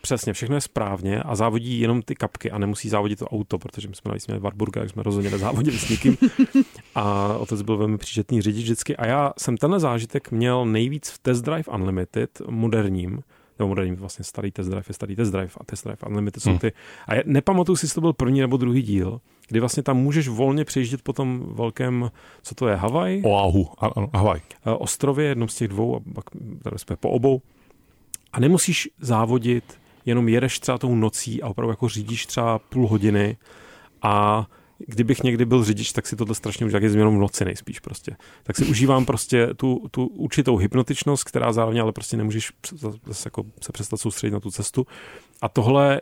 Přesně, 0.04 0.32
všechno 0.32 0.54
je 0.54 0.60
správně 0.60 1.22
a 1.22 1.34
závodí 1.34 1.80
jenom 1.80 2.02
ty 2.02 2.14
kapky 2.14 2.50
a 2.50 2.58
nemusí 2.58 2.88
závodit 2.88 3.18
to 3.18 3.26
auto, 3.26 3.58
protože 3.58 3.88
my 3.88 3.94
jsme 3.94 4.08
navíc 4.08 4.26
měli 4.26 4.40
Warburga, 4.40 4.80
jak 4.80 4.90
jsme 4.90 5.02
rozhodně 5.02 5.30
nezávodili 5.30 5.78
s 5.78 5.88
nikým. 5.88 6.16
A 6.94 7.36
otec 7.38 7.62
byl 7.62 7.76
velmi 7.76 7.98
příčetný 7.98 8.42
řidič 8.42 8.64
vždycky. 8.64 8.96
A 8.96 9.06
já 9.06 9.32
jsem 9.38 9.56
tenhle 9.56 9.80
zážitek 9.80 10.30
měl 10.30 10.66
nejvíc 10.66 11.10
v 11.10 11.18
Test 11.18 11.44
Drive 11.44 11.64
Unlimited, 11.74 12.42
moderním, 12.48 13.20
nebo 13.58 13.68
moderním 13.68 13.96
vlastně 13.96 14.24
starý 14.24 14.50
test 14.50 14.68
drive 14.68 14.84
je 14.88 14.94
starý 14.94 15.16
test 15.16 15.30
drive 15.30 15.50
a 15.60 15.64
test 15.64 15.84
drive 15.84 15.98
Unlimited 16.06 16.42
jsou 16.42 16.50
hmm. 16.50 16.58
ty. 16.58 16.72
A 17.08 17.12
nepamatuju 17.24 17.76
si, 17.76 17.84
jestli 17.84 17.94
to 17.94 18.00
byl 18.00 18.12
první 18.12 18.40
nebo 18.40 18.56
druhý 18.56 18.82
díl, 18.82 19.20
kdy 19.48 19.60
vlastně 19.60 19.82
tam 19.82 19.96
můžeš 19.96 20.28
volně 20.28 20.64
přejíždět 20.64 21.02
po 21.02 21.12
tom 21.12 21.46
velkém, 21.54 22.10
co 22.42 22.54
to 22.54 22.68
je, 22.68 22.76
Havaj? 22.76 23.22
Oahu, 23.24 23.68
Havaj. 24.14 24.40
Ostrově, 24.64 25.26
jednom 25.26 25.48
z 25.48 25.54
těch 25.54 25.68
dvou, 25.68 25.96
a 25.96 26.00
pak 26.14 26.24
jsme 26.76 26.96
po 26.96 27.10
obou. 27.10 27.42
A 28.32 28.40
nemusíš 28.40 28.88
závodit 29.00 29.83
jenom 30.06 30.28
jedeš 30.28 30.60
třeba 30.60 30.78
tou 30.78 30.94
nocí 30.94 31.42
a 31.42 31.48
opravdu 31.48 31.70
jako 31.70 31.88
řídíš 31.88 32.26
třeba 32.26 32.58
půl 32.58 32.88
hodiny 32.88 33.36
a 34.02 34.46
kdybych 34.78 35.22
někdy 35.22 35.44
byl 35.44 35.64
řidič, 35.64 35.92
tak 35.92 36.06
si 36.06 36.16
tohle 36.16 36.34
strašně 36.34 36.66
užívám, 36.66 36.82
je 36.82 36.90
jenom 36.90 37.16
v 37.16 37.20
noci 37.20 37.44
nejspíš 37.44 37.80
prostě. 37.80 38.16
Tak 38.42 38.56
si 38.56 38.64
užívám 38.64 39.06
prostě 39.06 39.48
tu, 39.56 39.88
tu 39.90 40.06
určitou 40.06 40.56
hypnotičnost, 40.56 41.24
která 41.24 41.52
zároveň 41.52 41.80
ale 41.80 41.92
prostě 41.92 42.16
nemůžeš 42.16 42.52
zase 43.06 43.26
jako 43.26 43.44
se 43.60 43.72
přestat 43.72 43.96
soustředit 43.96 44.32
na 44.32 44.40
tu 44.40 44.50
cestu. 44.50 44.86
A 45.42 45.48
tohle 45.48 46.00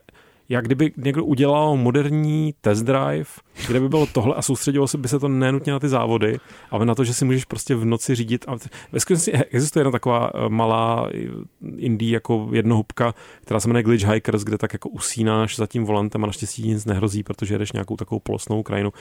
jak 0.52 0.64
kdyby 0.64 0.92
někdo 0.96 1.24
udělal 1.24 1.76
moderní 1.76 2.54
test 2.60 2.82
drive, 2.82 3.30
kde 3.66 3.80
by 3.80 3.88
bylo 3.88 4.06
tohle 4.06 4.34
a 4.34 4.42
soustředilo 4.42 4.88
se 4.88 4.98
by 4.98 5.08
se 5.08 5.18
to 5.18 5.28
nenutně 5.28 5.72
na 5.72 5.78
ty 5.78 5.88
závody, 5.88 6.38
ale 6.70 6.86
na 6.86 6.94
to, 6.94 7.04
že 7.04 7.14
si 7.14 7.24
můžeš 7.24 7.44
prostě 7.44 7.74
v 7.74 7.84
noci 7.84 8.14
řídit. 8.14 8.44
A 8.48 8.56
ve 8.92 9.00
skutečnosti 9.00 9.32
existuje 9.32 9.80
jedna 9.80 9.90
taková 9.90 10.30
eh, 10.34 10.48
malá 10.48 11.08
eh, 11.14 11.18
indie 11.76 12.12
jako 12.12 12.48
jednohubka, 12.52 13.14
která 13.40 13.60
se 13.60 13.68
jmenuje 13.68 13.82
Glitch 13.82 14.06
Hikers, 14.06 14.42
kde 14.44 14.58
tak 14.58 14.72
jako 14.72 14.88
usínáš 14.88 15.56
za 15.56 15.66
tím 15.66 15.84
volantem 15.84 16.24
a 16.24 16.26
naštěstí 16.26 16.68
nic 16.68 16.84
nehrozí, 16.84 17.22
protože 17.22 17.54
jedeš 17.54 17.72
nějakou 17.72 17.96
takovou 17.96 18.18
polosnou 18.18 18.62
krajinu. 18.62 18.92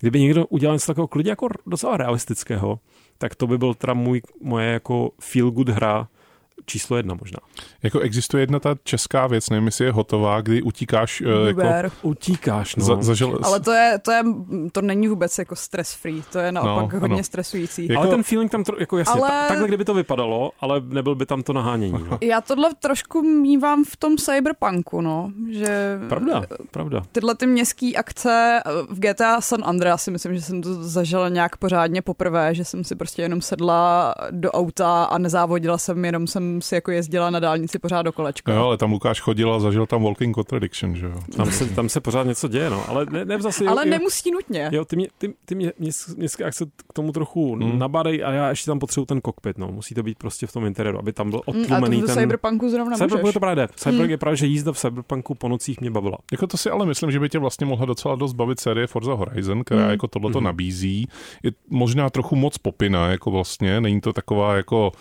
Kdyby 0.00 0.20
někdo 0.20 0.46
udělal 0.46 0.74
něco 0.74 0.86
takového 0.86 1.08
klidně 1.08 1.32
jako 1.32 1.48
docela 1.66 1.96
realistického, 1.96 2.78
tak 3.18 3.34
to 3.34 3.46
by 3.46 3.58
byl 3.58 3.74
teda 3.74 3.94
můj, 3.94 4.22
moje 4.42 4.66
jako 4.66 5.10
feel 5.20 5.50
good 5.50 5.68
hra, 5.68 6.08
číslo 6.66 6.96
jedna 6.96 7.14
možná. 7.20 7.38
Jako 7.82 8.00
existuje 8.00 8.42
jedna 8.42 8.58
ta 8.60 8.74
česká 8.84 9.26
věc, 9.26 9.50
nevím, 9.50 9.66
jestli 9.66 9.84
je 9.84 9.92
hotová, 9.92 10.40
kdy 10.40 10.62
utíkáš... 10.62 11.20
Uh, 11.20 11.46
jako, 11.46 11.94
utíkáš, 12.02 12.76
no. 12.76 12.84
Za, 12.84 13.02
zažil... 13.02 13.38
Ale 13.42 13.60
to 13.60 13.72
je, 13.72 13.98
to 14.02 14.10
je, 14.10 14.22
to 14.72 14.82
není 14.82 15.08
vůbec 15.08 15.38
jako 15.38 15.56
stress 15.56 15.94
free, 15.94 16.22
to 16.32 16.38
je 16.38 16.52
naopak 16.52 16.92
no, 16.92 17.00
hodně 17.00 17.14
ano. 17.14 17.24
stresující. 17.24 17.88
Jako... 17.88 18.02
Ale 18.02 18.10
ten 18.10 18.22
feeling 18.22 18.50
tam, 18.50 18.64
tro, 18.64 18.76
jako 18.80 18.98
jasně, 18.98 19.20
ale... 19.20 19.28
ta, 19.28 19.48
takhle 19.48 19.68
kdyby 19.68 19.84
to 19.84 19.94
vypadalo, 19.94 20.52
ale 20.60 20.82
nebyl 20.84 21.14
by 21.14 21.26
tam 21.26 21.42
to 21.42 21.52
nahánění. 21.52 22.04
No. 22.10 22.18
Já 22.20 22.40
tohle 22.40 22.70
trošku 22.80 23.22
mývám 23.22 23.84
v 23.84 23.96
tom 23.96 24.16
cyberpunku, 24.16 25.00
no, 25.00 25.32
že... 25.50 25.98
Pravda, 26.08 26.42
pravda. 26.70 27.02
Tyhle 27.12 27.34
ty 27.34 27.46
městské 27.46 27.92
akce 27.96 28.60
v 28.90 28.98
GTA 28.98 29.40
San 29.40 29.60
Andreas 29.64 30.02
si 30.02 30.10
myslím, 30.10 30.34
že 30.34 30.42
jsem 30.42 30.62
to 30.62 30.84
zažila 30.84 31.28
nějak 31.28 31.56
pořádně 31.56 32.02
poprvé, 32.02 32.54
že 32.54 32.64
jsem 32.64 32.84
si 32.84 32.96
prostě 32.96 33.22
jenom 33.22 33.40
sedla 33.40 34.14
do 34.30 34.50
auta 34.52 35.04
a 35.04 35.18
nezávodila 35.18 35.78
jsem, 35.78 36.04
jenom 36.04 36.26
jsem 36.26 36.43
si 36.62 36.74
jako 36.74 36.90
jezdila 36.90 37.30
na 37.30 37.40
dálnici 37.40 37.78
pořád 37.78 38.02
do 38.02 38.12
kolečka. 38.12 38.52
Jo, 38.52 38.64
ale 38.64 38.76
tam 38.76 38.92
Lukáš 38.92 39.20
chodil 39.20 39.54
a 39.54 39.60
zažil 39.60 39.86
tam 39.86 40.02
Walking 40.02 40.34
Contradiction, 40.34 40.96
že 40.96 41.06
jo? 41.06 41.20
Tam 41.36 41.50
se, 41.50 41.66
tam 41.66 41.88
se 41.88 42.00
pořád 42.00 42.26
něco 42.26 42.48
děje, 42.48 42.70
no. 42.70 42.84
Ale 42.88 43.06
ne, 43.10 43.24
ne 43.24 43.40
zase, 43.40 43.64
ale 43.66 43.86
jo, 43.86 43.90
nemusí 43.90 44.30
nutně. 44.30 44.68
Jo, 44.72 44.84
ty 44.84 44.96
mě, 44.96 45.08
ty, 45.18 45.34
ty 45.44 45.54
mě, 45.54 45.72
mě, 45.78 45.90
mě 46.16 46.28
akce 46.46 46.64
k 46.66 46.92
tomu 46.92 47.12
trochu 47.12 47.54
hmm. 47.54 47.78
nabadej 47.78 48.24
a 48.24 48.32
já 48.32 48.48
ještě 48.48 48.66
tam 48.66 48.78
potřebuji 48.78 49.06
ten 49.06 49.20
kokpit, 49.20 49.58
no. 49.58 49.68
Musí 49.68 49.94
to 49.94 50.02
být 50.02 50.18
prostě 50.18 50.46
v 50.46 50.52
tom 50.52 50.66
interiéru, 50.66 50.98
aby 50.98 51.12
tam 51.12 51.30
byl 51.30 51.40
odtlumený 51.46 51.96
hmm, 51.96 52.04
a 52.04 52.06
to 52.06 52.14
ten... 52.14 52.22
Cyberpunku 52.22 52.70
zrovna 52.70 52.96
Cyberpunku 52.96 53.22
můžeš. 53.22 53.34
to 53.34 53.40
právě 53.40 53.56
jde. 53.56 53.68
Cyberpunk 53.76 54.00
hmm. 54.00 54.10
je 54.10 54.18
právě, 54.18 54.36
že 54.36 54.46
jízda 54.46 54.72
v 54.72 54.78
Cyberpunku 54.78 55.34
po 55.34 55.48
nocích 55.48 55.80
mě 55.80 55.90
bavila. 55.90 56.18
Jako 56.32 56.46
to 56.46 56.56
si 56.56 56.70
ale 56.70 56.86
myslím, 56.86 57.10
že 57.10 57.20
by 57.20 57.28
tě 57.28 57.38
vlastně 57.38 57.66
mohla 57.66 57.86
docela 57.86 58.14
dost 58.14 58.32
bavit 58.32 58.60
série 58.60 58.86
Forza 58.86 59.14
Horizon, 59.14 59.64
která 59.64 59.80
hmm. 59.80 59.90
jako 59.90 60.08
tohleto 60.08 60.38
hmm. 60.38 60.44
nabízí. 60.44 61.08
Je 61.42 61.52
možná 61.70 62.10
trochu 62.10 62.36
moc 62.36 62.58
popina, 62.58 63.08
jako 63.08 63.30
vlastně, 63.30 63.80
není 63.80 64.00
to 64.00 64.12
taková 64.12 64.56
jako 64.56 64.92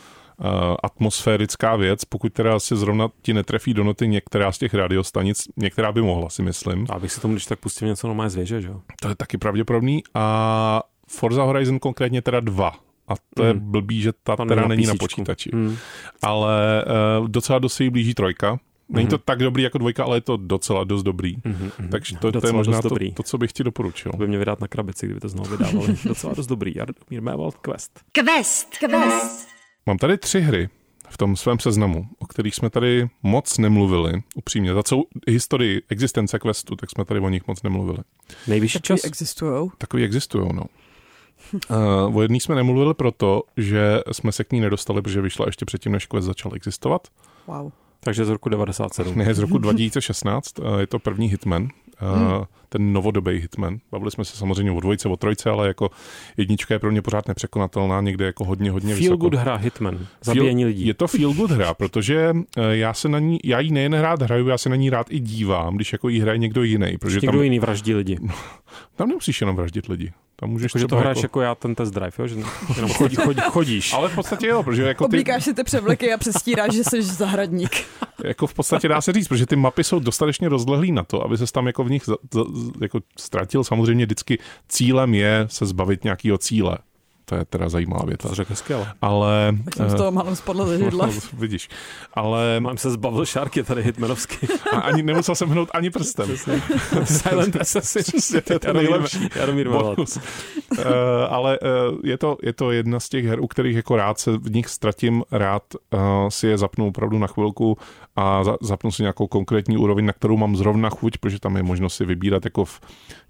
atmosférická 0.84 1.76
věc, 1.76 2.06
pokud 2.06 2.34
teda 2.34 2.60
se 2.60 2.76
zrovna 2.76 3.10
ti 3.22 3.34
netrefí 3.34 3.74
do 3.74 3.84
noty 3.84 4.08
některá 4.08 4.52
z 4.52 4.58
těch 4.58 4.74
radiostanic, 4.74 5.48
některá 5.58 5.92
by 5.92 6.02
mohla, 6.02 6.30
si 6.30 6.42
myslím. 6.42 6.86
A 6.90 7.00
bych 7.00 7.12
si 7.12 7.22
tomu 7.22 7.34
když 7.34 7.46
tak 7.46 7.60
pustil 7.60 7.88
něco 7.88 8.08
normálně 8.08 8.30
z 8.30 8.36
věže, 8.36 8.62
že 8.62 8.68
jo? 8.68 8.82
To 9.02 9.10
je 9.10 9.16
taky 9.16 9.38
pravděpodobný. 9.38 10.04
A 10.14 10.84
Forza 11.08 11.44
Horizon 11.44 11.80
konkrétně 11.80 12.22
teda 12.22 12.40
dva. 12.40 12.72
A 13.08 13.14
to 13.36 13.44
je 13.44 13.54
mm. 13.54 13.60
blbý, 13.60 14.02
že 14.02 14.12
ta 14.24 14.36
to 14.36 14.46
teda 14.46 14.68
není 14.68 14.86
na 14.86 14.96
počítači. 14.96 15.50
Mm. 15.54 15.78
Ale 16.22 16.86
uh, 17.20 17.28
docela 17.28 17.60
dost 17.60 17.74
se 17.74 17.84
jí 17.84 17.90
blíží 17.90 18.14
trojka. 18.14 18.60
Není 18.90 19.08
to 19.08 19.18
mm-hmm. 19.18 19.22
tak 19.26 19.40
dobrý 19.40 19.64
jako 19.64 19.78
dvojka, 19.78 20.04
ale 20.04 20.18
je 20.18 20.22
to 20.22 20.38
docela 20.38 20.84
dost 20.84 21.04
dobrý. 21.04 21.38
Mm-hmm. 21.38 21.90
Takže 21.90 22.18
to, 22.18 22.32
to 22.32 22.48
je 22.48 22.54
možná 22.54 22.82
to, 22.82 22.90
to, 23.14 23.24
co 23.24 23.38
bych 23.38 23.54
ti 23.54 23.64
doporučil. 23.64 24.12
To 24.12 24.18
by 24.18 24.28
mě 24.28 24.38
vydat 24.38 24.62
na 24.62 24.68
krabici, 24.68 25.06
kdyby 25.06 25.20
to 25.20 25.30
znovu 25.30 25.50
vydávali. 25.50 25.96
docela 26.06 26.34
dost 26.34 26.48
dobrý. 26.48 26.74
Jaromír 26.76 27.22
Mévald 27.22 27.58
Quest. 27.58 28.00
Quest. 28.12 28.78
Quest. 28.78 29.53
Mám 29.86 29.98
tady 29.98 30.18
tři 30.18 30.40
hry 30.42 30.70
v 31.10 31.18
tom 31.18 31.36
svém 31.36 31.60
seznamu, 31.60 32.08
o 32.20 32.26
kterých 32.26 32.56
jsme 32.56 32.70
tady 32.70 33.10
moc 33.24 33.58
nemluvili, 33.58 34.24
upřímně. 34.36 34.74
Za 34.74 34.84
celou 34.84 35.06
historii 35.28 35.82
existence 35.90 36.40
Questu, 36.40 36.76
tak 36.76 36.90
jsme 36.90 37.06
tady 37.06 37.20
o 37.20 37.30
nich 37.30 37.48
moc 37.48 37.64
nemluvili. 37.64 37.98
Nejvyšší 38.48 38.80
Takový 38.80 38.98
čas? 39.00 39.06
existujou. 39.06 39.72
Takový 39.78 40.04
existují, 40.04 40.50
no. 40.54 40.64
Uh, 41.54 42.18
o 42.18 42.22
jedný 42.22 42.40
jsme 42.40 42.56
nemluvili 42.56 42.94
proto, 42.94 43.44
že 43.58 44.00
jsme 44.12 44.32
se 44.32 44.44
k 44.44 44.52
ní 44.52 44.60
nedostali, 44.62 45.02
protože 45.02 45.22
vyšla 45.22 45.46
ještě 45.46 45.66
předtím, 45.66 45.92
než 45.92 46.06
Quest 46.06 46.26
začal 46.26 46.56
existovat. 46.56 47.08
Wow. 47.48 47.72
Takže 48.00 48.26
z 48.26 48.30
roku 48.30 48.50
97. 48.50 49.18
Ne, 49.18 49.34
z 49.34 49.40
roku 49.40 49.58
2016. 49.58 50.60
Uh, 50.60 50.80
je 50.80 50.88
to 50.88 51.00
první 51.00 51.28
Hitman. 51.28 51.68
Hmm. 52.16 52.44
ten 52.70 52.94
novodobý 52.94 53.32
Hitman. 53.40 53.78
Bavili 53.92 54.12
jsme 54.12 54.26
se 54.26 54.38
samozřejmě 54.38 54.72
o 54.72 54.80
dvojce, 54.80 55.10
o 55.10 55.18
trojce, 55.18 55.50
ale 55.50 55.68
jako 55.68 55.90
jednička 56.38 56.74
je 56.74 56.80
pro 56.80 56.92
mě 56.92 57.02
pořád 57.02 57.28
nepřekonatelná, 57.28 58.02
někde 58.02 58.26
jako 58.26 58.46
hodně, 58.46 58.72
hodně 58.72 58.96
feel 58.96 59.00
vysoko. 59.00 59.18
good 59.18 59.34
hra 59.34 59.56
Hitman, 59.56 60.08
zabíjení 60.24 60.66
lidí. 60.66 60.88
Je 60.88 60.94
to 60.94 61.08
feel 61.08 61.34
good 61.34 61.52
hra, 61.52 61.74
protože 61.74 62.34
eh, 62.58 62.62
já 62.78 62.94
se 62.94 63.10
na 63.10 63.20
ní, 63.20 63.40
já 63.44 63.60
ji 63.60 63.72
nejen 63.72 63.94
rád 63.94 64.22
hraju, 64.22 64.48
já 64.48 64.58
se 64.58 64.70
na 64.70 64.76
ní 64.76 64.90
rád 64.90 65.08
i 65.10 65.20
dívám, 65.20 65.76
když 65.76 65.94
jako 65.94 66.10
jí 66.10 66.20
hraje 66.20 66.38
někdo 66.38 66.64
jiný. 66.64 66.98
Protože 66.98 67.16
někdo 67.16 67.38
tam, 67.38 67.44
jiný 67.44 67.60
vraždí 67.60 67.94
lidi. 67.96 68.18
tam 68.96 69.08
nemusíš 69.08 69.42
jenom 69.42 69.56
vraždit 69.56 69.88
lidi. 69.88 70.12
Tam 70.44 70.50
můžeš 70.50 70.72
jako, 70.72 70.80
že 70.80 70.88
to 70.88 70.96
hraješ 70.96 71.18
jako... 71.18 71.26
jako 71.26 71.42
já 71.42 71.56
ten 71.56 71.76
test 71.76 71.92
drive, 71.92 72.12
jo? 72.20 72.28
že 72.28 72.36
jenom 72.76 72.94
chodí, 72.94 73.16
chodí, 73.16 73.42
chodíš. 73.50 73.94
Ale 73.94 74.10
v 74.10 74.16
podstatě 74.16 74.48
jo, 74.48 74.64
protože 74.64 74.84
jako 74.84 75.04
ty... 75.04 75.06
Oblíkáš 75.06 75.44
si 75.44 75.54
ty 75.54 75.64
převleky 75.64 76.14
a 76.14 76.18
přestíráš, 76.18 76.74
že 76.74 76.84
jsi 76.84 77.02
zahradník. 77.02 77.86
jako 78.24 78.48
v 78.48 78.54
podstatě 78.54 78.88
dá 78.88 79.02
se 79.02 79.14
říct, 79.14 79.28
protože 79.28 79.46
ty 79.46 79.56
mapy 79.56 79.84
jsou 79.84 80.00
dostatečně 80.00 80.50
rozlehlý 80.50 80.92
na 80.92 81.04
to, 81.04 81.24
aby 81.24 81.38
se 81.38 81.46
tam 81.52 81.68
jako 81.68 81.84
v 81.84 81.90
nich 81.90 82.04
za, 82.06 82.16
za, 82.34 82.44
jako 82.82 83.00
ztratil. 83.20 83.64
Samozřejmě 83.64 84.06
vždycky 84.06 84.40
cílem 84.70 85.14
je 85.14 85.46
se 85.50 85.66
zbavit 85.66 86.04
nějakého 86.04 86.38
cíle. 86.38 86.78
To 87.26 87.36
je 87.36 87.46
teda 87.46 87.70
zajímavá 87.70 88.06
věta. 88.06 88.30
To 88.30 88.36
řekl 88.36 88.50
hezky, 88.50 88.74
ale. 89.02 89.56
tak 89.66 89.76
jsem 89.76 89.90
z 89.90 89.94
toho 89.94 90.12
málem 90.12 90.36
spadl 90.36 90.68
ze 90.68 90.78
židla. 90.78 91.10
vidíš. 91.34 91.70
Ale... 92.14 92.60
Mám 92.60 92.78
se 92.78 92.92
zbavil 92.92 93.26
šárky 93.26 93.64
tady 93.64 93.84
hitmanovský. 93.84 94.48
A 94.74 94.80
ani 94.80 95.04
nemusel 95.04 95.36
jsem 95.36 95.50
hnout 95.50 95.70
ani 95.74 95.90
prstem. 95.90 96.38
Silent 97.04 97.56
Assassin. 97.62 98.04
Přesně, 98.04 98.42
to 98.42 98.54
je 98.54 98.60
to 98.60 98.74
nejlepší. 98.74 99.30
Jaromír 99.36 99.70
bonus. 99.70 100.18
uh, 100.18 100.84
ale 101.30 101.60
uh, 101.60 102.00
je, 102.04 102.18
to, 102.18 102.38
je 102.44 102.54
to 102.54 102.72
jedna 102.72 103.00
z 103.00 103.10
těch 103.10 103.26
her, 103.26 103.40
u 103.40 103.48
kterých 103.48 103.76
jako 103.76 103.96
rád 103.96 104.20
se 104.20 104.38
v 104.38 104.52
nich 104.52 104.68
ztratím, 104.68 105.24
rád 105.32 105.64
uh, 105.94 106.00
si 106.30 106.48
je 106.48 106.58
zapnu 106.58 106.88
opravdu 106.88 107.18
na 107.20 107.28
chvilku 107.28 107.78
a 108.16 108.44
za, 108.44 108.58
zapnu 108.62 108.92
si 108.92 109.04
nějakou 109.04 109.28
konkrétní 109.28 109.78
úroveň, 109.78 110.06
na 110.06 110.14
kterou 110.14 110.38
mám 110.38 110.56
zrovna 110.56 110.90
chuť, 110.90 111.18
protože 111.18 111.40
tam 111.40 111.58
je 111.58 111.64
možnost 111.64 111.96
si 111.96 112.06
vybírat 112.06 112.46
jako, 112.46 112.66
v, 112.66 112.82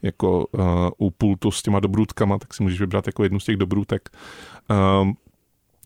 jako 0.01 0.45
uh, 0.51 0.63
u 0.97 1.12
pultu 1.12 1.51
s 1.51 1.62
těma 1.62 1.79
dobrutkama, 1.79 2.38
tak 2.38 2.53
si 2.53 2.63
můžeš 2.63 2.79
vybrat 2.79 3.08
jako 3.08 3.23
jednu 3.23 3.39
z 3.39 3.45
těch 3.45 3.58
dobrutek. 3.93 4.10
Um, 5.01 5.13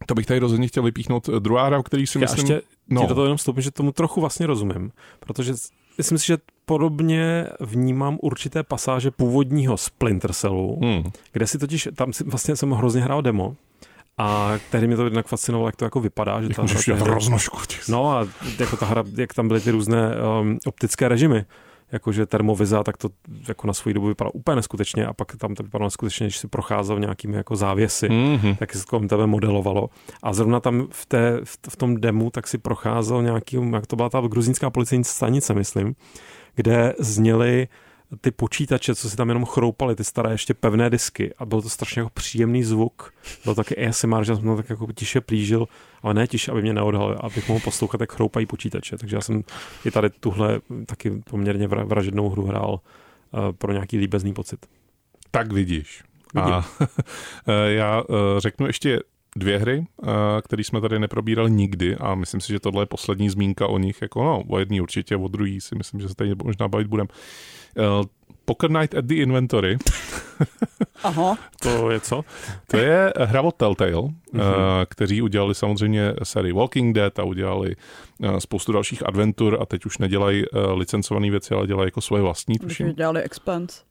to 0.05 0.15
bych 0.15 0.25
tady 0.25 0.39
rozhodně 0.39 0.67
chtěl 0.67 0.83
vypíchnout. 0.83 1.29
Druhá 1.39 1.65
hra, 1.65 1.79
o 1.79 1.83
který 1.83 2.07
si 2.07 2.17
Já 2.17 2.21
myslím... 2.21 2.39
ještě 2.39 2.61
no. 2.89 3.15
to 3.15 3.23
jenom 3.23 3.37
vstoupím, 3.37 3.61
že 3.61 3.71
tomu 3.71 3.91
trochu 3.91 4.21
vlastně 4.21 4.47
rozumím, 4.47 4.91
protože 5.19 5.53
myslím 5.97 6.17
si, 6.17 6.25
že 6.25 6.37
podobně 6.65 7.47
vnímám 7.59 8.17
určité 8.21 8.63
pasáže 8.63 9.11
původního 9.11 9.77
Splinter 9.77 10.33
Cellu, 10.33 10.79
hmm. 10.81 11.03
kde 11.31 11.47
si 11.47 11.57
totiž, 11.57 11.89
tam 11.95 12.13
si, 12.13 12.23
vlastně 12.23 12.55
jsem 12.55 12.71
hrozně 12.71 13.01
hrál 13.01 13.21
demo, 13.21 13.55
a 14.19 14.53
tehdy 14.71 14.87
mě 14.87 14.95
to 14.95 15.03
jednak 15.03 15.27
fascinovalo, 15.27 15.67
jak 15.67 15.75
to 15.75 15.85
jako 15.85 15.99
vypadá. 15.99 16.41
Že 16.41 16.49
ta, 16.49 16.53
ta, 16.67 16.73
ta 16.85 16.93
hra, 16.95 17.19
No 17.89 18.11
a 18.11 18.27
jako 18.59 18.77
ta 18.77 18.85
hra, 18.85 19.03
jak 19.17 19.33
tam 19.33 19.47
byly 19.47 19.61
ty 19.61 19.71
různé 19.71 20.11
um, 20.41 20.59
optické 20.65 21.07
režimy, 21.07 21.45
jakože 21.91 22.25
termoviza, 22.25 22.83
tak 22.83 22.97
to 22.97 23.09
jako 23.47 23.67
na 23.67 23.73
svou 23.73 23.93
dobu 23.93 24.07
vypadalo 24.07 24.31
úplně 24.31 24.55
neskutečně 24.55 25.05
a 25.05 25.13
pak 25.13 25.35
tam 25.35 25.55
to 25.55 25.63
vypadalo 25.63 25.87
neskutečně, 25.87 26.25
když 26.25 26.37
si 26.37 26.47
procházel 26.47 26.99
nějakými 26.99 27.37
jako 27.37 27.55
závěsy, 27.55 28.07
mm-hmm. 28.07 28.55
tak 28.55 28.73
se 28.73 28.85
kolem 28.85 29.07
tebe 29.07 29.27
modelovalo. 29.27 29.89
A 30.23 30.33
zrovna 30.33 30.59
tam 30.59 30.87
v, 30.91 31.05
té, 31.05 31.39
v, 31.43 31.57
v 31.69 31.75
tom 31.75 31.97
demu 31.97 32.29
tak 32.29 32.47
si 32.47 32.57
procházel 32.57 33.23
nějaký, 33.23 33.57
jak 33.73 33.87
to 33.87 33.95
byla 33.95 34.09
ta 34.09 34.21
gruzínská 34.21 34.69
policejní 34.69 35.03
stanice, 35.03 35.53
myslím, 35.53 35.95
kde 36.55 36.93
zněly 36.99 37.67
ty 38.21 38.31
počítače, 38.31 38.95
co 38.95 39.09
si 39.09 39.17
tam 39.17 39.27
jenom 39.27 39.45
chroupaly, 39.45 39.95
ty 39.95 40.03
staré 40.03 40.31
ještě 40.31 40.53
pevné 40.53 40.89
disky 40.89 41.33
a 41.37 41.45
byl 41.45 41.61
to 41.61 41.69
strašně 41.69 41.99
jako 41.99 42.09
příjemný 42.09 42.63
zvuk. 42.63 43.13
Byl 43.43 43.55
taky 43.55 43.87
ASMR, 43.87 44.23
že 44.23 44.35
jsem 44.35 44.45
to 44.45 44.55
tak 44.55 44.69
jako 44.69 44.87
tiše 44.95 45.21
plížil, 45.21 45.67
ale 46.01 46.13
ne 46.13 46.27
tiše, 46.27 46.51
aby 46.51 46.61
mě 46.61 46.73
neodhal, 46.73 47.17
abych 47.19 47.47
mohl 47.47 47.59
poslouchat, 47.63 48.01
jak 48.01 48.13
chroupají 48.13 48.45
počítače. 48.45 48.97
Takže 48.97 49.15
já 49.15 49.21
jsem 49.21 49.43
i 49.85 49.91
tady 49.91 50.09
tuhle 50.09 50.59
taky 50.85 51.11
poměrně 51.29 51.67
vražednou 51.67 52.29
hru 52.29 52.45
hrál 52.45 52.79
uh, 53.31 53.51
pro 53.51 53.71
nějaký 53.73 53.97
líbezný 53.97 54.33
pocit. 54.33 54.65
Tak 55.31 55.51
vidíš. 55.51 56.03
Vidím. 56.35 56.53
A 56.53 56.65
já 57.67 58.01
uh, 58.01 58.15
řeknu 58.37 58.67
ještě 58.67 58.99
dvě 59.37 59.57
hry, 59.57 59.85
které 60.41 60.63
jsme 60.63 60.81
tady 60.81 60.99
neprobírali 60.99 61.51
nikdy 61.51 61.95
a 61.95 62.15
myslím 62.15 62.41
si, 62.41 62.53
že 62.53 62.59
tohle 62.59 62.81
je 62.81 62.85
poslední 62.85 63.29
zmínka 63.29 63.67
o 63.67 63.77
nich, 63.77 64.01
jako 64.01 64.23
no, 64.23 64.43
o 64.47 64.59
jedný 64.59 64.81
určitě, 64.81 65.17
o 65.17 65.27
druhý 65.27 65.61
si 65.61 65.75
myslím, 65.75 66.01
že 66.01 66.09
se 66.09 66.15
tady 66.15 66.35
možná 66.43 66.67
bavit 66.67 66.87
budeme. 66.87 67.09
Uh, 67.77 68.05
Poker 68.45 68.71
Night 68.71 68.95
at 68.95 69.05
the 69.05 69.13
Inventory. 69.13 69.77
Aha. 71.03 71.37
To 71.61 71.91
je 71.91 71.99
co? 71.99 72.25
To 72.67 72.77
je 72.77 73.13
hra 73.19 73.41
od 73.41 73.55
Telltale, 73.55 73.91
mm-hmm. 73.91 74.85
kteří 74.89 75.21
udělali 75.21 75.55
samozřejmě 75.55 76.13
sérii 76.23 76.53
Walking 76.53 76.95
Dead 76.95 77.19
a 77.19 77.23
udělali 77.23 77.75
uh, 78.19 78.37
spoustu 78.37 78.71
dalších 78.71 79.07
adventur 79.07 79.57
a 79.61 79.65
teď 79.65 79.85
už 79.85 79.97
nedělají 79.97 80.43
licencované 80.73 81.31
věci, 81.31 81.53
ale 81.53 81.67
dělají 81.67 81.87
jako 81.87 82.01
svoje 82.01 82.23
vlastní. 82.23 82.59
Tuším. 82.59 82.93
dělali 82.93 83.21
Expanse. 83.21 83.81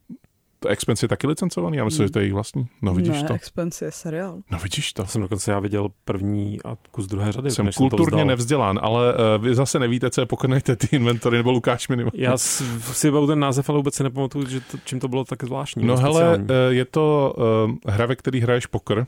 To 0.59 0.67
Expense 0.67 1.05
je 1.05 1.09
taky 1.09 1.27
licencovaný? 1.27 1.77
Já 1.77 1.85
myslím, 1.85 2.07
že 2.07 2.11
to 2.11 2.19
je 2.19 2.23
jejich 2.23 2.33
vlastní. 2.33 2.67
No 2.81 2.93
vidíš 2.93 3.21
ne, 3.21 3.27
to. 3.27 3.33
Expense 3.33 3.85
je 3.85 3.91
seriál. 3.91 4.37
No 4.51 4.57
vidíš 4.57 4.93
to. 4.93 5.05
Jsem 5.05 5.21
dokonce 5.21 5.51
já 5.51 5.59
viděl 5.59 5.89
první 6.05 6.59
a 6.65 6.75
kus 6.91 7.07
druhé 7.07 7.31
řady. 7.31 7.51
Jsem 7.51 7.71
jsem 7.71 7.89
kulturně 7.89 8.05
vzdal. 8.05 8.25
nevzdělán, 8.25 8.79
ale 8.81 9.13
uh, 9.13 9.43
vy 9.43 9.55
zase 9.55 9.79
nevíte, 9.79 10.09
co 10.09 10.21
je 10.21 10.25
pokonejte 10.25 10.75
ty 10.75 10.87
inventory, 10.95 11.37
nebo 11.37 11.51
Lukáš 11.51 11.87
minimum. 11.87 12.11
Já 12.13 12.37
si 12.37 13.07
vybavu 13.07 13.27
ten 13.27 13.39
název, 13.39 13.69
ale 13.69 13.77
vůbec 13.77 13.95
si 13.95 14.03
nepamatuju, 14.03 14.49
že 14.49 14.59
to, 14.61 14.77
čím 14.85 14.99
to 14.99 15.07
bylo 15.07 15.25
tak 15.25 15.43
zvláštní. 15.43 15.85
No 15.85 15.95
nebo 15.95 16.01
hele, 16.01 16.21
speciální. 16.21 16.47
eh, 16.49 16.73
je 16.73 16.85
to 16.85 17.35
uh, 17.37 17.93
hra, 17.93 18.05
ve 18.05 18.15
který 18.15 18.39
hraješ 18.39 18.65
poker. 18.65 19.05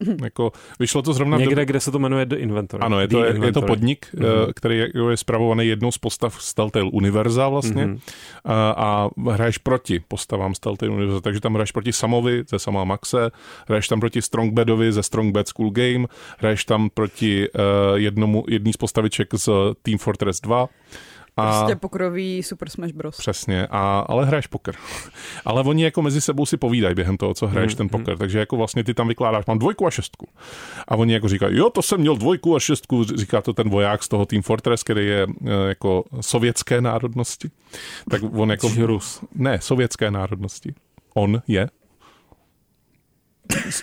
jako, 0.24 0.52
vyšlo 0.78 1.02
to 1.02 1.12
zrovna 1.12 1.36
Někde, 1.38 1.54
době- 1.54 1.66
kde 1.66 1.80
se 1.80 1.90
to 1.90 1.98
jmenuje 1.98 2.26
The 2.26 2.36
Inventory. 2.36 2.80
Ano, 2.82 3.00
je 3.00 3.06
The 3.08 3.12
to, 3.14 3.24
je, 3.24 3.26
je 3.28 3.32
to 3.32 3.36
Inventory. 3.36 3.66
podnik, 3.66 4.06
Mhm. 4.14 4.24
mm-hmm. 4.26 4.52
který 4.56 4.78
je, 4.78 4.88
je 5.10 5.16
zpravovaný 5.16 5.66
jednou 5.66 5.92
z 5.92 5.98
postav 5.98 6.42
z 6.42 6.54
Telltale 6.54 6.90
Univerza 6.92 7.48
vlastně 7.48 7.86
Mhm. 7.86 7.94
mm-hmm. 7.94 8.00
a, 8.44 8.70
a 8.76 9.10
hraješ 9.32 9.58
proti 9.58 10.00
postavám 10.08 10.54
z 10.54 10.58
Telltale 10.60 10.92
Univerza, 10.92 11.20
takže 11.20 11.40
tam 11.40 11.54
hraješ 11.54 11.72
proti 11.72 11.92
Samovi 11.92 12.44
ze 12.48 12.58
Sama 12.58 12.84
Maxe, 12.84 13.30
hraješ 13.68 13.88
tam 13.88 14.00
proti 14.00 14.22
Strongbadovi 14.22 14.92
ze 14.92 15.02
Strongbad 15.02 15.48
School 15.48 15.70
Game, 15.70 16.06
hraješ 16.38 16.64
tam 16.64 16.90
proti 16.90 17.48
uh, 17.48 17.60
jednomu, 17.94 18.44
jedný 18.48 18.72
z 18.72 18.76
postaviček 18.76 19.34
z 19.34 19.48
Team 19.82 19.98
Fortress 19.98 20.40
2 20.40 20.66
a 21.36 21.58
Prostě 21.58 21.76
pokrový 21.76 22.42
Super 22.42 22.68
Smash 22.68 22.92
Bros. 22.92 23.16
Přesně, 23.16 23.66
a, 23.70 24.00
ale 24.08 24.26
hraješ 24.26 24.46
poker. 24.46 24.74
ale 25.44 25.62
oni 25.62 25.84
jako 25.84 26.02
mezi 26.02 26.20
sebou 26.20 26.46
si 26.46 26.56
povídají 26.56 26.94
během 26.94 27.16
toho, 27.16 27.34
co 27.34 27.46
hraješ 27.46 27.72
Mm, 27.72 27.76
ten 27.76 27.88
poker. 27.88 28.18
Takže 28.18 28.38
jako 28.38 28.56
vlastně 28.56 28.84
ty 28.84 28.94
tam 28.94 29.08
vykládáš, 29.08 29.46
mám 29.46 29.58
dvojku 29.58 29.86
a 29.86 29.90
šestku. 29.90 30.28
A 30.88 30.96
oni 30.96 31.12
jako 31.12 31.28
říkají, 31.28 31.56
jo, 31.56 31.70
to 31.70 31.82
jsem 31.82 32.00
měl 32.00 32.16
dvojku 32.16 32.56
a 32.56 32.60
šestku, 32.60 33.04
říká 33.04 33.40
to 33.40 33.52
ten 33.52 33.70
voják 33.70 34.02
z 34.02 34.08
toho 34.08 34.26
Team 34.26 34.42
Fortress, 34.42 34.82
který 34.82 35.06
je 35.06 35.26
e, 35.46 35.68
jako 35.68 36.04
sovětské 36.20 36.80
národnosti. 36.80 37.50
Tak 38.10 38.22
on 38.32 38.50
jako... 38.50 38.70
Rus. 38.78 39.20
Ne, 39.34 39.58
sovětské 39.60 40.10
národnosti. 40.10 40.74
On 41.14 41.42
je. 41.48 41.68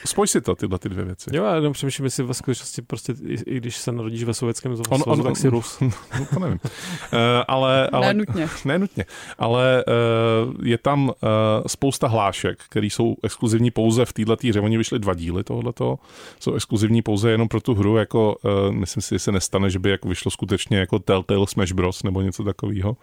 Spoj 0.05 0.27
si 0.27 0.41
to, 0.41 0.55
tyhle 0.55 0.79
ty 0.79 0.89
dvě 0.89 1.05
věci. 1.05 1.29
Jo, 1.33 1.43
já 1.43 1.55
jenom 1.55 1.73
přemýšlím, 1.73 2.05
jestli 2.05 2.23
ve 2.23 2.33
skutečnosti 2.33 2.81
prostě, 2.81 3.13
i, 3.27 3.33
i 3.45 3.57
když 3.57 3.77
se 3.77 3.91
narodíš 3.91 4.23
ve 4.23 4.33
sovětském 4.33 4.71
On- 4.71 4.77
svazu, 4.85 5.03
on- 5.07 5.23
tak 5.23 5.37
si 5.37 5.47
Rus. 5.49 5.77
No, 6.19 6.25
to 6.33 6.39
nevím. 6.39 6.59
E, 7.13 7.43
ale, 7.47 7.87
ale, 7.89 8.07
Ne 8.07 8.13
nutně. 8.13 8.49
Ne 8.65 8.79
nutně, 8.79 9.05
ale 9.37 9.83
uh, 9.87 10.65
je 10.67 10.77
tam 10.77 11.07
uh, 11.09 11.13
spousta 11.67 12.07
hlášek, 12.07 12.59
které 12.69 12.85
jsou 12.87 13.15
exkluzivní 13.23 13.71
pouze 13.71 14.05
v 14.05 14.13
této 14.13 14.35
hře. 14.49 14.59
Oni 14.61 14.77
vyšly 14.77 14.99
dva 14.99 15.13
díly 15.13 15.43
tohoto, 15.43 15.99
jsou 16.39 16.53
exkluzivní 16.53 17.01
pouze 17.01 17.31
jenom 17.31 17.47
pro 17.47 17.61
tu 17.61 17.73
hru, 17.75 17.97
jako 17.97 18.35
uh, 18.43 18.51
myslím 18.75 19.01
si, 19.01 19.15
že 19.15 19.19
se 19.19 19.31
nestane, 19.31 19.69
že 19.69 19.79
by 19.79 19.89
jako 19.89 20.09
vyšlo 20.09 20.31
skutečně 20.31 20.77
jako 20.77 20.99
Telltale 20.99 21.47
Smash 21.47 21.71
Bros. 21.71 22.03
nebo 22.03 22.21
něco 22.21 22.43
takového. 22.43 22.97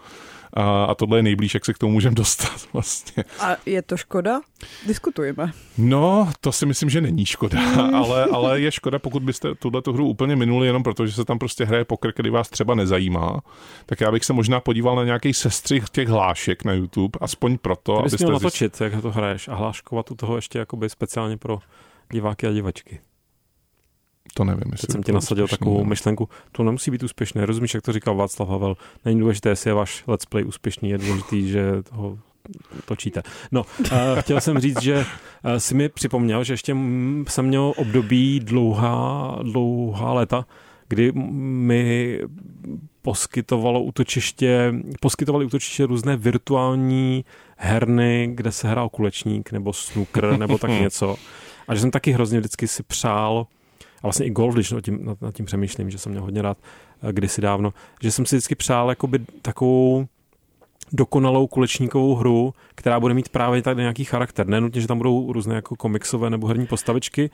A, 0.54 0.84
a 0.84 0.94
tohle 0.94 1.18
je 1.18 1.22
nejblíž, 1.22 1.54
jak 1.54 1.64
se 1.64 1.72
k 1.72 1.78
tomu 1.78 1.92
můžeme 1.92 2.14
dostat 2.14 2.68
vlastně. 2.72 3.24
A 3.40 3.56
je 3.66 3.82
to 3.82 3.96
škoda? 3.96 4.40
Diskutujeme. 4.86 5.52
No, 5.78 6.32
to 6.40 6.52
si 6.52 6.66
myslím, 6.66 6.90
že 6.90 7.00
není 7.00 7.26
škoda, 7.26 7.58
ale, 7.94 8.24
ale 8.24 8.60
je 8.60 8.72
škoda, 8.72 8.98
pokud 8.98 9.22
byste 9.22 9.54
tuhle 9.54 9.82
hru 9.92 10.08
úplně 10.08 10.36
minuli 10.36 10.66
jenom 10.66 10.82
proto, 10.82 11.06
že 11.06 11.12
se 11.12 11.24
tam 11.24 11.38
prostě 11.38 11.64
hraje 11.64 11.84
poker, 11.84 12.12
který 12.12 12.30
vás 12.30 12.48
třeba 12.48 12.74
nezajímá, 12.74 13.40
tak 13.86 14.00
já 14.00 14.12
bych 14.12 14.24
se 14.24 14.32
možná 14.32 14.60
podíval 14.60 14.96
na 14.96 15.04
nějaký 15.04 15.34
sestřih 15.34 15.90
těch 15.90 16.08
hlášek 16.08 16.64
na 16.64 16.72
YouTube, 16.72 17.18
aspoň 17.20 17.58
proto, 17.58 17.98
abyste 17.98 18.24
měl 18.24 18.32
natočit, 18.32 18.80
jak 18.80 19.02
to 19.02 19.10
hraješ 19.10 19.48
a 19.48 19.54
hláškovat 19.54 20.10
u 20.10 20.14
toho 20.14 20.36
ještě 20.36 20.58
jakoby 20.58 20.90
speciálně 20.90 21.36
pro 21.36 21.58
diváky 22.12 22.46
a 22.46 22.52
divačky. 22.52 23.00
To 24.34 24.44
nevím, 24.44 24.72
jestli 24.72 24.86
Teď 24.86 24.92
jsem 24.92 25.02
ti 25.02 25.12
nasadil 25.12 25.44
úspěšný 25.44 25.58
takovou 25.58 25.76
bylo. 25.76 25.84
myšlenku. 25.88 26.28
To 26.52 26.62
nemusí 26.64 26.90
být 26.90 27.02
úspěšné. 27.02 27.46
Rozumíš, 27.46 27.74
jak 27.74 27.82
to 27.82 27.92
říkal 27.92 28.14
Václav 28.14 28.48
Havel? 28.48 28.76
Není 29.04 29.20
důležité, 29.20 29.48
jestli 29.48 29.70
je 29.70 29.74
váš 29.74 30.04
let's 30.06 30.26
play 30.26 30.44
úspěšný, 30.44 30.90
je 30.90 30.98
důležitý, 30.98 31.48
že 31.48 31.72
ho 31.92 32.18
točíte. 32.84 33.22
No, 33.52 33.62
uh, 33.80 33.86
chtěl 34.20 34.40
jsem 34.40 34.58
říct, 34.58 34.82
že 34.82 34.96
uh, 34.96 35.04
si 35.58 35.74
mi 35.74 35.88
připomněl, 35.88 36.44
že 36.44 36.52
ještě 36.52 36.76
jsem 37.28 37.46
měl 37.46 37.72
období 37.76 38.40
dlouhá, 38.40 39.38
dlouhá 39.42 40.12
léta, 40.12 40.46
kdy 40.88 41.12
mi 41.12 42.20
poskytovalo 43.02 43.82
útočiště, 43.82 44.74
poskytovali 45.00 45.44
útočiště 45.44 45.86
různé 45.86 46.16
virtuální 46.16 47.24
herny, 47.56 48.30
kde 48.34 48.52
se 48.52 48.68
hrál 48.68 48.88
kulečník 48.88 49.52
nebo 49.52 49.72
snooker 49.72 50.38
nebo 50.38 50.58
tak 50.58 50.70
něco. 50.80 51.16
A 51.68 51.74
že 51.74 51.80
jsem 51.80 51.90
taky 51.90 52.12
hrozně 52.12 52.38
vždycky 52.38 52.68
si 52.68 52.82
přál, 52.82 53.46
a 54.04 54.06
vlastně 54.06 54.26
i 54.26 54.30
golf, 54.30 54.54
když 54.54 54.72
nad 54.72 54.80
tím, 54.80 55.04
nad, 55.04 55.22
nad 55.22 55.34
tím 55.34 55.46
přemýšlím, 55.46 55.90
že 55.90 55.98
jsem 55.98 56.12
měl 56.12 56.22
hodně 56.22 56.42
rád 56.42 56.58
eh, 57.02 57.12
kdysi 57.12 57.40
dávno, 57.40 57.74
že 58.02 58.10
jsem 58.10 58.26
si 58.26 58.36
vždycky 58.36 58.54
přál 58.54 58.88
jakoby 58.88 59.18
takovou 59.42 60.06
dokonalou 60.92 61.46
kulečníkovou 61.46 62.14
hru, 62.14 62.54
která 62.74 63.00
bude 63.00 63.14
mít 63.14 63.28
právě 63.28 63.62
tady 63.62 63.80
nějaký 63.80 64.04
charakter. 64.04 64.46
Nenutně, 64.46 64.80
že 64.80 64.86
tam 64.86 64.98
budou 64.98 65.32
různé 65.32 65.54
jako 65.54 65.76
komiksové 65.76 66.30
nebo 66.30 66.46
herní 66.46 66.66
postavičky, 66.66 67.30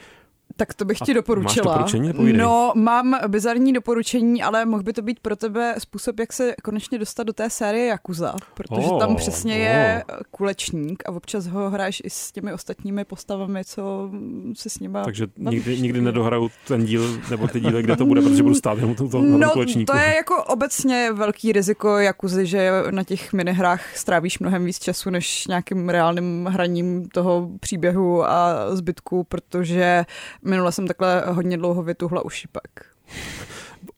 Tak 0.60 0.74
to 0.74 0.84
bych 0.84 0.98
ti 0.98 1.14
doporučila. 1.14 1.64
máš 1.66 1.74
doporučení? 1.74 2.12
Povídej. 2.12 2.42
No, 2.42 2.72
mám 2.76 3.16
bizarní 3.28 3.72
doporučení, 3.72 4.42
ale 4.42 4.64
mohl 4.64 4.82
by 4.82 4.92
to 4.92 5.02
být 5.02 5.20
pro 5.20 5.36
tebe 5.36 5.74
způsob, 5.78 6.20
jak 6.20 6.32
se 6.32 6.54
konečně 6.64 6.98
dostat 6.98 7.22
do 7.22 7.32
té 7.32 7.50
série 7.50 7.86
Yakuza, 7.86 8.34
protože 8.54 8.86
Oh, 8.86 8.98
tam 9.00 9.16
přesně 9.16 9.58
je 9.58 10.04
kulečník 10.30 11.02
a 11.06 11.12
občas 11.12 11.46
ho 11.46 11.70
hraješ 11.70 12.02
i 12.04 12.10
s 12.10 12.32
těmi 12.32 12.52
ostatními 12.52 13.04
postavami, 13.04 13.64
co 13.64 14.10
se 14.54 14.70
s 14.70 14.78
nima... 14.80 15.04
takže 15.04 15.26
nikdy, 15.38 15.78
nikdy 15.80 16.00
nedohraju 16.00 16.50
ten 16.68 16.84
díl 16.84 17.20
nebo 17.30 17.48
ty 17.48 17.60
díly, 17.60 17.82
kde 17.82 17.96
to 17.96 18.06
bude, 18.06 18.20
protože 18.22 18.42
budu 18.42 18.54
stát 18.54 18.78
jenom 18.78 18.94
to, 18.94 19.08
to, 19.08 19.22
No, 19.22 19.50
kulečníku. 19.50 19.92
to 19.92 19.98
je 19.98 20.14
jako 20.16 20.44
obecně 20.44 21.12
velký 21.12 21.52
riziko 21.52 21.98
Jakuzy, 21.98 22.46
že 22.46 22.70
na 22.90 23.04
těch 23.04 23.32
minihrách 23.32 23.96
strávíš 23.96 24.38
mnohem 24.38 24.64
víc 24.64 24.78
času 24.78 25.10
než 25.10 25.46
nějakým 25.46 25.88
reálným 25.88 26.46
hraním 26.46 27.08
toho 27.08 27.50
příběhu 27.60 28.24
a 28.24 28.66
zbytku, 28.76 29.24
protože 29.24 30.04
minule 30.50 30.72
jsem 30.72 30.86
takhle 30.86 31.24
hodně 31.26 31.56
dlouho 31.56 31.82
vytuhla 31.82 32.24
u 32.24 32.28
šípek. 32.28 32.86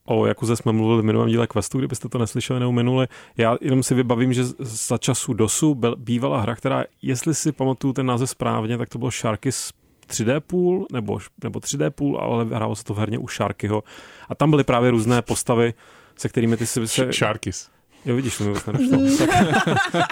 O 0.04 0.26
Jakuze 0.26 0.56
jsme 0.56 0.72
mluvili 0.72 1.02
v 1.02 1.04
minulém 1.04 1.28
díle 1.28 1.46
Questu, 1.46 1.78
kdybyste 1.78 2.08
to 2.08 2.18
neslyšeli 2.18 2.60
nebo 2.60 2.72
minuli. 2.72 3.06
Já 3.36 3.56
jenom 3.60 3.82
si 3.82 3.94
vybavím, 3.94 4.32
že 4.32 4.44
za 4.58 4.98
času 4.98 5.32
DOSu 5.32 5.74
byl, 5.74 5.96
bývala 5.96 6.40
hra, 6.40 6.54
která, 6.54 6.84
jestli 7.02 7.34
si 7.34 7.52
pamatuju 7.52 7.92
ten 7.92 8.06
název 8.06 8.30
správně, 8.30 8.78
tak 8.78 8.88
to 8.88 8.98
bylo 8.98 9.10
Sharkis 9.10 9.72
3D 10.08 10.40
půl, 10.40 10.86
nebo, 10.92 11.18
nebo 11.42 11.58
3D 11.58 11.90
půl, 11.90 12.18
ale 12.18 12.44
hrálo 12.44 12.76
se 12.76 12.84
to 12.84 12.94
v 12.94 12.98
herně 12.98 13.18
u 13.18 13.28
Sharkyho. 13.28 13.82
A 14.28 14.34
tam 14.34 14.50
byly 14.50 14.64
právě 14.64 14.90
různé 14.90 15.22
postavy, 15.22 15.74
se 16.16 16.28
kterými 16.28 16.56
ty 16.56 16.66
si... 16.66 16.88
Se... 16.88 17.12
Sharkis. 17.12 17.70
Jo, 18.04 18.16
vidíš, 18.16 18.38
to 18.38 18.44
mi 18.44 18.48
vůbec 18.50 18.66
nedošlo. 18.66 19.26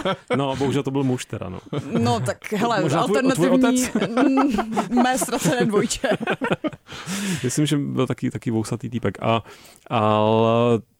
Tak- 0.05 0.18
no, 0.36 0.57
bohužel 0.57 0.82
to 0.82 0.91
byl 0.91 1.03
muž 1.05 1.24
teda, 1.24 1.49
no. 1.49 1.59
No 1.99 2.20
tak 2.20 2.53
hele, 2.53 2.80
Možná 2.80 3.03
tvůj- 3.07 3.16
alternativní 3.16 3.84
tvůj 3.88 4.01
mm, 4.28 5.03
mé 5.03 5.18
ztracené 5.18 5.66
dvojče. 5.66 6.09
Myslím, 7.45 7.66
že 7.66 7.76
byl 7.78 8.07
taky, 8.07 8.30
taky 8.30 8.51
vousatý 8.51 8.91
týpek. 8.91 9.18
A, 9.22 9.43
a 9.91 10.20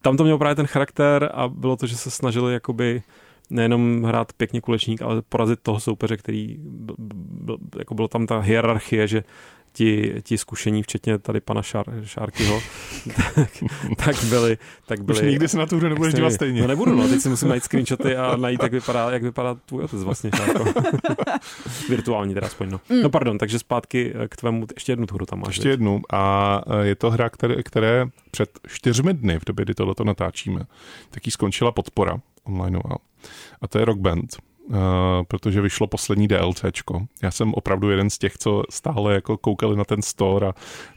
tam 0.03 0.17
to 0.17 0.23
mělo 0.25 0.39
právě 0.39 0.55
ten 0.55 0.67
charakter 0.67 1.31
a 1.35 1.49
bylo 1.49 1.77
to, 1.77 1.87
že 1.87 1.97
se 1.97 2.11
snažili 2.11 2.53
jakoby 2.53 3.03
nejenom 3.51 4.03
hrát 4.03 4.33
pěkně 4.33 4.61
kulečník, 4.61 5.03
ale 5.03 5.23
porazit 5.29 5.61
toho 5.63 5.81
soupeře, 5.81 6.17
který 6.17 6.57
byl, 6.59 6.97
byl, 7.19 7.57
jako 7.79 7.95
bylo 7.95 8.09
tam 8.09 8.27
ta 8.27 8.39
hierarchie, 8.39 9.09
že 9.09 9.25
ti, 9.73 10.15
ti 10.23 10.39
zkušení, 10.39 10.83
včetně 10.83 11.19
tady 11.19 11.41
pana 11.41 11.63
Šár, 11.63 11.87
Šárkyho, 12.05 12.61
tak, 13.37 13.51
tak 13.97 14.25
byli, 14.25 14.59
tak 14.87 15.03
byli 15.03 15.19
Už 15.19 15.27
nikdy 15.27 15.49
se 15.49 15.59
na 15.59 15.67
tu 15.67 15.77
hru 15.77 15.89
nebudeš 15.89 16.15
dívat 16.15 16.33
stejně. 16.33 16.61
No 16.61 16.67
nebudu, 16.67 16.95
no, 16.95 17.09
teď 17.09 17.21
si 17.21 17.29
musím 17.29 17.49
najít 17.49 17.65
screenshoty 17.71 18.17
a 18.17 18.37
najít, 18.37 18.63
jak 18.63 18.73
vypadá, 18.73 19.11
jak 19.11 19.23
vypadá 19.23 19.55
tvůj 19.55 19.85
otec 19.85 20.03
vlastně, 20.03 20.31
Šárko. 20.37 20.65
Virtuální 21.89 22.35
teda 22.35 22.47
aspoň, 22.47 22.71
no. 22.71 22.81
No 23.03 23.11
pardon, 23.11 23.39
takže 23.39 23.59
zpátky 23.59 24.15
k 24.29 24.37
tvému, 24.37 24.67
ještě 24.75 24.93
jednu 24.93 25.07
tu 25.07 25.15
hru 25.15 25.27
tam 25.27 25.39
máš. 25.41 25.49
Ještě 25.49 25.69
jednu. 25.69 26.01
A 26.13 26.63
e, 26.83 26.87
je 26.87 26.95
to 26.95 27.11
hra, 27.11 27.31
které, 27.31 27.63
které 27.63 28.07
před 28.31 28.51
čtyřmi 28.69 29.15
dny, 29.15 29.39
v 29.39 29.45
době, 29.45 29.65
kdy 29.65 29.75
tohleto 29.75 30.05
natáčíme, 30.05 30.61
tak 31.11 31.27
jí 31.27 31.33
skončila 31.33 31.73
podpora 31.73 32.21
onlineová. 32.45 32.97
A 33.63 33.69
to 33.69 33.79
je 33.79 33.85
Rock 33.85 33.99
Band. 33.99 34.50
Uh, 34.71 34.77
protože 35.29 35.61
vyšlo 35.61 35.87
poslední 35.87 36.29
DLCčko. 36.29 37.07
Já 37.23 37.31
jsem 37.31 37.55
opravdu 37.55 37.91
jeden 37.91 38.11
z 38.11 38.19
těch, 38.19 38.39
co 38.39 38.63
stále 38.71 39.15
jako 39.15 39.37
koukali 39.37 39.77
na 39.77 39.85
ten 39.85 40.03
store 40.03 40.49
a 40.49 40.53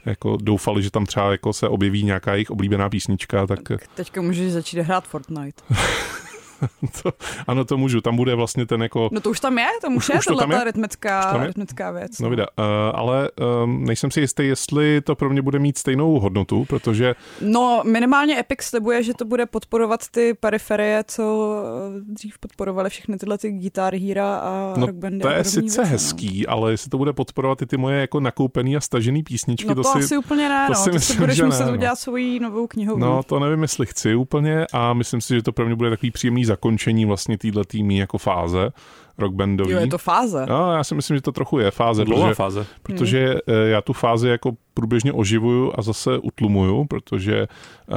jako 0.06 0.36
doufali, 0.42 0.82
že 0.82 0.90
tam 0.90 1.06
třeba 1.06 1.30
jako 1.30 1.52
se 1.52 1.68
objeví 1.68 2.04
nějaká 2.04 2.32
jejich 2.32 2.50
oblíbená 2.50 2.88
písnička, 2.90 3.46
tak 3.46 3.60
Teďka 3.94 4.22
můžeš 4.22 4.52
začít 4.52 4.78
hrát 4.80 5.04
Fortnite. 5.04 5.62
to, 7.02 7.12
ano, 7.46 7.64
to 7.64 7.76
můžu. 7.78 8.00
Tam 8.00 8.16
bude 8.16 8.34
vlastně 8.34 8.66
ten 8.66 8.82
jako 8.82 9.08
No 9.12 9.20
to 9.20 9.30
už 9.30 9.40
tam 9.40 9.58
je, 9.58 9.66
tam 9.82 9.96
už, 9.96 10.08
Už- 10.08 10.14
je 10.14 10.18
už 10.18 10.24
to 10.24 10.36
tato 10.36 10.52
je? 10.52 10.64
rytmická, 10.64 11.20
Už 11.26 11.32
tam 11.32 11.40
je? 11.40 11.46
rytmická 11.46 11.90
věc. 11.90 12.18
No 12.18 12.30
vida, 12.30 12.46
uh, 12.58 12.64
ale 12.94 13.30
um, 13.64 13.84
nejsem 13.84 14.10
si 14.10 14.20
jistý, 14.20 14.46
jestli 14.46 15.00
to 15.00 15.14
pro 15.14 15.30
mě 15.30 15.42
bude 15.42 15.58
mít 15.58 15.78
stejnou 15.78 16.20
hodnotu, 16.20 16.64
protože 16.64 17.14
No, 17.40 17.82
minimálně 17.84 18.38
Epic 18.40 18.58
slibuje, 18.62 19.02
že 19.02 19.14
to 19.14 19.24
bude 19.24 19.46
podporovat 19.46 20.08
ty 20.10 20.34
periferie, 20.34 21.04
co 21.08 21.54
eh, 21.96 22.00
dřív 22.00 22.38
podporovaly 22.38 22.90
všechny 22.90 23.18
tyhle 23.18 23.38
ty 23.38 23.50
Guitar 23.52 23.94
Hero 23.94 24.20
a 24.22 24.74
no, 24.76 24.86
Rock 24.86 24.96
Bandy 24.96 25.18
to 25.20 25.28
je 25.28 25.44
sice 25.44 25.60
věci, 25.80 25.92
hezký, 25.92 26.46
ale 26.46 26.70
jestli 26.70 26.90
to 26.90 26.98
bude 26.98 27.12
podporovat 27.12 27.62
i 27.62 27.66
ty 27.66 27.76
moje 27.76 28.00
jako 28.00 28.20
nakoupený 28.20 28.76
a 28.76 28.80
stažený 28.80 29.22
písničky, 29.22 29.68
No. 29.68 29.74
no 29.74 29.82
to, 29.82 29.88
si... 29.88 29.98
asi 29.98 30.16
úplně 30.16 30.48
ne, 30.48 30.66
to 30.66 30.72
no. 30.72 30.78
si 30.78 30.84
to 30.84 30.90
si 30.90 30.94
myslím, 30.94 31.18
budeš 31.18 31.36
že 31.36 31.44
muset 31.44 31.64
ne, 31.64 31.70
no. 31.70 31.76
udělat 31.76 31.98
svoji 31.98 32.40
novou 32.40 32.66
knihovnu. 32.66 33.06
No, 33.06 33.22
to 33.22 33.38
nevím, 33.40 33.62
jestli 33.62 33.86
chci 33.86 34.14
úplně 34.14 34.66
a 34.72 34.92
myslím 34.92 35.20
si, 35.20 35.34
že 35.34 35.42
to 35.42 35.52
pro 35.52 35.66
mě 35.66 35.74
bude 35.74 35.90
takový 35.90 36.10
příjemný 36.10 36.44
zakončení 36.54 37.04
vlastně 37.04 37.38
této 37.38 37.62
jako 37.90 38.18
fáze 38.18 38.72
rockbandový. 39.18 39.72
Jo, 39.72 39.78
je 39.78 39.86
to 39.86 39.98
fáze. 39.98 40.46
No, 40.48 40.72
já 40.72 40.84
si 40.84 40.94
myslím, 40.94 41.16
že 41.16 41.20
to 41.20 41.32
trochu 41.32 41.58
je 41.58 41.70
fáze. 41.70 42.04
Dlouhá 42.04 42.26
protože, 42.26 42.34
fáze. 42.34 42.66
Protože 42.82 43.26
hmm. 43.28 43.56
já 43.66 43.80
tu 43.82 43.92
fázi 43.92 44.28
jako 44.28 44.52
průběžně 44.74 45.12
oživuju 45.12 45.72
a 45.74 45.82
zase 45.82 46.18
utlumuju, 46.18 46.84
protože 46.84 47.46
uh, 47.88 47.96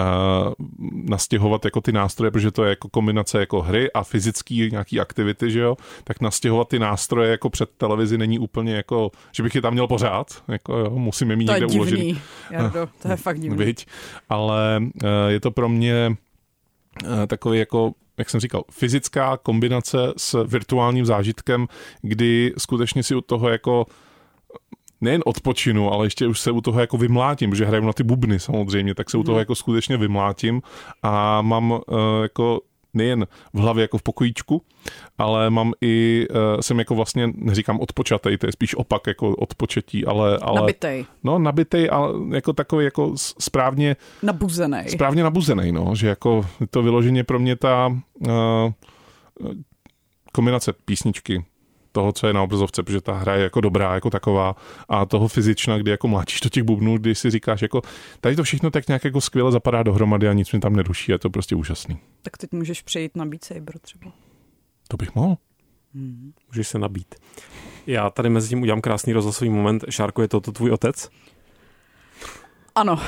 nastěhovat 1.10 1.66
jako 1.66 1.82
ty 1.82 1.92
nástroje, 1.92 2.32
protože 2.32 2.52
to 2.52 2.64
je 2.64 2.70
jako 2.70 2.90
kombinace 2.90 3.40
jako 3.40 3.62
hry 3.62 3.92
a 3.92 4.04
fyzický 4.04 4.70
nějaký 4.72 5.00
aktivity, 5.00 5.52
že 5.52 5.60
jo, 5.60 5.78
tak 6.04 6.22
nastěhovat 6.22 6.68
ty 6.68 6.80
nástroje 6.80 7.32
jako 7.32 7.50
před 7.50 7.70
televizi 7.78 8.18
není 8.18 8.40
úplně 8.40 8.76
jako, 8.76 9.12
že 9.32 9.44
bych 9.44 9.56
je 9.56 9.62
tam 9.62 9.74
měl 9.74 9.88
pořád, 9.88 10.44
jako 10.48 10.78
jo, 10.78 10.90
musím 10.90 11.30
je 11.30 11.36
mít 11.36 11.46
to 11.46 11.52
někde 11.52 11.66
je 11.66 11.70
divný, 11.70 11.80
uložený. 11.80 12.22
Jardo, 12.52 12.90
to 13.02 13.08
je 13.08 13.16
fakt 13.28 13.40
divný. 13.40 13.58
Byť, 13.58 13.86
ale 14.30 14.80
uh, 14.82 15.10
je 15.28 15.40
to 15.40 15.52
pro 15.52 15.70
mě 15.70 16.16
uh, 17.04 17.26
takový 17.28 17.60
jako 17.60 17.94
jak 18.18 18.30
jsem 18.30 18.40
říkal, 18.40 18.64
fyzická 18.72 19.38
kombinace 19.38 20.14
s 20.18 20.44
virtuálním 20.44 21.06
zážitkem, 21.06 21.68
kdy 22.02 22.54
skutečně 22.58 23.04
si 23.04 23.16
u 23.16 23.22
toho 23.22 23.50
jako 23.50 23.86
nejen 25.02 25.22
odpočinu, 25.26 25.92
ale 25.92 26.06
ještě 26.06 26.28
už 26.28 26.40
se 26.40 26.52
u 26.52 26.62
toho 26.62 26.80
jako 26.80 26.98
vymlátím, 26.98 27.50
protože 27.50 27.66
hraju 27.66 27.86
na 27.86 27.94
ty 27.94 28.04
bubny 28.04 28.40
samozřejmě, 28.40 28.96
tak 28.96 29.10
se 29.10 29.18
u 29.18 29.24
toho 29.24 29.36
hmm. 29.36 29.40
jako 29.40 29.56
skutečně 29.56 29.98
vymlátím 29.98 30.62
a 31.04 31.42
mám 31.42 31.72
uh, 31.72 31.80
jako 32.22 32.62
nejen 32.98 33.28
v 33.54 33.60
hlavě 33.60 33.82
jako 33.82 33.98
v 33.98 34.04
pokojíčku, 34.04 34.62
ale 35.18 35.50
mám 35.50 35.74
i, 35.82 36.28
uh, 36.30 36.62
jsem 36.62 36.80
jako 36.80 36.96
vlastně, 36.96 37.32
neříkám 37.36 37.80
odpočatej, 37.80 38.38
to 38.38 38.46
je 38.46 38.52
spíš 38.52 38.76
opak 38.76 39.08
jako 39.08 39.36
odpočetí, 39.36 40.06
ale... 40.06 40.38
ale 40.38 40.62
nabitej. 40.62 41.06
No, 41.24 41.40
nabitej, 41.40 41.90
ale 41.92 42.14
jako 42.36 42.54
takový 42.54 42.86
jako 42.86 43.14
správně... 43.18 43.96
Nabuzený. 44.24 44.90
Správně 44.90 45.24
nabuzený, 45.24 45.72
no, 45.72 45.96
že 45.96 46.08
jako 46.08 46.46
to 46.70 46.82
vyloženě 46.82 47.24
pro 47.24 47.40
mě 47.40 47.56
ta 47.56 47.88
uh, 47.88 48.30
kombinace 50.32 50.74
písničky, 50.74 51.46
toho, 51.98 52.12
co 52.12 52.28
je 52.28 52.34
na 52.34 52.42
obrazovce, 52.42 52.84
protože 52.84 53.02
ta 53.02 53.14
hra 53.14 53.36
je 53.36 53.44
jako 53.44 53.62
dobrá, 53.62 53.94
jako 53.94 54.10
taková 54.10 54.56
a 54.90 55.06
toho 55.06 55.28
fyzična, 55.28 55.78
kdy 55.78 55.92
jako 55.92 56.08
mláčíš 56.08 56.42
do 56.42 56.50
těch 56.50 56.64
bubnů, 56.64 56.98
kdy 56.98 57.16
si 57.16 57.32
říkáš, 57.32 57.62
jako 57.62 57.82
tady 58.22 58.36
to 58.36 58.44
všechno 58.44 58.72
tak 58.72 58.88
nějak 58.88 59.04
jako 59.04 59.22
skvěle 59.22 59.52
zapadá 59.52 59.84
dohromady 59.84 60.28
a 60.28 60.34
nic 60.34 60.52
mi 60.52 60.60
tam 60.60 60.76
neruší, 60.76 61.12
je 61.12 61.20
to 61.20 61.30
prostě 61.30 61.56
úžasný. 61.56 62.00
Tak 62.22 62.38
teď 62.38 62.52
můžeš 62.52 62.82
přejít 62.82 63.16
na 63.16 63.26
Beat 63.26 63.44
Saber 63.44 63.80
třeba. 63.80 64.12
To 64.88 64.98
bych 64.98 65.16
mohl. 65.16 65.36
Hmm. 65.94 66.34
Můžeš 66.48 66.68
se 66.68 66.80
nabít. 66.80 67.16
Já 67.88 68.10
tady 68.10 68.30
mezi 68.30 68.50
tím 68.50 68.62
udělám 68.62 68.82
krásný 68.82 69.14
rozhlasový 69.14 69.50
moment. 69.50 69.86
Šárko, 69.90 70.22
je 70.22 70.28
to, 70.28 70.42
to 70.42 70.52
tvůj 70.52 70.72
otec? 70.72 71.10
Ano. 72.76 73.00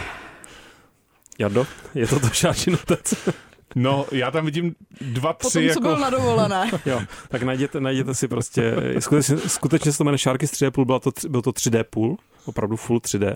Jardo, 1.39 1.67
je 1.95 2.07
to 2.07 2.19
to 2.19 2.29
Šárčin 2.29 2.73
otec? 2.73 3.13
No, 3.76 4.05
já 4.11 4.32
tam 4.32 4.45
vidím 4.45 4.76
dva, 5.01 5.34
tři 5.34 5.47
Potom, 5.47 5.63
jako... 5.63 5.74
co 5.74 5.82
byl 5.82 5.97
na 5.97 6.09
dovolené. 6.09 6.72
jo, 6.86 7.01
tak 7.30 7.43
najděte, 7.43 7.80
najděte 7.80 8.13
si 8.13 8.28
prostě, 8.28 8.76
skutečně, 8.99 9.38
skutečně 9.38 9.91
se 9.91 9.97
to 9.97 10.03
jmenuje 10.03 10.17
Sharky 10.17 10.47
z 10.47 10.51
3D 10.51 10.72
půl, 10.72 10.86
byl 10.86 10.99
to, 10.99 11.11
byl 11.30 11.41
to 11.41 11.51
3D 11.51 11.84
půl, 11.89 12.17
opravdu 12.50 12.76
full 12.76 13.00
3D. 13.00 13.36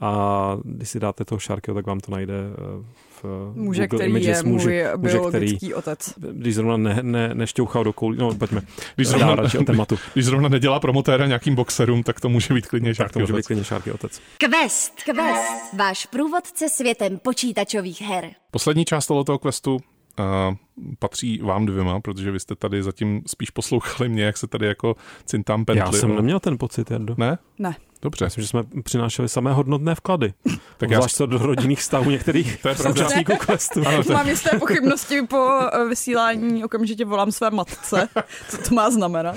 A 0.00 0.56
když 0.64 0.88
si 0.88 1.00
dáte 1.00 1.24
toho 1.24 1.38
Sharkyho, 1.38 1.74
tak 1.74 1.86
vám 1.86 2.00
to 2.00 2.12
najde 2.12 2.34
eh, 2.34 2.84
v 3.22 3.52
Muže, 3.54 3.86
Google 3.86 3.98
který 3.98 4.10
Images, 4.10 4.36
je 4.38 4.42
muže, 4.42 4.64
můj 4.68 4.98
muže, 4.98 5.18
biologický 5.18 5.56
který, 5.56 5.74
otec. 5.74 6.14
Když 6.16 6.54
zrovna 6.54 6.76
ne, 6.76 6.98
ne, 7.02 7.34
nešťouchal 7.34 7.84
do 7.84 7.92
koulí, 7.92 8.18
no 8.18 8.34
pojďme, 8.34 8.60
když 8.94 9.08
zrovna, 9.08 9.34
radši 9.34 9.58
o 9.58 9.64
tématu. 9.64 9.98
Když 10.12 10.24
zrovna 10.24 10.48
nedělá 10.48 10.80
promotéra 10.80 11.26
nějakým 11.26 11.54
boxerům, 11.54 12.02
tak 12.02 12.20
to 12.20 12.28
může 12.28 12.54
být 12.54 12.66
klidně 12.66 12.94
Sharky 12.94 13.08
tak 13.08 13.12
to 13.12 13.18
může 13.18 13.32
otec. 13.32 13.42
být 13.42 13.46
klidně 13.46 13.64
Sharky 13.64 13.92
otec. 13.92 14.20
Quest. 14.38 15.02
Quest. 15.04 15.74
Váš 15.76 16.06
průvodce 16.06 16.68
světem 16.68 17.18
počítačových 17.18 18.02
her. 18.02 18.30
Poslední 18.50 18.84
část 18.84 19.06
tohoto 19.06 19.38
questu 19.38 19.80
Uh, 20.18 20.56
patří 20.98 21.38
vám 21.38 21.66
dvěma, 21.66 22.00
protože 22.00 22.30
vy 22.30 22.40
jste 22.40 22.54
tady 22.54 22.82
zatím 22.82 23.22
spíš 23.26 23.50
poslouchali 23.50 24.08
mě, 24.08 24.24
jak 24.24 24.36
se 24.36 24.46
tady 24.46 24.66
jako 24.66 24.96
cintám 25.24 25.64
pentli. 25.64 25.78
Já 25.78 25.92
jsem 25.92 26.16
neměl 26.16 26.40
ten 26.40 26.58
pocit, 26.58 26.90
Jardo. 26.90 27.14
Ne? 27.18 27.38
Ne. 27.58 27.74
Dobře. 28.02 28.24
Myslím, 28.24 28.42
že 28.42 28.48
jsme 28.48 28.62
přinášeli 28.82 29.28
samé 29.28 29.52
hodnotné 29.52 29.94
vklady. 29.94 30.34
Tak 30.76 30.90
já... 30.90 30.98
Zvlášť 30.98 31.16
co 31.16 31.26
do 31.26 31.38
rodinných 31.38 31.78
vztahů 31.78 32.10
některých 32.10 32.58
To 32.62 32.68
je 32.68 32.74
účastníků 32.90 33.32
questu. 33.36 33.82
Ano, 33.86 34.04
to... 34.04 34.12
Mám 34.12 34.28
jisté 34.28 34.58
pochybnosti 34.58 35.22
po 35.22 35.48
eh, 35.72 35.84
vysílání, 35.84 36.64
okamžitě 36.64 37.04
volám 37.04 37.32
své 37.32 37.50
matce, 37.50 38.08
co 38.48 38.58
to 38.58 38.74
má 38.74 38.90
znamenat. 38.90 39.36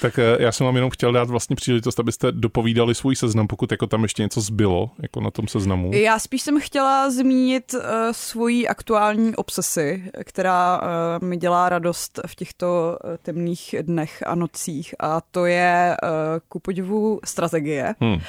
Tak 0.00 0.18
eh, 0.18 0.36
já 0.38 0.52
jsem 0.52 0.64
vám 0.64 0.74
jenom 0.74 0.90
chtěl 0.90 1.12
dát 1.12 1.30
vlastně 1.30 1.56
příležitost, 1.56 2.00
abyste 2.00 2.32
dopovídali 2.32 2.94
svůj 2.94 3.16
seznam, 3.16 3.46
pokud 3.46 3.70
jako 3.70 3.86
tam 3.86 4.02
ještě 4.02 4.22
něco 4.22 4.40
zbylo, 4.40 4.90
jako 5.02 5.20
na 5.20 5.30
tom 5.30 5.48
seznamu. 5.48 5.90
Já 5.94 6.18
spíš 6.18 6.42
jsem 6.42 6.60
chtěla 6.60 7.10
zmínit 7.10 7.74
uh, 7.74 7.80
svoji 8.12 8.68
aktuální 8.68 9.36
obsesi, 9.36 10.04
která 10.24 10.71
uh, 10.80 11.28
mi 11.28 11.36
dělá 11.36 11.68
radost 11.68 12.20
v 12.26 12.34
těchto 12.34 12.98
uh, 13.04 13.10
temných 13.22 13.74
dnech 13.82 14.22
a 14.26 14.34
nocích 14.34 14.94
a 15.00 15.20
to 15.20 15.46
je 15.46 15.96
uh, 16.02 16.08
ku 16.48 16.58
podivu 16.58 17.20
strategie. 17.24 17.94
Hmm. 18.00 18.12
Uh, 18.12 18.20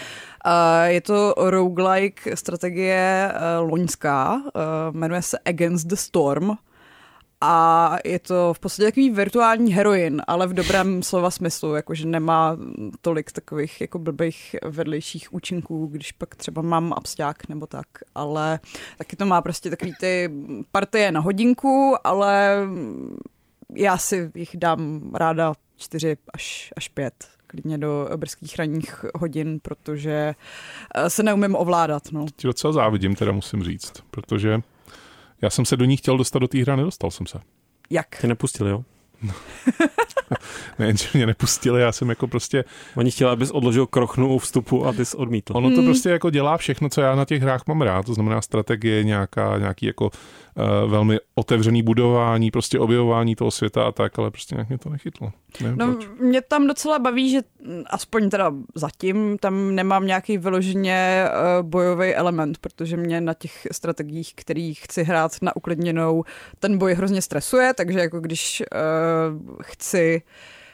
je 0.85 1.01
to 1.01 1.33
roguelike 1.37 2.37
strategie 2.37 3.31
uh, 3.31 3.69
loňská, 3.69 4.35
uh, 4.35 4.41
jmenuje 4.91 5.21
se 5.21 5.39
Against 5.45 5.87
the 5.87 5.95
Storm 5.95 6.57
a 7.45 7.97
je 8.05 8.19
to 8.19 8.53
v 8.53 8.59
podstatě 8.59 8.87
takový 8.87 9.09
virtuální 9.09 9.73
heroin, 9.73 10.21
ale 10.27 10.47
v 10.47 10.53
dobrém 10.53 11.03
slova 11.03 11.31
smyslu, 11.31 11.75
jakože 11.75 12.07
nemá 12.07 12.57
tolik 13.01 13.31
takových 13.31 13.81
jako 13.81 13.99
blbých 13.99 14.55
vedlejších 14.65 15.33
účinků, 15.33 15.87
když 15.87 16.11
pak 16.11 16.35
třeba 16.35 16.61
mám 16.61 16.93
absták 16.93 17.49
nebo 17.49 17.67
tak, 17.67 17.87
ale 18.15 18.59
taky 18.97 19.15
to 19.15 19.25
má 19.25 19.41
prostě 19.41 19.69
takový 19.69 19.93
ty 19.99 20.29
partie 20.71 21.11
na 21.11 21.19
hodinku, 21.19 21.95
ale 22.03 22.57
já 23.75 23.97
si 23.97 24.31
jich 24.35 24.57
dám 24.57 25.11
ráda 25.13 25.53
čtyři 25.77 26.17
až, 26.33 26.73
až 26.75 26.89
pět 26.89 27.13
klidně 27.47 27.77
do 27.77 28.09
brzkých 28.15 28.59
ranních 28.59 29.05
hodin, 29.15 29.59
protože 29.61 30.35
se 31.07 31.23
neumím 31.23 31.55
ovládat. 31.55 32.03
No. 32.11 32.25
Ti 32.35 32.47
docela 32.47 32.73
závidím, 32.73 33.15
teda 33.15 33.31
musím 33.31 33.63
říct, 33.63 33.93
protože 34.11 34.61
já 35.43 35.49
jsem 35.49 35.65
se 35.65 35.77
do 35.77 35.85
ní 35.85 35.97
chtěl 35.97 36.17
dostat 36.17 36.39
do 36.39 36.47
té 36.47 36.61
hry 36.61 36.71
a 36.71 36.75
nedostal 36.75 37.11
jsem 37.11 37.27
se. 37.27 37.39
Jak? 37.89 38.21
Tě 38.21 38.27
nepustili, 38.27 38.69
jo? 38.69 38.83
ne, 40.79 40.97
že 40.97 41.07
mě 41.13 41.25
nepustili, 41.25 41.81
já 41.81 41.91
jsem 41.91 42.09
jako 42.09 42.27
prostě... 42.27 42.63
Oni 42.95 43.11
chtěli, 43.11 43.31
abys 43.31 43.51
odložil 43.51 43.87
krochnu 43.87 44.35
u 44.35 44.37
vstupu 44.37 44.85
a 44.85 44.93
ty 44.93 45.05
jsi 45.05 45.17
odmítl. 45.17 45.57
Ono 45.57 45.69
to 45.69 45.75
hmm. 45.75 45.85
prostě 45.85 46.09
jako 46.09 46.29
dělá 46.29 46.57
všechno, 46.57 46.89
co 46.89 47.01
já 47.01 47.15
na 47.15 47.25
těch 47.25 47.41
hrách 47.41 47.61
mám 47.67 47.81
rád, 47.81 48.05
to 48.05 48.13
znamená 48.13 48.41
strategie, 48.41 49.03
nějaká, 49.03 49.57
nějaký 49.57 49.85
jako 49.85 50.05
uh, 50.05 50.91
velmi 50.91 51.19
otevřený 51.35 51.83
budování, 51.83 52.51
prostě 52.51 52.79
objevování 52.79 53.35
toho 53.35 53.51
světa 53.51 53.83
a 53.83 53.91
tak, 53.91 54.19
ale 54.19 54.31
prostě 54.31 54.55
nějak 54.55 54.69
mě 54.69 54.77
to 54.77 54.89
nechytlo. 54.89 55.31
Nevím 55.61 55.77
no, 55.77 55.93
proč. 55.93 56.07
mě 56.19 56.41
tam 56.41 56.67
docela 56.67 56.99
baví, 56.99 57.31
že 57.31 57.41
aspoň 57.89 58.29
teda 58.29 58.53
zatím 58.75 59.37
tam 59.37 59.75
nemám 59.75 60.07
nějaký 60.07 60.37
vyloženě 60.37 61.25
uh, 61.25 61.69
bojový 61.69 62.15
element, 62.15 62.57
protože 62.57 62.97
mě 62.97 63.21
na 63.21 63.33
těch 63.33 63.67
strategiích, 63.71 64.33
který 64.35 64.73
chci 64.73 65.03
hrát 65.03 65.31
na 65.41 65.55
uklidněnou, 65.55 66.23
ten 66.59 66.77
boj 66.77 66.93
hrozně 66.93 67.21
stresuje, 67.21 67.73
takže 67.73 67.99
jako 67.99 68.19
když 68.19 68.61
uh, 68.61 69.61
chci 69.61 70.12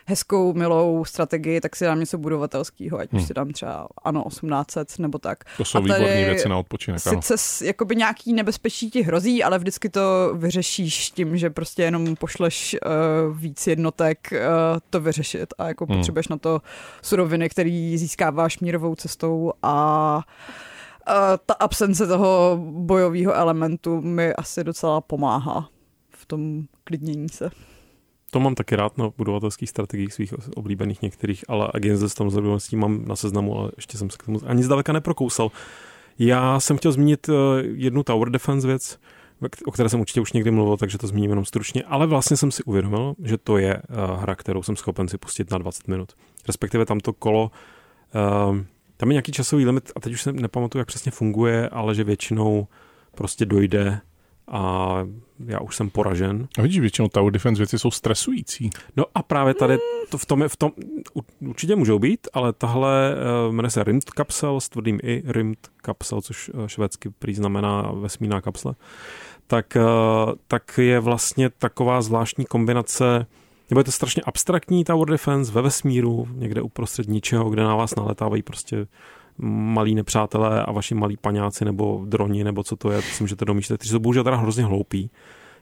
hezkou, 0.09 0.53
milou 0.53 1.05
strategii, 1.05 1.61
tak 1.61 1.75
si 1.75 1.85
dám 1.85 1.99
něco 1.99 2.17
budovatelského, 2.17 2.99
ať 2.99 3.11
hmm. 3.11 3.21
už 3.21 3.27
si 3.27 3.33
dám 3.33 3.51
třeba 3.51 3.87
ano 4.03 4.23
1800 4.29 4.99
nebo 4.99 5.17
tak. 5.17 5.43
To 5.57 5.65
jsou 5.65 5.81
výborné 5.81 6.25
věci 6.25 6.49
na 6.49 6.57
odpočinek. 6.57 6.99
Sice 6.99 7.33
ano. 7.33 7.67
jakoby 7.67 7.95
nějaký 7.95 8.33
nebezpečí 8.33 8.91
ti 8.91 9.01
hrozí, 9.01 9.43
ale 9.43 9.59
vždycky 9.59 9.89
to 9.89 10.33
vyřešíš 10.35 11.11
tím, 11.11 11.37
že 11.37 11.49
prostě 11.49 11.83
jenom 11.83 12.15
pošleš 12.15 12.75
uh, 12.85 13.37
víc 13.37 13.67
jednotek 13.67 14.29
uh, 14.31 14.39
to 14.89 14.99
vyřešit 14.99 15.53
a 15.57 15.67
jako 15.67 15.85
hmm. 15.85 15.97
potřebuješ 15.97 16.27
na 16.27 16.37
to 16.37 16.61
suroviny, 17.01 17.49
který 17.49 17.97
získáváš 17.97 18.59
mírovou 18.59 18.95
cestou 18.95 19.53
a 19.63 20.15
uh, 20.17 21.13
ta 21.45 21.53
absence 21.53 22.07
toho 22.07 22.59
bojového 22.61 23.33
elementu 23.33 24.01
mi 24.01 24.33
asi 24.33 24.63
docela 24.63 25.01
pomáhá 25.01 25.69
v 26.11 26.25
tom 26.25 26.63
klidnění 26.83 27.29
se. 27.29 27.49
To 28.31 28.39
mám 28.39 28.55
taky 28.55 28.75
rád 28.75 28.97
na 28.97 29.09
budovatelských 29.17 29.69
strategiích 29.69 30.13
svých 30.13 30.33
oblíbených 30.55 31.01
některých, 31.01 31.45
ale 31.47 31.69
Against 31.73 32.03
the 32.03 32.07
Storm 32.07 32.59
s 32.59 32.67
tím 32.67 32.79
mám 32.79 33.05
na 33.05 33.15
seznamu, 33.15 33.57
ale 33.57 33.71
ještě 33.77 33.97
jsem 33.97 34.09
se 34.09 34.17
k 34.17 34.23
tomu 34.23 34.39
ani 34.45 34.63
zdaleka 34.63 34.93
neprokousal. 34.93 35.51
Já 36.19 36.59
jsem 36.59 36.77
chtěl 36.77 36.91
zmínit 36.91 37.29
jednu 37.73 38.03
Tower 38.03 38.29
Defense 38.29 38.67
věc, 38.67 38.99
o 39.65 39.71
které 39.71 39.89
jsem 39.89 39.99
určitě 39.99 40.21
už 40.21 40.33
někdy 40.33 40.51
mluvil, 40.51 40.77
takže 40.77 40.97
to 40.97 41.07
zmíním 41.07 41.29
jenom 41.29 41.45
stručně, 41.45 41.83
ale 41.83 42.07
vlastně 42.07 42.37
jsem 42.37 42.51
si 42.51 42.63
uvědomil, 42.63 43.13
že 43.23 43.37
to 43.37 43.57
je 43.57 43.81
hra, 44.15 44.35
kterou 44.35 44.63
jsem 44.63 44.75
schopen 44.75 45.07
si 45.07 45.17
pustit 45.17 45.51
na 45.51 45.57
20 45.57 45.87
minut. 45.87 46.13
Respektive 46.47 46.85
tam 46.85 46.99
to 46.99 47.13
kolo, 47.13 47.51
tam 48.97 49.09
je 49.09 49.13
nějaký 49.13 49.31
časový 49.31 49.65
limit 49.65 49.91
a 49.95 49.99
teď 49.99 50.13
už 50.13 50.21
se 50.21 50.33
nepamatuju, 50.33 50.79
jak 50.79 50.87
přesně 50.87 51.11
funguje, 51.11 51.69
ale 51.69 51.95
že 51.95 52.03
většinou 52.03 52.67
prostě 53.15 53.45
dojde 53.45 54.01
a 54.49 54.95
já 55.45 55.59
už 55.59 55.75
jsem 55.75 55.89
poražen. 55.89 56.47
A 56.59 56.61
vidíš, 56.61 56.79
většinou 56.79 57.07
Tower 57.07 57.33
Defense 57.33 57.59
věci 57.59 57.79
jsou 57.79 57.91
stresující. 57.91 58.69
No 58.97 59.05
a 59.15 59.23
právě 59.23 59.53
tady 59.53 59.77
to 60.09 60.17
v 60.17 60.25
tom, 60.25 60.41
je, 60.41 60.49
v 60.49 60.55
tom 60.55 60.71
určitě 61.39 61.75
můžou 61.75 61.99
být, 61.99 62.27
ale 62.33 62.53
tahle 62.53 63.15
uh, 63.47 63.53
jmenuje 63.53 63.71
se 63.71 63.83
Rimmed 63.83 64.09
kapsel 64.09 64.59
s 64.59 64.69
tvrdým 64.69 64.99
i 65.03 65.23
Rimmed 65.25 65.67
kapsel, 65.77 66.21
což 66.21 66.49
uh, 66.49 66.67
švédsky 66.67 67.09
prý 67.09 67.33
znamená 67.33 67.91
vesmírná 67.91 68.41
kapsle. 68.41 68.75
tak, 69.47 69.75
eh, 69.75 69.81
tak 70.47 70.77
je 70.77 70.99
vlastně 70.99 71.49
taková 71.49 72.01
zvláštní 72.01 72.45
kombinace 72.45 73.25
nebo 73.69 73.79
je 73.79 73.83
to 73.83 73.91
strašně 73.91 74.21
abstraktní 74.25 74.83
Tower 74.83 75.09
Defense 75.09 75.51
ve 75.51 75.61
vesmíru, 75.61 76.27
někde 76.31 76.61
uprostřed 76.61 77.07
ničeho, 77.07 77.49
kde 77.49 77.63
na 77.63 77.75
vás 77.75 77.95
naletávají 77.95 78.43
prostě 78.43 78.87
malí 79.47 79.95
nepřátelé 79.95 80.63
a 80.63 80.71
vaši 80.71 80.95
malí 80.95 81.17
paňáci 81.17 81.65
nebo 81.65 82.05
droni, 82.05 82.43
nebo 82.43 82.63
co 82.63 82.75
to 82.75 82.91
je, 82.91 82.97
to 82.97 83.07
si 83.07 83.23
můžete 83.23 83.45
domýšlet, 83.45 83.77
kteří 83.77 83.91
jsou 83.91 83.99
bohužel 83.99 84.23
teda 84.23 84.35
hrozně 84.35 84.63
hloupí. 84.63 85.11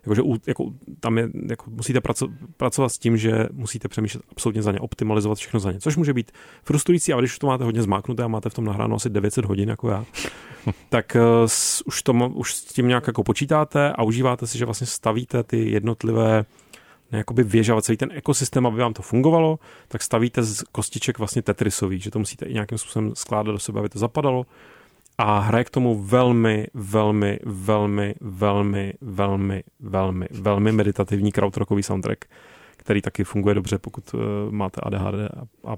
Jakože 0.05 0.21
jako, 0.47 0.71
tam 0.99 1.17
je, 1.17 1.29
jako 1.49 1.71
musíte 1.71 2.01
praco, 2.01 2.27
pracovat 2.57 2.89
s 2.89 2.97
tím, 2.97 3.17
že 3.17 3.45
musíte 3.51 3.87
přemýšlet 3.87 4.23
absolutně 4.31 4.61
za 4.61 4.71
ně, 4.71 4.79
optimalizovat 4.79 5.37
všechno 5.37 5.59
za 5.59 5.71
ně, 5.71 5.79
což 5.79 5.95
může 5.97 6.13
být 6.13 6.31
frustrující, 6.63 7.13
ale 7.13 7.21
když 7.21 7.31
už 7.31 7.39
to 7.39 7.47
máte 7.47 7.63
hodně 7.63 7.81
zmáknuté 7.81 8.23
a 8.23 8.27
máte 8.27 8.49
v 8.49 8.53
tom 8.53 8.65
nahráno 8.65 8.95
asi 8.95 9.09
900 9.09 9.45
hodin 9.45 9.69
jako 9.69 9.89
já, 9.89 10.05
tak 10.89 11.17
uh, 11.19 11.21
s, 11.45 11.87
už, 11.87 12.01
to, 12.01 12.13
už 12.13 12.53
s 12.53 12.63
tím 12.63 12.87
nějak 12.87 13.07
jako 13.07 13.23
počítáte 13.23 13.91
a 13.91 14.03
užíváte 14.03 14.47
si, 14.47 14.57
že 14.57 14.65
vlastně 14.65 14.87
stavíte 14.87 15.43
ty 15.43 15.71
jednotlivé 15.71 16.45
jakoby 17.11 17.43
věžavat 17.43 17.85
celý 17.85 17.97
ten 17.97 18.09
ekosystém, 18.13 18.67
aby 18.67 18.77
vám 18.77 18.93
to 18.93 19.01
fungovalo, 19.01 19.59
tak 19.87 20.03
stavíte 20.03 20.43
z 20.43 20.63
kostiček 20.71 21.17
vlastně 21.17 21.41
tetrisových, 21.41 22.03
že 22.03 22.11
to 22.11 22.19
musíte 22.19 22.45
i 22.45 22.53
nějakým 22.53 22.77
způsobem 22.77 23.11
skládat 23.15 23.51
do 23.51 23.59
sebe, 23.59 23.79
aby 23.79 23.89
to 23.89 23.99
zapadalo. 23.99 24.45
A 25.17 25.39
hraje 25.39 25.63
k 25.63 25.69
tomu 25.69 26.03
velmi, 26.03 26.67
velmi, 26.73 27.39
velmi, 27.45 28.15
velmi, 28.21 28.93
velmi, 29.01 29.63
velmi, 29.79 30.27
velmi 30.31 30.71
meditativní 30.71 31.31
krautrockový 31.31 31.83
soundtrack, 31.83 32.25
který 32.77 33.01
taky 33.01 33.23
funguje 33.23 33.55
dobře, 33.55 33.77
pokud 33.77 34.13
uh, 34.13 34.21
máte 34.49 34.81
ADHD 34.83 35.15
a, 35.15 35.71
a 35.71 35.77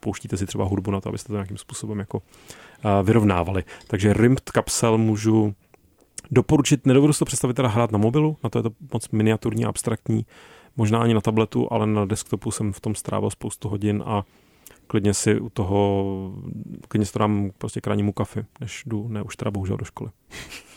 pouštíte 0.00 0.36
si 0.36 0.46
třeba 0.46 0.64
hudbu 0.64 0.90
na 0.90 1.00
to, 1.00 1.08
abyste 1.08 1.26
to 1.26 1.32
nějakým 1.32 1.56
způsobem 1.56 1.98
jako 1.98 2.18
uh, 2.18 3.06
vyrovnávali. 3.06 3.64
Takže 3.86 4.12
Rimmed 4.12 4.50
Capsule 4.54 4.98
můžu 4.98 5.54
doporučit, 6.30 6.86
nedovedu 6.86 7.12
si 7.12 7.18
to 7.18 7.24
představit 7.24 7.54
teda 7.54 7.68
hrát 7.68 7.92
na 7.92 7.98
mobilu, 7.98 8.36
na 8.44 8.50
to 8.50 8.58
je 8.58 8.62
to 8.62 8.70
moc 8.92 9.08
miniaturní, 9.08 9.64
abstraktní, 9.64 10.26
možná 10.76 10.98
ani 10.98 11.14
na 11.14 11.20
tabletu, 11.20 11.72
ale 11.72 11.86
na 11.86 12.04
desktopu 12.04 12.50
jsem 12.50 12.72
v 12.72 12.80
tom 12.80 12.94
strávil 12.94 13.30
spoustu 13.30 13.68
hodin 13.68 14.02
a 14.06 14.24
klidně 14.86 15.14
si 15.14 15.40
u 15.40 15.48
toho, 15.48 16.04
klidně 16.88 17.06
si 17.06 17.12
to 17.12 17.18
dám 17.18 17.50
prostě 17.58 17.80
k 17.80 17.86
rannímu 17.86 18.12
kafi, 18.12 18.44
než 18.60 18.82
jdu, 18.86 19.08
ne 19.08 19.22
už 19.22 19.36
teda 19.36 19.50
bohužel 19.50 19.76
do 19.76 19.84
školy. 19.84 20.10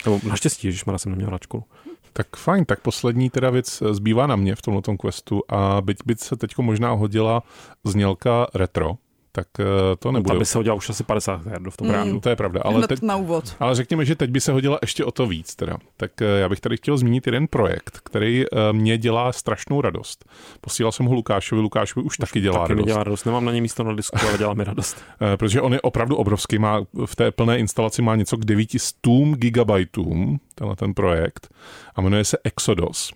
Nebo 0.04 0.20
naštěstí, 0.28 0.72
že 0.72 0.82
jsem 0.96 1.12
neměl 1.12 1.30
rád 1.30 1.42
školu. 1.42 1.64
Tak 2.12 2.36
fajn, 2.36 2.64
tak 2.64 2.80
poslední 2.80 3.30
teda 3.30 3.50
věc 3.50 3.82
zbývá 3.90 4.26
na 4.26 4.36
mě 4.36 4.54
v 4.54 4.62
tomto 4.62 4.96
questu 4.96 5.42
a 5.48 5.80
byť 5.80 5.96
by 6.06 6.14
se 6.16 6.36
teď 6.36 6.58
možná 6.58 6.92
hodila 6.92 7.42
znělka 7.84 8.46
retro, 8.54 8.94
tak 9.38 9.46
eh, 9.60 9.96
to 9.98 10.12
nebude. 10.12 10.34
No, 10.34 10.38
by 10.38 10.46
se 10.46 10.58
hodila 10.58 10.74
už 10.74 10.90
asi 10.90 11.04
50 11.04 11.46
her 11.46 11.60
v 11.70 11.76
tom 11.76 11.88
mm. 11.88 12.20
To 12.20 12.28
je 12.28 12.36
pravda. 12.36 12.60
Ale, 12.64 12.88
teď, 12.88 13.02
na 13.02 13.16
úvod. 13.16 13.56
ale 13.60 13.74
řekněme, 13.74 14.04
že 14.04 14.14
teď 14.14 14.30
by 14.30 14.40
se 14.40 14.52
hodila 14.52 14.78
ještě 14.82 15.04
o 15.04 15.10
to 15.10 15.26
víc. 15.26 15.54
Teda. 15.54 15.76
Tak 15.96 16.22
eh, 16.22 16.24
já 16.24 16.48
bych 16.48 16.60
tady 16.60 16.76
chtěl 16.76 16.96
zmínit 16.96 17.26
jeden 17.26 17.46
projekt, 17.46 18.00
který 18.04 18.44
eh, 18.44 18.72
mě 18.72 18.98
dělá 18.98 19.32
strašnou 19.32 19.80
radost. 19.80 20.24
Posílal 20.60 20.92
jsem 20.92 21.06
ho 21.06 21.14
Lukášovi, 21.14 21.62
Lukášovi 21.62 22.06
už, 22.06 22.12
už 22.12 22.16
taky 22.16 22.40
dělá 22.40 22.58
taky 22.58 22.72
radost. 22.72 22.86
dělá 22.86 23.04
radost. 23.04 23.24
Nemám 23.24 23.44
na 23.44 23.52
ně 23.52 23.60
místo 23.60 23.84
na 23.84 23.94
disku, 23.94 24.18
ale 24.28 24.38
dělá 24.38 24.54
mi 24.54 24.64
radost. 24.64 25.04
Protože 25.36 25.60
on 25.60 25.72
je 25.72 25.80
opravdu 25.80 26.16
obrovský, 26.16 26.58
má 26.58 26.84
v 27.06 27.16
té 27.16 27.30
plné 27.30 27.58
instalaci 27.58 28.02
má 28.02 28.16
něco 28.16 28.36
k 28.36 28.44
900 28.44 28.96
gigabajtům, 29.34 30.40
tenhle 30.54 30.76
ten 30.76 30.94
projekt, 30.94 31.48
a 31.94 32.00
jmenuje 32.00 32.24
se 32.24 32.38
Exodus. 32.44 33.12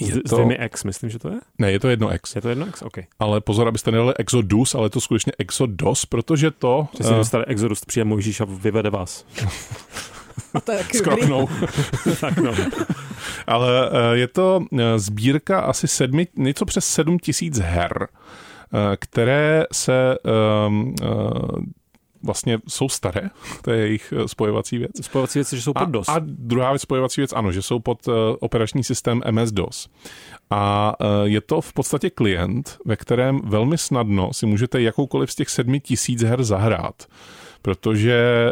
Je 0.00 0.12
s, 0.12 0.30
to... 0.30 0.36
dvěmi 0.36 0.54
X, 0.54 0.84
myslím, 0.84 1.10
že 1.10 1.18
to 1.18 1.28
je? 1.28 1.40
Ne, 1.58 1.72
je 1.72 1.80
to 1.80 1.88
jedno 1.88 2.14
X. 2.14 2.36
Je 2.36 2.42
to 2.42 2.48
jedno 2.48 2.68
X, 2.68 2.82
OK. 2.82 2.98
Ale 3.18 3.40
pozor, 3.40 3.68
abyste 3.68 3.90
nedali 3.90 4.14
Exodus, 4.18 4.74
ale 4.74 4.86
je 4.86 4.90
to 4.90 5.00
skutečně 5.00 5.32
Exodus, 5.38 6.06
protože 6.06 6.50
to... 6.50 6.88
Přesně 6.92 7.12
uh... 7.12 7.18
dostane 7.18 7.44
Exodus, 7.44 7.84
přijde 7.84 8.04
Mojžíš 8.04 8.40
a 8.40 8.44
vyvede 8.44 8.90
vás. 8.90 9.26
a 10.54 10.60
to 10.60 10.72
je 10.72 10.84
Skroknou. 10.94 11.48
tak 12.20 12.36
no. 12.36 12.54
Ale 13.46 13.90
uh, 13.90 13.96
je 14.12 14.28
to 14.28 14.64
eh, 14.78 14.98
sbírka 14.98 15.60
asi 15.60 15.88
sedmi, 15.88 16.26
něco 16.36 16.64
přes 16.64 16.86
sedm 16.86 17.18
tisíc 17.18 17.58
her, 17.58 18.08
uh, 18.08 18.78
které 18.98 19.64
se 19.72 20.16
um, 20.66 20.94
uh, 21.02 21.64
vlastně 22.24 22.58
jsou 22.68 22.88
staré, 22.88 23.30
to 23.62 23.70
je 23.70 23.78
jejich 23.80 24.12
eh, 24.16 24.28
spojovací 24.28 24.78
věc. 24.78 24.90
Spojovací 25.00 25.38
věc, 25.38 25.52
že 25.52 25.62
jsou 25.62 25.72
pod 25.72 25.88
DOS. 25.88 26.08
A, 26.08 26.12
a 26.12 26.20
druhá 26.24 26.70
věc, 26.72 26.82
spojovací 26.82 27.20
věc, 27.20 27.32
ano, 27.32 27.52
že 27.52 27.62
jsou 27.62 27.78
pod 27.78 28.08
uh, 28.08 28.14
operační 28.40 28.84
systém 28.84 29.20
MS-DOS. 29.30 29.88
A 30.50 30.94
uh, 31.00 31.06
je 31.24 31.40
to 31.40 31.60
v 31.60 31.72
podstatě 31.72 32.10
klient, 32.10 32.78
ve 32.84 32.96
kterém 32.96 33.40
velmi 33.44 33.78
snadno 33.78 34.32
si 34.32 34.46
můžete 34.46 34.82
jakoukoliv 34.82 35.32
z 35.32 35.34
těch 35.34 35.50
sedmi 35.50 35.80
tisíc 35.80 36.22
her 36.22 36.44
zahrát 36.44 37.06
protože 37.64 38.50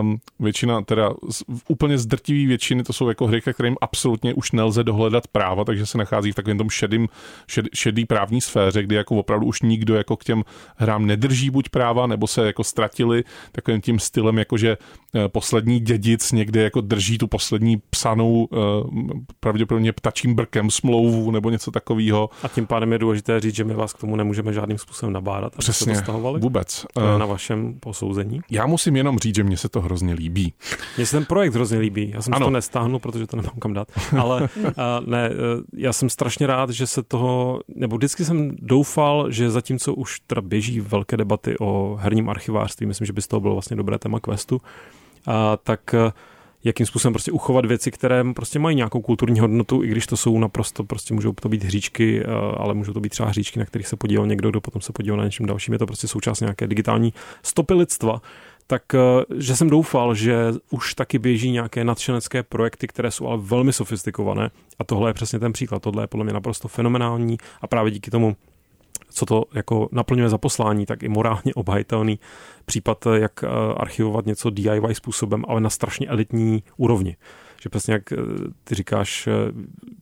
um, 0.00 0.18
většina, 0.40 0.82
teda 0.82 1.10
z, 1.30 1.42
úplně 1.68 1.98
z 1.98 2.06
drtivý 2.06 2.46
většiny 2.46 2.82
to 2.82 2.92
jsou 2.92 3.08
jako 3.08 3.26
hry, 3.26 3.40
kterým 3.40 3.76
absolutně 3.80 4.34
už 4.34 4.52
nelze 4.52 4.84
dohledat 4.84 5.26
práva, 5.26 5.64
takže 5.64 5.86
se 5.86 5.98
nachází 5.98 6.32
v 6.32 6.34
takovém 6.34 6.58
tom 6.58 6.70
šedým, 6.70 7.08
šed, 7.48 7.66
šedý 7.74 8.04
právní 8.04 8.40
sféře, 8.40 8.82
kdy 8.82 8.94
jako 8.94 9.16
opravdu 9.16 9.46
už 9.46 9.62
nikdo 9.62 9.94
jako 9.94 10.16
k 10.16 10.24
těm 10.24 10.44
hrám 10.76 11.06
nedrží 11.06 11.50
buď 11.50 11.68
práva, 11.68 12.06
nebo 12.06 12.26
se 12.26 12.46
jako 12.46 12.64
ztratili 12.64 13.24
takovým 13.52 13.80
tím 13.80 13.98
stylem, 13.98 14.38
jako 14.38 14.56
že 14.56 14.76
uh, 14.78 15.28
poslední 15.28 15.80
dědic 15.80 16.32
někde 16.32 16.62
jako 16.62 16.80
drží 16.80 17.18
tu 17.18 17.26
poslední 17.26 17.82
psanou 17.90 18.44
uh, 18.44 18.60
pravděpodobně 19.40 19.92
ptačím 19.92 20.34
brkem 20.34 20.70
smlouvu 20.70 21.30
nebo 21.30 21.50
něco 21.50 21.70
takového. 21.70 22.30
A 22.42 22.48
tím 22.48 22.66
pádem 22.66 22.92
je 22.92 22.98
důležité 22.98 23.40
říct, 23.40 23.54
že 23.54 23.64
my 23.64 23.74
vás 23.74 23.92
k 23.92 23.98
tomu 23.98 24.16
nemůžeme 24.16 24.52
žádným 24.52 24.78
způsobem 24.78 25.12
nabádat, 25.12 25.56
Přesně, 25.56 25.94
vůbec. 26.38 26.86
Je 27.00 27.18
na 27.18 27.26
vašem 27.26 27.74
posouzení. 27.80 28.40
Já 28.52 28.66
musím 28.66 28.96
jenom 28.96 29.18
říct, 29.18 29.34
že 29.34 29.44
mně 29.44 29.56
se 29.56 29.68
to 29.68 29.80
hrozně 29.80 30.14
líbí. 30.14 30.52
Mně 30.96 31.06
se 31.06 31.16
ten 31.16 31.24
projekt 31.24 31.54
hrozně 31.54 31.78
líbí. 31.78 32.10
Já 32.14 32.22
jsem 32.22 32.34
ano. 32.34 32.46
to 32.46 32.50
nestáhnul, 32.50 32.98
protože 32.98 33.26
to 33.26 33.36
nemám 33.36 33.54
kam 33.58 33.72
dát. 33.72 33.88
Ale 34.20 34.48
ne, 35.06 35.26
e, 35.26 35.32
já 35.76 35.92
jsem 35.92 36.10
strašně 36.10 36.46
rád, 36.46 36.70
že 36.70 36.86
se 36.86 37.02
toho, 37.02 37.60
nebo 37.68 37.96
vždycky 37.96 38.24
jsem 38.24 38.50
doufal, 38.60 39.30
že 39.30 39.50
zatímco 39.50 39.94
už 39.94 40.20
teda 40.20 40.40
běží 40.40 40.80
velké 40.80 41.16
debaty 41.16 41.56
o 41.60 41.98
herním 42.00 42.28
archivářství, 42.28 42.86
myslím, 42.86 43.06
že 43.06 43.12
by 43.12 43.22
z 43.22 43.26
toho 43.26 43.40
bylo 43.40 43.54
vlastně 43.54 43.76
dobré 43.76 43.98
téma 43.98 44.20
questu, 44.20 44.60
a, 45.26 45.56
tak 45.56 45.94
jakým 46.64 46.86
způsobem 46.86 47.12
prostě 47.12 47.32
uchovat 47.32 47.66
věci, 47.66 47.90
které 47.90 48.24
prostě 48.34 48.58
mají 48.58 48.76
nějakou 48.76 49.00
kulturní 49.00 49.40
hodnotu, 49.40 49.82
i 49.82 49.88
když 49.88 50.06
to 50.06 50.16
jsou 50.16 50.38
naprosto, 50.38 50.84
prostě 50.84 51.14
můžou 51.14 51.32
to 51.32 51.48
být 51.48 51.64
hříčky, 51.64 52.22
eh, 52.22 52.26
ale 52.56 52.74
můžou 52.74 52.92
to 52.92 53.00
být 53.00 53.08
třeba 53.08 53.28
hříčky, 53.28 53.58
na 53.58 53.64
kterých 53.64 53.88
se 53.88 53.96
podíval 53.96 54.26
někdo, 54.26 54.50
kdo 54.50 54.60
potom 54.60 54.82
se 54.82 54.92
podíval 54.92 55.18
na 55.18 55.24
něčem 55.24 55.46
dalším. 55.46 55.72
Je 55.72 55.78
to 55.78 55.86
prostě 55.86 56.08
součást 56.08 56.40
nějaké 56.40 56.66
digitální 56.66 57.12
stopy 57.42 57.74
lidstva 57.74 58.22
tak 58.66 58.94
eh, 58.94 58.98
že 59.38 59.56
jsem 59.56 59.70
doufal, 59.70 60.14
že 60.14 60.36
už 60.70 60.94
taky 60.94 61.18
běží 61.18 61.50
nějaké 61.50 61.84
nadšenecké 61.84 62.42
projekty, 62.42 62.86
které 62.86 63.10
jsou 63.10 63.26
ale 63.26 63.38
velmi 63.40 63.72
sofistikované 63.72 64.50
a 64.78 64.84
tohle 64.84 65.10
je 65.10 65.14
přesně 65.14 65.38
ten 65.38 65.52
příklad. 65.52 65.82
Tohle 65.82 66.02
je 66.02 66.06
podle 66.06 66.24
mě 66.24 66.32
naprosto 66.32 66.68
fenomenální 66.68 67.38
a 67.60 67.66
právě 67.66 67.90
díky 67.90 68.10
tomu 68.10 68.36
co 69.12 69.26
to 69.26 69.44
jako 69.54 69.88
naplňuje 69.92 70.28
za 70.28 70.38
poslání, 70.38 70.86
tak 70.86 71.02
i 71.02 71.08
morálně 71.08 71.54
obhajitelný 71.54 72.18
případ, 72.64 73.06
jak 73.14 73.44
eh, 73.44 73.48
archivovat 73.76 74.26
něco 74.26 74.50
DIY 74.50 74.94
způsobem, 74.94 75.44
ale 75.48 75.60
na 75.60 75.70
strašně 75.70 76.08
elitní 76.08 76.62
úrovni. 76.76 77.16
Že 77.62 77.68
přesně 77.68 77.92
jak 77.94 78.12
eh, 78.12 78.16
ty 78.64 78.74
říkáš, 78.74 79.26
eh, 79.26 79.32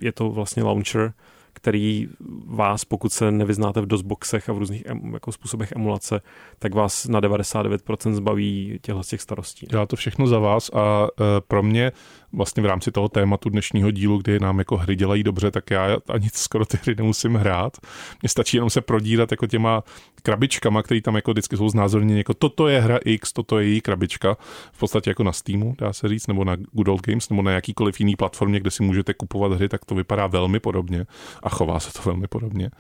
je 0.01 0.13
to 0.13 0.31
vlastně 0.31 0.63
launcher, 0.63 1.13
který 1.53 2.09
vás, 2.47 2.85
pokud 2.85 3.13
se 3.13 3.31
nevyznáte 3.31 3.81
v 3.81 3.87
DOSBoxech 3.87 4.49
a 4.49 4.53
v 4.53 4.59
různých 4.59 4.85
jako 5.13 5.33
způsobech 5.33 5.73
emulace, 5.77 6.21
tak 6.59 6.75
vás 6.75 7.09
na 7.09 7.21
99% 7.21 8.13
zbaví 8.13 8.79
těchto 8.83 9.03
těch 9.03 9.21
starostí. 9.21 9.67
Dělá 9.71 9.87
to 9.87 9.97
všechno 9.97 10.27
za 10.27 10.39
vás 10.39 10.71
a 10.75 11.09
pro 11.49 11.63
mě 11.63 11.93
vlastně 12.33 12.63
v 12.63 12.67
rámci 12.67 12.93
toho 12.93 13.09
tématu 13.09 13.49
dnešního 13.49 13.91
dílu, 13.91 14.19
kdy 14.19 14.41
nám 14.41 14.59
jako 14.59 14.77
hry 14.77 14.97
dělají 14.97 15.23
dobře, 15.23 15.51
tak 15.51 15.71
já 15.71 15.97
ani 16.09 16.29
skoro 16.33 16.67
ty 16.67 16.79
hry 16.83 16.95
nemusím 16.95 17.35
hrát. 17.35 17.77
Mně 18.23 18.29
stačí 18.29 18.57
jenom 18.57 18.71
se 18.71 18.81
prodírat 18.81 19.31
jako 19.31 19.47
těma 19.47 19.83
krabičkama, 20.23 20.83
které 20.83 21.01
tam 21.01 21.17
jako 21.17 21.31
vždycky 21.31 21.57
jsou 21.57 21.69
znázorněny, 21.69 22.19
jako 22.19 22.35
toto 22.35 22.69
je 22.69 22.81
hra 22.81 22.99
X, 23.05 23.33
toto 23.33 23.59
je 23.59 23.69
její 23.69 23.81
krabička, 23.81 24.37
v 24.73 24.79
podstatě 24.79 25.11
jako 25.11 25.23
na 25.23 25.33
Steamu, 25.33 25.75
dá 25.79 25.93
se 25.93 26.09
říct, 26.09 26.27
nebo 26.27 26.45
na 26.45 26.57
Good 26.57 26.89
Old 26.89 27.07
Games, 27.07 27.29
nebo 27.29 27.43
na 27.43 27.53
jakýkoliv 27.53 28.01
jiný 28.01 28.17
platformě, 28.17 28.61
kde 28.61 28.71
si 28.71 28.83
můžete 28.83 29.15
kupovat 29.15 29.53
hry, 29.53 29.69
tak 29.69 29.85
to 29.85 29.95
vypadá 29.95 30.27
velmi 30.27 30.61
podobně 30.61 31.07
a 31.43 31.49
chová 31.49 31.81
se 31.81 31.93
to 31.93 32.01
velmi 32.05 32.27
podobně. 32.27 32.71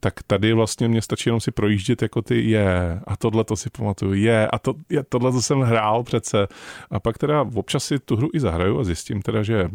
Tak 0.00 0.14
tady 0.26 0.52
vlastně 0.52 0.88
mě 0.88 1.02
stačí 1.02 1.28
jenom 1.28 1.40
si 1.40 1.50
projíždět 1.50 2.02
jako 2.02 2.22
ty 2.22 2.50
je 2.50 3.00
a 3.06 3.16
tohle 3.16 3.44
to 3.44 3.56
si 3.56 3.70
pamatuju, 3.70 4.12
je 4.12 4.48
a 4.48 4.58
to, 4.58 4.74
je, 4.90 5.02
tohle 5.02 5.32
to 5.32 5.42
jsem 5.42 5.60
hrál 5.60 6.02
přece. 6.02 6.48
A 6.90 7.00
pak 7.00 7.18
teda 7.18 7.46
občas 7.54 7.84
si 7.84 7.98
tu 7.98 8.16
hru 8.16 8.28
i 8.34 8.40
zahraju 8.40 8.80
a 8.80 8.84
zjistím 8.84 9.22
teda, 9.22 9.42
že 9.42 9.70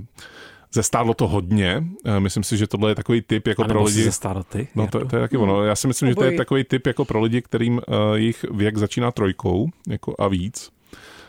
Zestárlo 0.74 1.14
to 1.14 1.28
hodně. 1.28 1.84
Eh, 2.06 2.20
myslím 2.20 2.44
si, 2.44 2.58
že 2.58 2.68
tohle 2.68 2.92
je 2.92 2.96
takový 2.96 3.22
typ 3.22 3.48
jako 3.48 3.64
pro 3.64 3.84
lidi. 3.84 4.04
Zestárlo 4.04 4.44
ty? 4.44 4.68
No 4.76 4.88
to, 4.88 5.06
to, 5.06 5.16
je 5.16 5.22
taky 5.22 5.38
ono. 5.38 5.64
Já 5.64 5.76
si 5.76 5.88
myslím, 5.88 6.10
Obojí. 6.10 6.26
že 6.26 6.30
to 6.30 6.32
je 6.32 6.38
takový 6.38 6.64
typ 6.64 6.88
jako 6.88 7.06
pro 7.06 7.22
lidi, 7.22 7.42
kterým 7.42 7.74
uh, 7.74 7.82
jejich 8.16 8.46
věk 8.52 8.78
začíná 8.78 9.12
trojkou 9.12 9.70
jako 9.88 10.16
a 10.20 10.28
víc. 10.28 10.72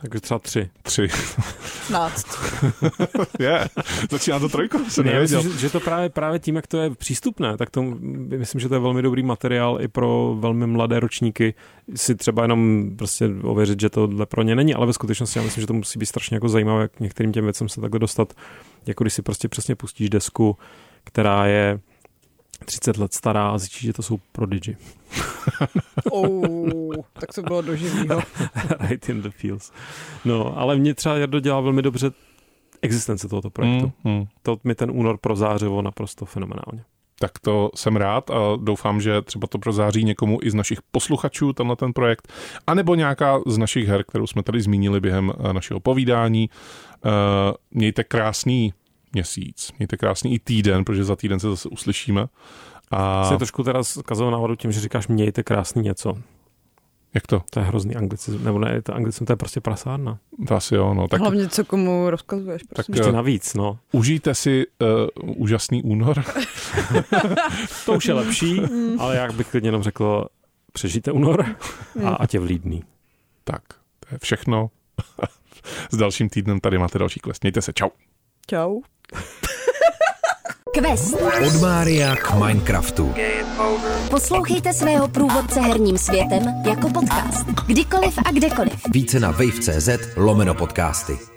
Takže 0.03 0.21
třeba 0.21 0.39
tři. 0.39 0.71
Tři. 0.83 1.09
15. 1.89 2.27
Je, 3.39 3.67
začíná 4.11 4.39
to 4.39 4.49
trojko, 4.49 4.79
jsem 4.89 5.05
Ne, 5.05 5.11
já 5.11 5.15
nevěděl. 5.15 5.39
myslím, 5.39 5.53
že, 5.55 5.61
že 5.61 5.71
to 5.71 5.81
právě, 5.81 6.09
právě 6.09 6.39
tím, 6.39 6.57
jak 6.57 6.67
to 6.67 6.79
je 6.79 6.91
přístupné, 6.91 7.57
tak 7.57 7.71
to 7.71 7.83
myslím, 8.29 8.61
že 8.61 8.69
to 8.69 8.75
je 8.75 8.81
velmi 8.81 9.03
dobrý 9.03 9.23
materiál 9.23 9.79
i 9.81 9.89
pro 9.89 10.37
velmi 10.41 10.67
mladé 10.67 11.01
ročníky 11.01 11.55
si 11.95 12.15
třeba 12.15 12.43
jenom 12.43 12.91
prostě 12.99 13.29
ověřit, 13.43 13.81
že 13.81 13.91
tohle 13.91 14.27
pro 14.27 14.43
ně 14.43 14.55
není, 14.57 14.75
ale 14.75 14.87
ve 14.87 14.93
skutečnosti 14.93 15.39
já 15.39 15.45
myslím, 15.45 15.61
že 15.61 15.67
to 15.67 15.75
musí 15.75 15.99
být 15.99 16.07
strašně 16.07 16.37
jako 16.37 16.49
zajímavé, 16.49 16.83
jak 16.83 16.93
k 16.93 17.01
některým 17.01 17.33
těm 17.33 17.45
věcem 17.45 17.69
se 17.69 17.81
takhle 17.81 17.99
dostat, 18.01 18.33
jako 18.87 19.05
když 19.05 19.15
si 19.15 19.23
prostě 19.23 19.49
přesně 19.49 19.75
pustíš 19.75 20.11
desku, 20.11 20.57
která 21.05 21.47
je 21.47 21.81
30 22.63 22.97
let 22.97 23.15
stará 23.15 23.49
a 23.49 23.59
zjistíš, 23.59 23.83
že 23.83 23.93
to 23.93 24.03
jsou 24.03 24.19
Prodigy. 24.33 24.77
Oh, 26.11 26.95
tak 27.13 27.35
to 27.35 27.43
bylo 27.43 27.63
do 27.63 27.77
živýho. 27.77 28.23
right 28.81 29.09
in 29.09 29.23
the 29.23 29.31
fields. 29.31 29.73
No, 30.25 30.59
ale 30.59 30.77
mě 30.77 30.95
třeba 30.95 31.17
Jardo 31.17 31.41
dělá 31.41 31.61
velmi 31.61 31.83
dobře 31.83 32.11
existence 32.83 33.29
tohoto 33.29 33.51
projektu. 33.51 33.93
Mm, 34.05 34.13
mm. 34.13 34.27
To 34.43 34.57
mi 34.65 34.75
ten 34.75 34.91
únor 34.91 35.19
prozářilo 35.21 35.83
naprosto 35.83 36.25
fenomenálně. 36.25 36.85
Tak 37.19 37.39
to 37.39 37.71
jsem 37.75 37.97
rád 37.97 38.31
a 38.31 38.35
doufám, 38.57 39.01
že 39.01 39.23
třeba 39.23 39.47
to 39.47 39.59
prozáří 39.59 40.05
někomu 40.05 40.39
i 40.43 40.51
z 40.51 40.55
našich 40.55 40.79
posluchačů, 40.91 41.53
tenhle 41.53 41.77
ten 41.77 41.93
projekt, 41.93 42.33
anebo 42.67 42.95
nějaká 42.95 43.41
z 43.47 43.59
našich 43.59 43.89
her, 43.89 44.05
kterou 44.05 44.27
jsme 44.27 44.43
tady 44.43 44.61
zmínili 44.61 45.01
během 45.01 45.33
eh, 45.39 45.53
našeho 45.53 45.81
povídání. 45.81 46.51
Eh, 46.51 47.09
Mějte 47.71 48.05
krásný 48.05 48.73
měsíc, 49.13 49.73
mějte 49.79 49.97
krásný 49.97 50.35
i 50.35 50.39
týden, 50.39 50.85
protože 50.85 51.05
za 51.05 51.17
týden 51.17 51.41
se 51.41 51.49
zase 51.51 51.69
uslyšíme. 51.69 52.27
A 52.91 53.29
Jsi 53.29 53.37
trošku 53.37 53.63
teda 53.63 53.83
zkazil 53.85 54.31
návodu 54.31 54.55
tím, 54.57 54.73
že 54.73 54.81
říkáš 54.81 55.09
mějte 55.09 55.43
krásný 55.43 55.83
něco. 55.83 56.15
jak 57.15 57.27
to? 57.27 57.43
To 57.51 57.61
je 57.61 57.67
hrozný 57.67 57.97
anglicism, 57.97 58.45
nebo 58.45 58.59
ne, 58.59 58.83
to 58.83 58.95
anglicism 58.95 59.25
to 59.25 59.33
je 59.33 59.37
prostě 59.37 59.61
prasárna. 59.61 60.19
To 60.49 60.55
asi 60.55 60.75
jo, 60.75 60.95
no. 60.95 61.03
Tak, 61.03 61.11
Tak, 61.11 61.21
Hlavně 61.21 61.49
co 61.49 61.65
komu 61.65 62.11
rozkazuješ. 62.11 62.63
tak 62.63 62.87
prosím. 62.87 62.95
Ještě 62.95 63.09
eh, 63.11 63.13
navíc, 63.13 63.55
no. 63.55 63.79
užijte 63.93 64.35
si 64.35 64.65
uh, 65.25 65.31
úžasný 65.37 65.83
únor. 65.83 66.25
To 67.87 67.93
už 67.93 68.05
je 68.07 68.15
lepší, 68.15 68.61
ale 68.99 69.17
jak 69.17 69.33
bych 69.35 69.51
klidně 69.51 69.69
jenom 69.69 69.83
řekl, 69.83 70.27
přežijte 70.73 71.13
únor 71.13 71.47
a 72.05 72.09
ať 72.15 72.35
je 72.35 72.41
vlídný. 72.41 72.85
tak, 73.45 73.63
to 74.01 74.15
je 74.15 74.19
všechno. 74.23 74.71
S 75.91 75.97
dalším 75.97 76.29
týdnem 76.29 76.61
tady 76.61 76.79
máte 76.79 76.99
další 76.99 77.21
quest. 77.21 77.43
Mějte 77.43 77.63
se, 77.63 77.73
čau. 77.73 77.89
Čau. 78.47 78.81
Quest. 80.75 81.15
Od 81.47 81.61
Mária 81.61 82.17
k 82.17 82.35
Minecraftu. 82.35 83.15
Poslouchejte 84.11 84.73
svého 84.73 85.09
průvodce 85.09 85.61
herním 85.61 85.99
světem 85.99 86.43
jako 86.69 86.91
podcast. 86.91 87.47
Kdykoliv 87.67 88.19
a 88.19 88.31
kdekoliv. 88.33 88.81
Více 88.93 89.21
na 89.21 89.31
wave.cz 89.31 89.89
lomeno 90.17 90.55
podcasty. 90.55 91.32